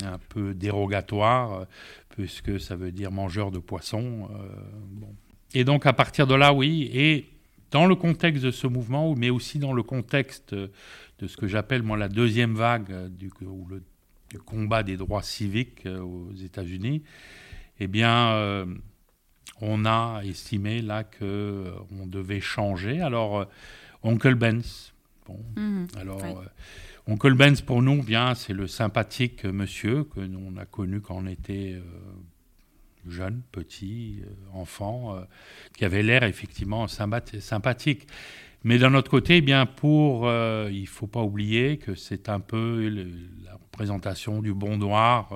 un 0.03 0.17
peu 0.29 0.55
dérogatoire, 0.55 1.67
puisque 2.11 2.59
ça 2.59 2.75
veut 2.75 2.91
dire 2.91 3.11
mangeur 3.11 3.51
de 3.51 3.59
poissons. 3.59 4.29
Euh, 4.31 5.05
et 5.53 5.63
donc 5.63 5.85
à 5.85 5.93
partir 5.93 6.27
de 6.27 6.35
là, 6.35 6.53
oui, 6.53 6.89
et 6.93 7.29
dans 7.71 7.85
le 7.85 7.95
contexte 7.95 8.43
de 8.43 8.51
ce 8.51 8.67
mouvement, 8.67 9.15
mais 9.15 9.29
aussi 9.29 9.59
dans 9.59 9.73
le 9.73 9.83
contexte 9.83 10.53
de 10.53 11.27
ce 11.27 11.37
que 11.37 11.47
j'appelle 11.47 11.83
moi 11.83 11.97
la 11.97 12.09
deuxième 12.09 12.53
vague 12.55 13.07
du, 13.09 13.31
le, 13.41 13.81
combat 14.45 14.83
des 14.83 14.97
droits 14.97 15.23
civiques 15.23 15.85
euh, 15.85 15.99
aux 15.99 16.33
États-Unis, 16.33 17.03
eh 17.79 17.87
bien, 17.87 18.67
on 19.59 19.85
a 19.85 20.21
estimé 20.23 20.81
là 20.83 21.03
que 21.03 21.73
on 21.99 22.05
devait 22.05 22.39
changer. 22.41 23.01
Alors, 23.01 23.47
Oncle 24.03 24.35
Ben's, 24.35 24.93
Mhm. 25.55 25.87
alors, 25.97 26.23
euh, 26.23 26.45
Oncle 27.07 27.33
Benz, 27.33 27.61
pour 27.61 27.81
nous, 27.81 28.03
bien, 28.03 28.35
c'est 28.35 28.53
le 28.53 28.67
sympathique 28.67 29.43
monsieur 29.45 30.03
que 30.03 30.19
nous, 30.19 30.39
on 30.53 30.57
a 30.57 30.65
connu 30.65 31.01
quand 31.01 31.15
on 31.17 31.25
était 31.25 31.73
euh, 31.73 31.81
jeune, 33.07 33.41
petit, 33.51 34.21
euh, 34.23 34.29
enfant, 34.53 35.17
qui 35.75 35.83
avait 35.83 36.03
l'air 36.03 36.23
effectivement 36.23 36.87
sympathique. 36.87 38.07
Mais 38.63 38.77
d'un 38.77 38.93
autre 38.93 39.09
côté, 39.09 39.37
eh 39.37 39.41
bien, 39.41 39.65
pour, 39.65 40.31
il 40.69 40.85
faut 40.85 41.07
pas 41.07 41.23
oublier 41.23 41.77
que 41.77 41.95
c'est 41.95 42.29
un 42.29 42.39
peu 42.39 42.87
la 43.43 43.53
représentation 43.53 44.43
du 44.43 44.53
bon 44.53 44.77
noir, 44.77 45.33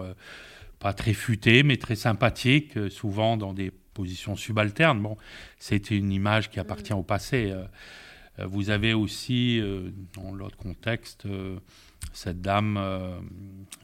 pas 0.78 0.94
très 0.94 1.14
futé, 1.14 1.64
mais 1.64 1.78
très 1.78 1.96
sympathique, 1.96 2.78
souvent 2.92 3.36
dans 3.36 3.54
des 3.54 3.72
positions 3.72 4.36
subalternes. 4.36 5.02
Bon, 5.02 5.18
c'est 5.58 5.90
une 5.90 6.12
image 6.12 6.52
qui 6.52 6.60
appartient 6.60 6.94
au 6.94 7.02
passé. 7.02 7.52
Euh, 8.40 8.48
vous 8.48 8.70
avez 8.70 8.94
aussi, 8.94 9.60
euh, 9.60 9.90
dans 10.14 10.34
l'autre 10.34 10.58
contexte, 10.58 11.26
euh, 11.26 11.58
cette 12.14 12.42
dame 12.42 12.80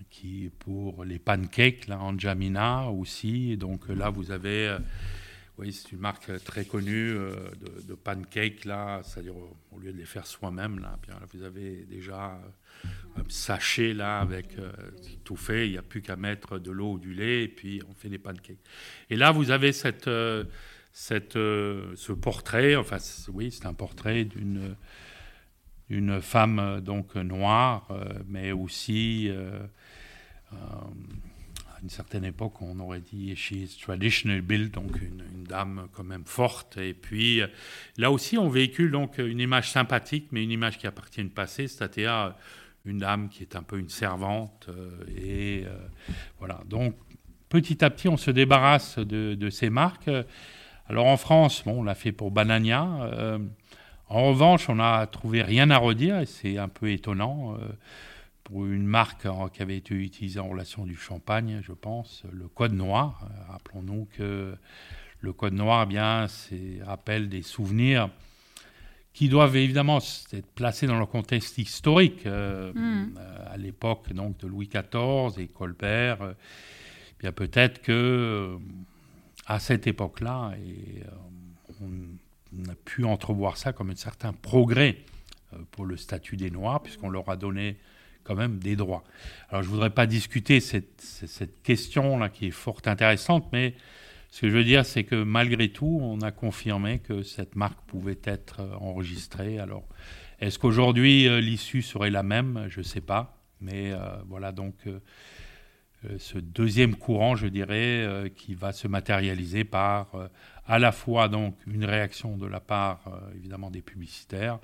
qui 0.10 0.52
pour 0.60 1.04
les 1.04 1.20
pancakes, 1.20 1.88
là, 1.88 2.00
Anjamina 2.00 2.90
aussi. 2.90 3.58
donc 3.58 3.88
là, 3.90 4.10
vous 4.10 4.32
avez, 4.32 4.78
oui, 5.58 5.74
c'est 5.74 5.92
une 5.92 6.00
marque 6.00 6.32
très 6.44 6.64
connue 6.64 7.14
de, 7.88 7.96
pancakes, 7.96 8.64
là, 8.66 9.02
c'est-à-dire 9.04 9.34
au 9.72 9.80
lieu 9.80 9.92
de 9.92 9.98
les 9.98 10.06
faire 10.06 10.28
soi-même, 10.28 10.80
là, 10.80 10.98
bien, 11.06 11.16
vous 11.34 11.44
avez 11.44 11.84
déjà 11.90 12.40
un 13.18 13.24
sachet 13.28 13.94
là 13.94 14.20
avec 14.20 14.56
tout 15.24 15.36
fait, 15.36 15.68
il 15.68 15.72
n'y 15.72 15.78
a 15.78 15.82
plus 15.82 16.02
qu'à 16.02 16.16
mettre 16.16 16.58
de 16.60 16.72
l'eau 16.72 16.94
ou 16.94 17.00
du 17.00 17.14
lait 17.14 17.44
et 17.44 17.48
puis 17.50 17.82
on 17.90 17.94
fait 17.94 18.10
des 18.10 18.20
pancakes. 18.20 18.60
Et 19.10 19.18
là, 19.18 19.32
vous 19.32 19.52
avez 19.52 19.74
cette 19.74 20.10
euh, 21.36 21.94
ce 21.96 22.12
portrait, 22.12 22.76
enfin 22.76 22.98
oui, 23.34 23.52
c'est 23.52 23.66
un 23.66 23.74
portrait 23.74 24.26
d'une 24.26 24.76
une 25.90 26.22
femme 26.22 26.60
euh, 26.60 26.80
donc 26.80 27.16
noire, 27.16 27.88
euh, 27.92 28.06
mais 28.28 28.52
aussi 28.52 29.30
à 30.52 31.80
une 31.82 31.90
certaine 31.90 32.26
époque, 32.26 32.62
on 32.62 32.80
aurait 32.80 33.02
dit 33.02 33.36
she's 33.36 33.78
traditional 33.78 34.42
build, 34.42 34.72
donc 34.72 35.02
une, 35.02 35.44
dame 35.44 35.88
quand 35.94 36.04
même 36.04 36.26
forte. 36.26 36.78
Et 36.78 36.94
puis 36.94 37.42
là 37.98 38.12
aussi, 38.12 38.38
on 38.38 38.50
véhicule 38.50 38.92
donc 38.92 39.18
une 39.18 39.40
image 39.40 39.72
sympathique, 39.72 40.28
mais 40.32 40.44
une 40.44 40.52
image 40.52 40.78
qui 40.78 40.88
appartient 40.88 41.24
au 41.24 41.30
passé, 41.30 41.68
c'est-à-dire 41.68 42.36
une 42.86 43.00
dame 43.00 43.30
qui 43.30 43.44
est 43.44 43.56
un 43.56 43.64
peu 43.64 43.80
une 43.80 43.90
servante. 43.90 44.70
et 45.18 45.66
voilà. 46.38 46.62
Donc 46.68 46.96
petit 47.50 47.84
à 47.84 47.90
petit, 47.90 48.08
on 48.08 48.18
se 48.18 48.32
débarrasse 48.32 49.00
de 49.00 49.50
ces 49.50 49.70
marques. 49.70 50.10
Alors 50.90 51.08
en 51.08 51.18
France, 51.18 51.64
bon, 51.66 51.80
on 51.80 51.84
l'a 51.84 51.96
fait 51.96 52.12
pour 52.12 52.32
Banania. 52.32 52.86
Euh, 53.02 53.40
en 54.10 54.28
revanche, 54.28 54.68
on 54.70 54.76
n'a 54.76 55.08
trouvé 55.08 55.42
rien 55.42 55.70
à 55.70 55.78
redire, 55.78 56.20
et 56.20 56.26
c'est 56.26 56.58
un 56.58 56.68
peu 56.68 56.92
étonnant. 56.92 57.56
Euh, 57.56 57.68
pour 58.44 58.66
une 58.66 58.86
marque 58.86 59.28
qui 59.54 59.62
avait 59.62 59.78
été 59.78 59.94
utilisée 59.94 60.40
en 60.40 60.50
relation 60.50 60.86
du 60.86 60.98
champagne, 60.98 61.62
je 61.64 61.72
pense, 61.72 62.24
le 62.34 62.50
code 62.50 62.74
noir. 62.74 63.22
Euh, 63.24 63.52
rappelons-nous 63.54 64.10
que 64.18 64.56
le 65.22 65.34
code 65.34 65.54
noir, 65.54 65.84
eh 65.84 65.86
bien, 65.86 66.28
c'est 66.28 66.80
rappelle 66.84 67.30
des 67.30 67.44
souvenirs 67.44 68.10
qui 69.14 69.30
doivent 69.30 69.56
évidemment 69.56 70.00
être 70.34 70.52
placés 70.56 70.88
dans 70.88 71.00
le 71.00 71.06
contexte 71.06 71.58
historique. 71.58 72.26
Mm. 72.26 73.18
à 73.46 73.58
l'époque 73.58 74.12
donc 74.14 74.38
de 74.40 74.48
Louis 74.48 74.68
XIV 74.68 75.40
et 75.42 75.48
Colbert, 75.48 76.18
eh 76.22 77.16
bien 77.20 77.32
peut-être 77.32 77.82
que 77.82 78.58
à 79.52 79.60
cette 79.60 79.86
époque-là, 79.86 80.54
euh, 80.56 81.04
on, 81.82 82.70
a 82.70 82.76
pu 82.86 83.04
entrevoir 83.04 83.58
ça 83.58 83.74
comme 83.74 83.90
un 83.90 83.96
certain 83.98 84.32
progrès 84.32 85.00
euh, 85.54 85.58
pour 85.72 85.86
le 85.86 85.98
statut 85.98 86.38
des 86.38 86.50
Noirs, 86.50 86.82
puisqu'on 86.82 87.10
leur 87.10 87.28
a 87.30 87.36
donné 87.36 87.76
quand 88.24 88.36
même 88.36 88.60
des 88.60 88.78
droits. 88.78 89.04
Alors 89.50 89.62
je 89.62 89.68
ne 89.68 89.74
voudrais 89.74 89.90
pas 89.90 90.06
discuter 90.06 90.62
cette, 90.62 91.02
cette 91.02 91.62
question-là 91.64 92.30
qui 92.30 92.48
est 92.48 92.52
fort 92.52 92.82
intéressante, 92.86 93.50
mais 93.52 93.76
ce 94.30 94.42
que 94.42 94.50
je 94.50 94.56
veux 94.56 94.64
dire, 94.64 94.86
c'est 94.86 95.04
que 95.04 95.22
malgré 95.22 95.68
tout, 95.68 96.00
on 96.02 96.22
a 96.22 96.32
confirmé 96.32 97.00
que 97.00 97.22
cette 97.22 97.58
marque 97.58 97.82
pouvait 97.88 98.20
être 98.24 98.62
euh, 98.62 98.76
enregistrée. 98.76 99.60
Alors, 99.60 99.84
est-ce 100.40 100.60
qu'aujourd'hui 100.60 101.28
l'issue 101.42 101.82
serait 101.82 102.10
la 102.10 102.24
même? 102.24 102.68
Je 102.70 102.80
ne 102.80 102.86
sais 102.86 103.02
pas. 103.02 103.38
Mais 103.60 103.94
voilà, 104.28 104.52
donc 104.52 104.74
ce 106.18 106.40
deuxième 106.40 106.96
courant, 106.96 107.36
je 107.36 107.48
dirais, 107.48 108.04
euh, 108.04 108.30
qui 108.30 108.56
va 108.56 108.72
se 108.72 108.88
matérialiser 108.88 109.64
par 109.64 110.16
euh, 110.16 110.28
à 110.66 110.80
la 110.80 110.92
fois 110.92 111.28
donc 111.28 111.56
une 111.68 111.86
réaction 111.86 112.38
de 112.38 112.48
la 112.48 112.60
part 112.60 113.02
évidemment 113.36 113.70
des 113.70 113.82
publicitaires, 113.82 114.60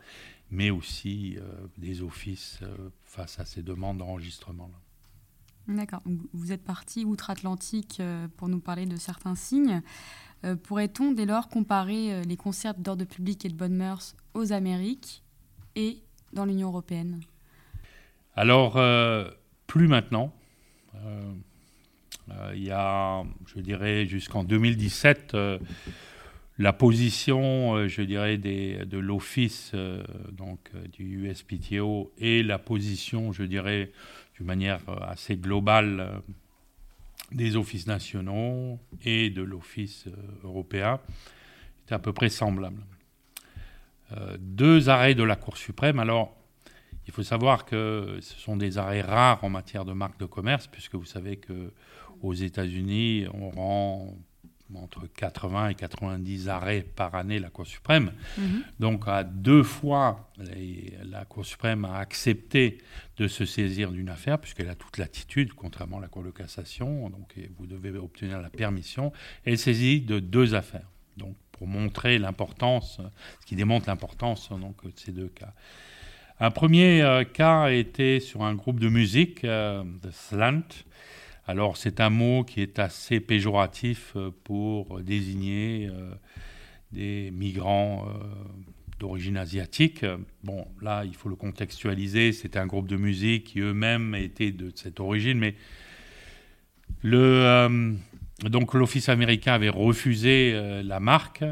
mais 0.51 0.69
aussi 0.69 1.37
des 1.77 2.01
offices 2.01 2.61
face 3.03 3.39
à 3.39 3.45
ces 3.45 3.61
demandes 3.61 3.97
d'enregistrement. 3.97 4.71
D'accord. 5.67 6.01
Vous 6.33 6.53
êtes 6.53 6.63
parti 6.63 7.03
outre-Atlantique 7.03 8.01
pour 8.37 8.47
nous 8.47 8.61
parler 8.61 8.85
de 8.85 8.95
certains 8.95 9.35
signes. 9.35 9.81
Pourrait-on 10.63 11.11
dès 11.11 11.25
lors 11.25 11.49
comparer 11.49 12.23
les 12.23 12.37
concerts 12.37 12.75
d'ordre 12.75 13.03
public 13.03 13.43
et 13.43 13.49
de 13.49 13.55
bonne 13.55 13.75
mœurs 13.75 14.15
aux 14.33 14.53
Amériques 14.53 15.23
et 15.75 15.97
dans 16.31 16.45
l'Union 16.45 16.69
européenne? 16.69 17.19
Alors, 18.35 18.79
plus 19.65 19.89
maintenant. 19.89 20.31
Euh, 21.05 21.33
euh, 22.29 22.51
il 22.55 22.63
y 22.63 22.71
a, 22.71 23.23
je 23.45 23.59
dirais, 23.61 24.05
jusqu'en 24.05 24.43
2017, 24.43 25.33
euh, 25.33 25.59
la 26.57 26.73
position, 26.73 27.87
je 27.87 28.01
dirais, 28.01 28.37
de 28.37 28.97
l'office 28.97 29.73
du 30.91 31.27
USPTO 31.27 32.11
et 32.17 32.41
la 32.41 32.57
position, 32.57 33.31
je 33.31 33.43
dirais, 33.43 33.91
d'une 34.35 34.47
manière 34.47 34.81
assez 35.03 35.37
globale 35.37 36.23
des 37.31 37.55
offices 37.57 37.85
nationaux 37.85 38.79
et 39.05 39.29
de 39.29 39.43
l'office 39.43 40.05
européen 40.43 40.99
C'est 41.85 41.93
à 41.93 41.99
peu 41.99 42.11
près 42.11 42.29
semblable. 42.29 42.81
Deux 44.39 44.89
arrêts 44.89 45.13
de 45.13 45.21
la 45.23 45.35
Cour 45.35 45.57
suprême. 45.57 45.99
Alors, 45.99 46.36
il 47.07 47.13
faut 47.13 47.23
savoir 47.23 47.65
que 47.65 48.19
ce 48.21 48.35
sont 48.35 48.57
des 48.57 48.77
arrêts 48.77 49.01
rares 49.01 49.43
en 49.43 49.49
matière 49.49 49.85
de 49.85 49.93
marque 49.93 50.19
de 50.19 50.25
commerce, 50.25 50.67
puisque 50.67 50.95
vous 50.95 51.05
savez 51.05 51.37
que 51.37 51.71
aux 52.21 52.33
États-Unis, 52.33 53.27
on 53.33 53.49
rend 53.49 54.17
entre 54.75 55.07
80 55.07 55.69
et 55.69 55.75
90 55.75 56.49
arrêts 56.49 56.81
par 56.81 57.15
année 57.15 57.39
la 57.39 57.49
Cour 57.49 57.65
suprême. 57.65 58.11
Mhm. 58.37 58.63
Donc 58.79 59.07
à 59.07 59.23
deux 59.23 59.63
fois, 59.63 60.29
la 61.03 61.25
Cour 61.25 61.45
suprême 61.45 61.85
a 61.85 61.97
accepté 61.97 62.79
de 63.17 63.27
se 63.27 63.45
saisir 63.45 63.91
d'une 63.91 64.09
affaire, 64.09 64.39
puisqu'elle 64.39 64.69
a 64.69 64.75
toute 64.75 64.97
l'attitude, 64.97 65.53
contrairement 65.53 65.99
à 65.99 66.01
la 66.01 66.07
Cour 66.07 66.23
de 66.23 66.31
cassation. 66.31 67.09
Donc 67.09 67.33
vous 67.57 67.65
devez 67.65 67.97
obtenir 67.97 68.41
la 68.41 68.49
permission. 68.49 69.13
Elle 69.45 69.57
saisit 69.57 70.01
de 70.01 70.19
deux 70.19 70.53
affaires. 70.53 70.89
Donc 71.15 71.35
pour 71.53 71.67
montrer 71.67 72.19
l'importance, 72.19 72.99
ce 73.39 73.45
qui 73.45 73.55
démontre 73.55 73.87
l'importance 73.87 74.49
donc, 74.49 74.85
de 74.85 74.91
ces 74.95 75.11
deux 75.11 75.29
cas. 75.29 75.53
Un 76.39 76.51
premier 76.51 77.01
euh, 77.01 77.23
cas 77.23 77.71
était 77.71 78.19
sur 78.19 78.43
un 78.43 78.53
groupe 78.53 78.79
de 78.79 78.89
musique, 78.89 79.43
euh, 79.43 79.83
The 80.03 80.11
Slant, 80.11 80.67
alors 81.47 81.77
c'est 81.77 81.99
un 81.99 82.11
mot 82.11 82.43
qui 82.43 82.61
est 82.61 82.77
assez 82.77 83.19
péjoratif 83.19 84.13
euh, 84.15 84.29
pour 84.43 84.99
désigner 85.01 85.89
des 86.91 87.31
migrants 87.31 88.05
d'origine 88.99 89.35
asiatique. 89.35 90.05
Bon, 90.43 90.67
là, 90.81 91.05
il 91.05 91.15
faut 91.15 91.27
le 91.27 91.35
contextualiser. 91.35 92.31
C'était 92.33 92.59
un 92.59 92.67
groupe 92.67 92.87
de 92.87 92.97
musique 92.97 93.45
qui 93.45 93.59
eux-mêmes 93.59 94.13
étaient 94.13 94.51
de 94.51 94.71
cette 94.75 94.99
origine, 94.99 95.39
mais 95.39 95.55
donc 97.03 98.73
l'Office 98.73 99.09
américain 99.09 99.53
avait 99.53 99.69
refusé 99.69 100.81
la 100.83 100.99
marque 100.99 101.43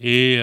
et 0.00 0.38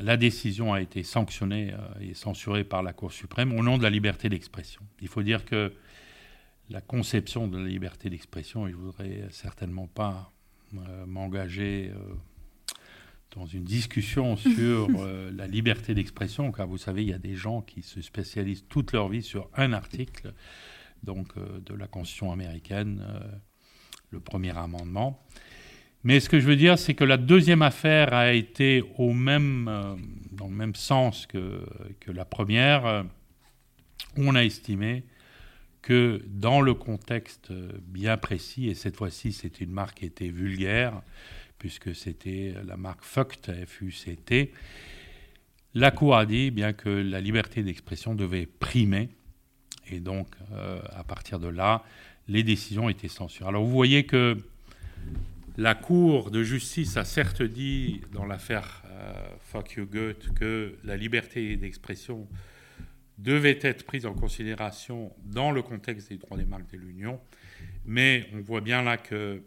la 0.00 0.16
décision 0.16 0.72
a 0.72 0.80
été 0.80 1.02
sanctionnée 1.02 1.74
et 2.00 2.14
censurée 2.14 2.64
par 2.64 2.82
la 2.82 2.92
Cour 2.92 3.12
suprême 3.12 3.52
au 3.58 3.62
nom 3.62 3.78
de 3.78 3.82
la 3.82 3.90
liberté 3.90 4.28
d'expression. 4.28 4.82
Il 5.00 5.08
faut 5.08 5.22
dire 5.22 5.44
que 5.44 5.72
la 6.70 6.80
conception 6.80 7.48
de 7.48 7.58
la 7.58 7.68
liberté 7.68 8.10
d'expression, 8.10 8.66
et 8.66 8.70
je 8.70 8.76
ne 8.76 8.80
voudrais 8.82 9.26
certainement 9.30 9.86
pas 9.86 10.32
euh, 10.76 11.06
m'engager 11.06 11.90
euh, 11.94 12.14
dans 13.34 13.46
une 13.46 13.64
discussion 13.64 14.36
sur 14.36 14.88
euh, 14.98 15.30
la 15.34 15.46
liberté 15.46 15.94
d'expression, 15.94 16.52
car 16.52 16.66
vous 16.66 16.78
savez, 16.78 17.02
il 17.02 17.08
y 17.08 17.14
a 17.14 17.18
des 17.18 17.36
gens 17.36 17.62
qui 17.62 17.82
se 17.82 18.02
spécialisent 18.02 18.66
toute 18.68 18.92
leur 18.92 19.08
vie 19.08 19.22
sur 19.22 19.48
un 19.56 19.72
article 19.72 20.34
donc, 21.02 21.28
de 21.38 21.74
la 21.74 21.86
Constitution 21.86 22.32
américaine, 22.32 23.06
le 24.10 24.18
premier 24.18 24.56
amendement. 24.58 25.24
Mais 26.04 26.20
ce 26.20 26.28
que 26.28 26.38
je 26.38 26.46
veux 26.46 26.56
dire, 26.56 26.78
c'est 26.78 26.94
que 26.94 27.04
la 27.04 27.16
deuxième 27.16 27.62
affaire 27.62 28.14
a 28.14 28.32
été 28.32 28.84
au 28.98 29.12
même, 29.12 29.98
dans 30.32 30.46
le 30.46 30.54
même 30.54 30.74
sens 30.74 31.26
que, 31.26 31.66
que 32.00 32.12
la 32.12 32.24
première. 32.24 33.04
On 34.16 34.34
a 34.34 34.44
estimé 34.44 35.04
que 35.82 36.22
dans 36.26 36.60
le 36.60 36.74
contexte 36.74 37.52
bien 37.86 38.16
précis, 38.16 38.68
et 38.68 38.74
cette 38.74 38.96
fois-ci 38.96 39.32
c'est 39.32 39.60
une 39.60 39.70
marque 39.70 39.98
qui 39.98 40.06
était 40.06 40.28
vulgaire, 40.28 41.02
puisque 41.58 41.94
c'était 41.94 42.54
la 42.66 42.76
marque 42.76 43.04
FUCT, 43.04 43.50
F-U-C-T, 43.66 44.52
la 45.74 45.90
Cour 45.90 46.16
a 46.16 46.26
dit 46.26 46.50
bien 46.50 46.72
que 46.72 46.88
la 46.88 47.20
liberté 47.20 47.62
d'expression 47.62 48.14
devait 48.14 48.46
primer, 48.46 49.08
et 49.90 50.00
donc 50.00 50.28
euh, 50.52 50.80
à 50.92 51.04
partir 51.04 51.38
de 51.38 51.48
là, 51.48 51.84
les 52.26 52.42
décisions 52.42 52.88
étaient 52.88 53.08
censurées. 53.08 53.48
Alors 53.48 53.64
vous 53.64 53.70
voyez 53.70 54.04
que 54.04 54.36
la 55.58 55.74
Cour 55.74 56.30
de 56.30 56.44
justice 56.44 56.96
a 56.96 57.04
certes 57.04 57.42
dit 57.42 58.00
dans 58.12 58.24
l'affaire 58.24 58.84
Fuck 59.40 59.72
You 59.72 59.86
Goethe 59.86 60.32
que 60.34 60.78
la 60.84 60.96
liberté 60.96 61.56
d'expression 61.56 62.28
devait 63.18 63.58
être 63.62 63.84
prise 63.84 64.06
en 64.06 64.14
considération 64.14 65.12
dans 65.24 65.50
le 65.50 65.62
contexte 65.62 66.10
des 66.10 66.18
droits 66.18 66.36
des 66.36 66.44
marques 66.44 66.70
de 66.70 66.76
l'Union. 66.76 67.20
Mais 67.84 68.30
on 68.34 68.40
voit 68.40 68.60
bien 68.60 68.82
là 68.82 68.98
que 68.98 69.42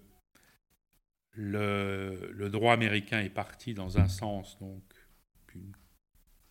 le, 1.32 2.50
droit 2.50 2.74
américain 2.74 3.22
est 3.22 3.30
parti 3.30 3.74
dans 3.74 3.98
un 3.98 4.10
sens 4.10 4.60
donc 4.60 4.84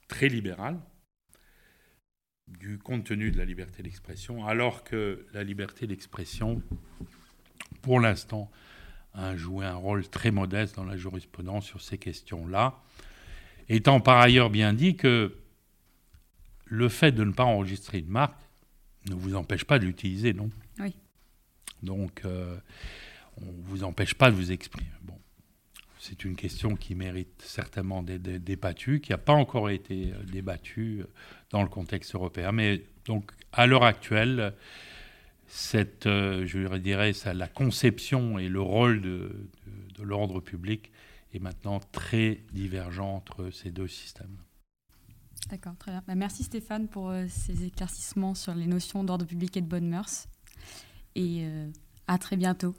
très 0.08 0.28
libéral 0.28 0.80
du 2.48 2.78
contenu 2.78 3.30
de 3.30 3.36
la 3.36 3.44
liberté 3.44 3.82
d'expression, 3.82 4.46
alors 4.46 4.84
que 4.84 5.26
la 5.34 5.44
liberté 5.44 5.86
d'expression, 5.86 6.62
pour 7.82 8.00
l'instant, 8.00 8.50
a 9.14 9.36
joué 9.36 9.66
un 9.66 9.74
rôle 9.74 10.06
très 10.08 10.30
modeste 10.30 10.76
dans 10.76 10.84
la 10.84 10.96
jurisprudence 10.96 11.66
sur 11.66 11.80
ces 11.80 11.98
questions-là, 11.98 12.78
étant 13.68 14.00
par 14.00 14.18
ailleurs 14.18 14.50
bien 14.50 14.72
dit 14.72 14.96
que 14.96 15.36
le 16.66 16.88
fait 16.88 17.12
de 17.12 17.24
ne 17.24 17.32
pas 17.32 17.44
enregistrer 17.44 17.98
une 17.98 18.08
marque 18.08 18.40
ne 19.08 19.14
vous 19.14 19.34
empêche 19.34 19.64
pas 19.64 19.78
de 19.78 19.86
l'utiliser, 19.86 20.32
non? 20.32 20.50
Oui. 20.78 20.94
Donc, 21.82 22.22
euh, 22.24 22.56
on 23.38 23.46
ne 23.46 23.62
vous 23.62 23.84
empêche 23.84 24.14
pas 24.14 24.30
de 24.30 24.36
vous 24.36 24.52
exprimer. 24.52 24.90
Bon. 25.02 25.18
C'est 25.98 26.24
une 26.24 26.36
question 26.36 26.76
qui 26.76 26.94
mérite 26.94 27.42
certainement 27.42 28.02
d'être 28.02 28.22
débattue, 28.22 29.00
qui 29.00 29.12
n'a 29.12 29.18
pas 29.18 29.32
encore 29.32 29.70
été 29.70 30.12
euh, 30.12 30.22
débattue 30.24 31.00
euh, 31.00 31.06
dans 31.50 31.62
le 31.62 31.68
contexte 31.68 32.14
européen. 32.14 32.52
Mais 32.52 32.82
donc, 33.06 33.30
à 33.52 33.66
l'heure 33.66 33.84
actuelle, 33.84 34.54
cette, 35.52 36.04
je 36.04 36.76
dirais, 36.78 37.12
ça, 37.12 37.34
la 37.34 37.48
conception 37.48 38.38
et 38.38 38.48
le 38.48 38.60
rôle 38.60 39.00
de, 39.00 39.48
de 39.98 40.02
l'ordre 40.02 40.40
public 40.40 40.92
est 41.34 41.38
maintenant 41.38 41.80
très 41.92 42.40
divergent 42.52 43.14
entre 43.14 43.50
ces 43.50 43.70
deux 43.70 43.88
systèmes. 43.88 44.36
D'accord, 45.48 45.74
très 45.78 45.90
bien. 45.90 46.02
Bah, 46.06 46.14
merci 46.14 46.44
Stéphane 46.44 46.86
pour 46.88 47.10
euh, 47.10 47.24
ces 47.28 47.64
éclaircissements 47.64 48.34
sur 48.34 48.54
les 48.54 48.66
notions 48.66 49.02
d'ordre 49.04 49.24
public 49.24 49.56
et 49.56 49.60
de 49.60 49.66
bonnes 49.66 49.88
mœurs. 49.88 50.28
Et 51.16 51.40
euh, 51.42 51.66
à 52.06 52.18
très 52.18 52.36
bientôt. 52.36 52.74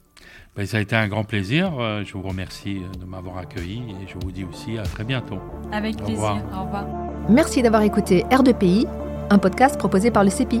Bah, 0.56 0.64
ça 0.64 0.78
a 0.78 0.80
été 0.80 0.96
un 0.96 1.08
grand 1.08 1.24
plaisir. 1.24 1.78
Euh, 1.78 2.04
je 2.04 2.12
vous 2.14 2.22
remercie 2.22 2.80
de 2.98 3.04
m'avoir 3.04 3.38
accueilli 3.38 3.82
et 4.02 4.08
je 4.08 4.14
vous 4.22 4.32
dis 4.32 4.44
aussi 4.44 4.78
à 4.78 4.84
très 4.84 5.04
bientôt. 5.04 5.38
Avec 5.72 5.96
plaisir. 5.96 6.44
Au 6.54 6.64
revoir. 6.64 6.86
Merci 7.28 7.62
d'avoir 7.62 7.82
écouté 7.82 8.22
R2PI, 8.30 8.86
un 9.30 9.38
podcast 9.38 9.78
proposé 9.78 10.10
par 10.10 10.24
le 10.24 10.30
CEPI. 10.30 10.60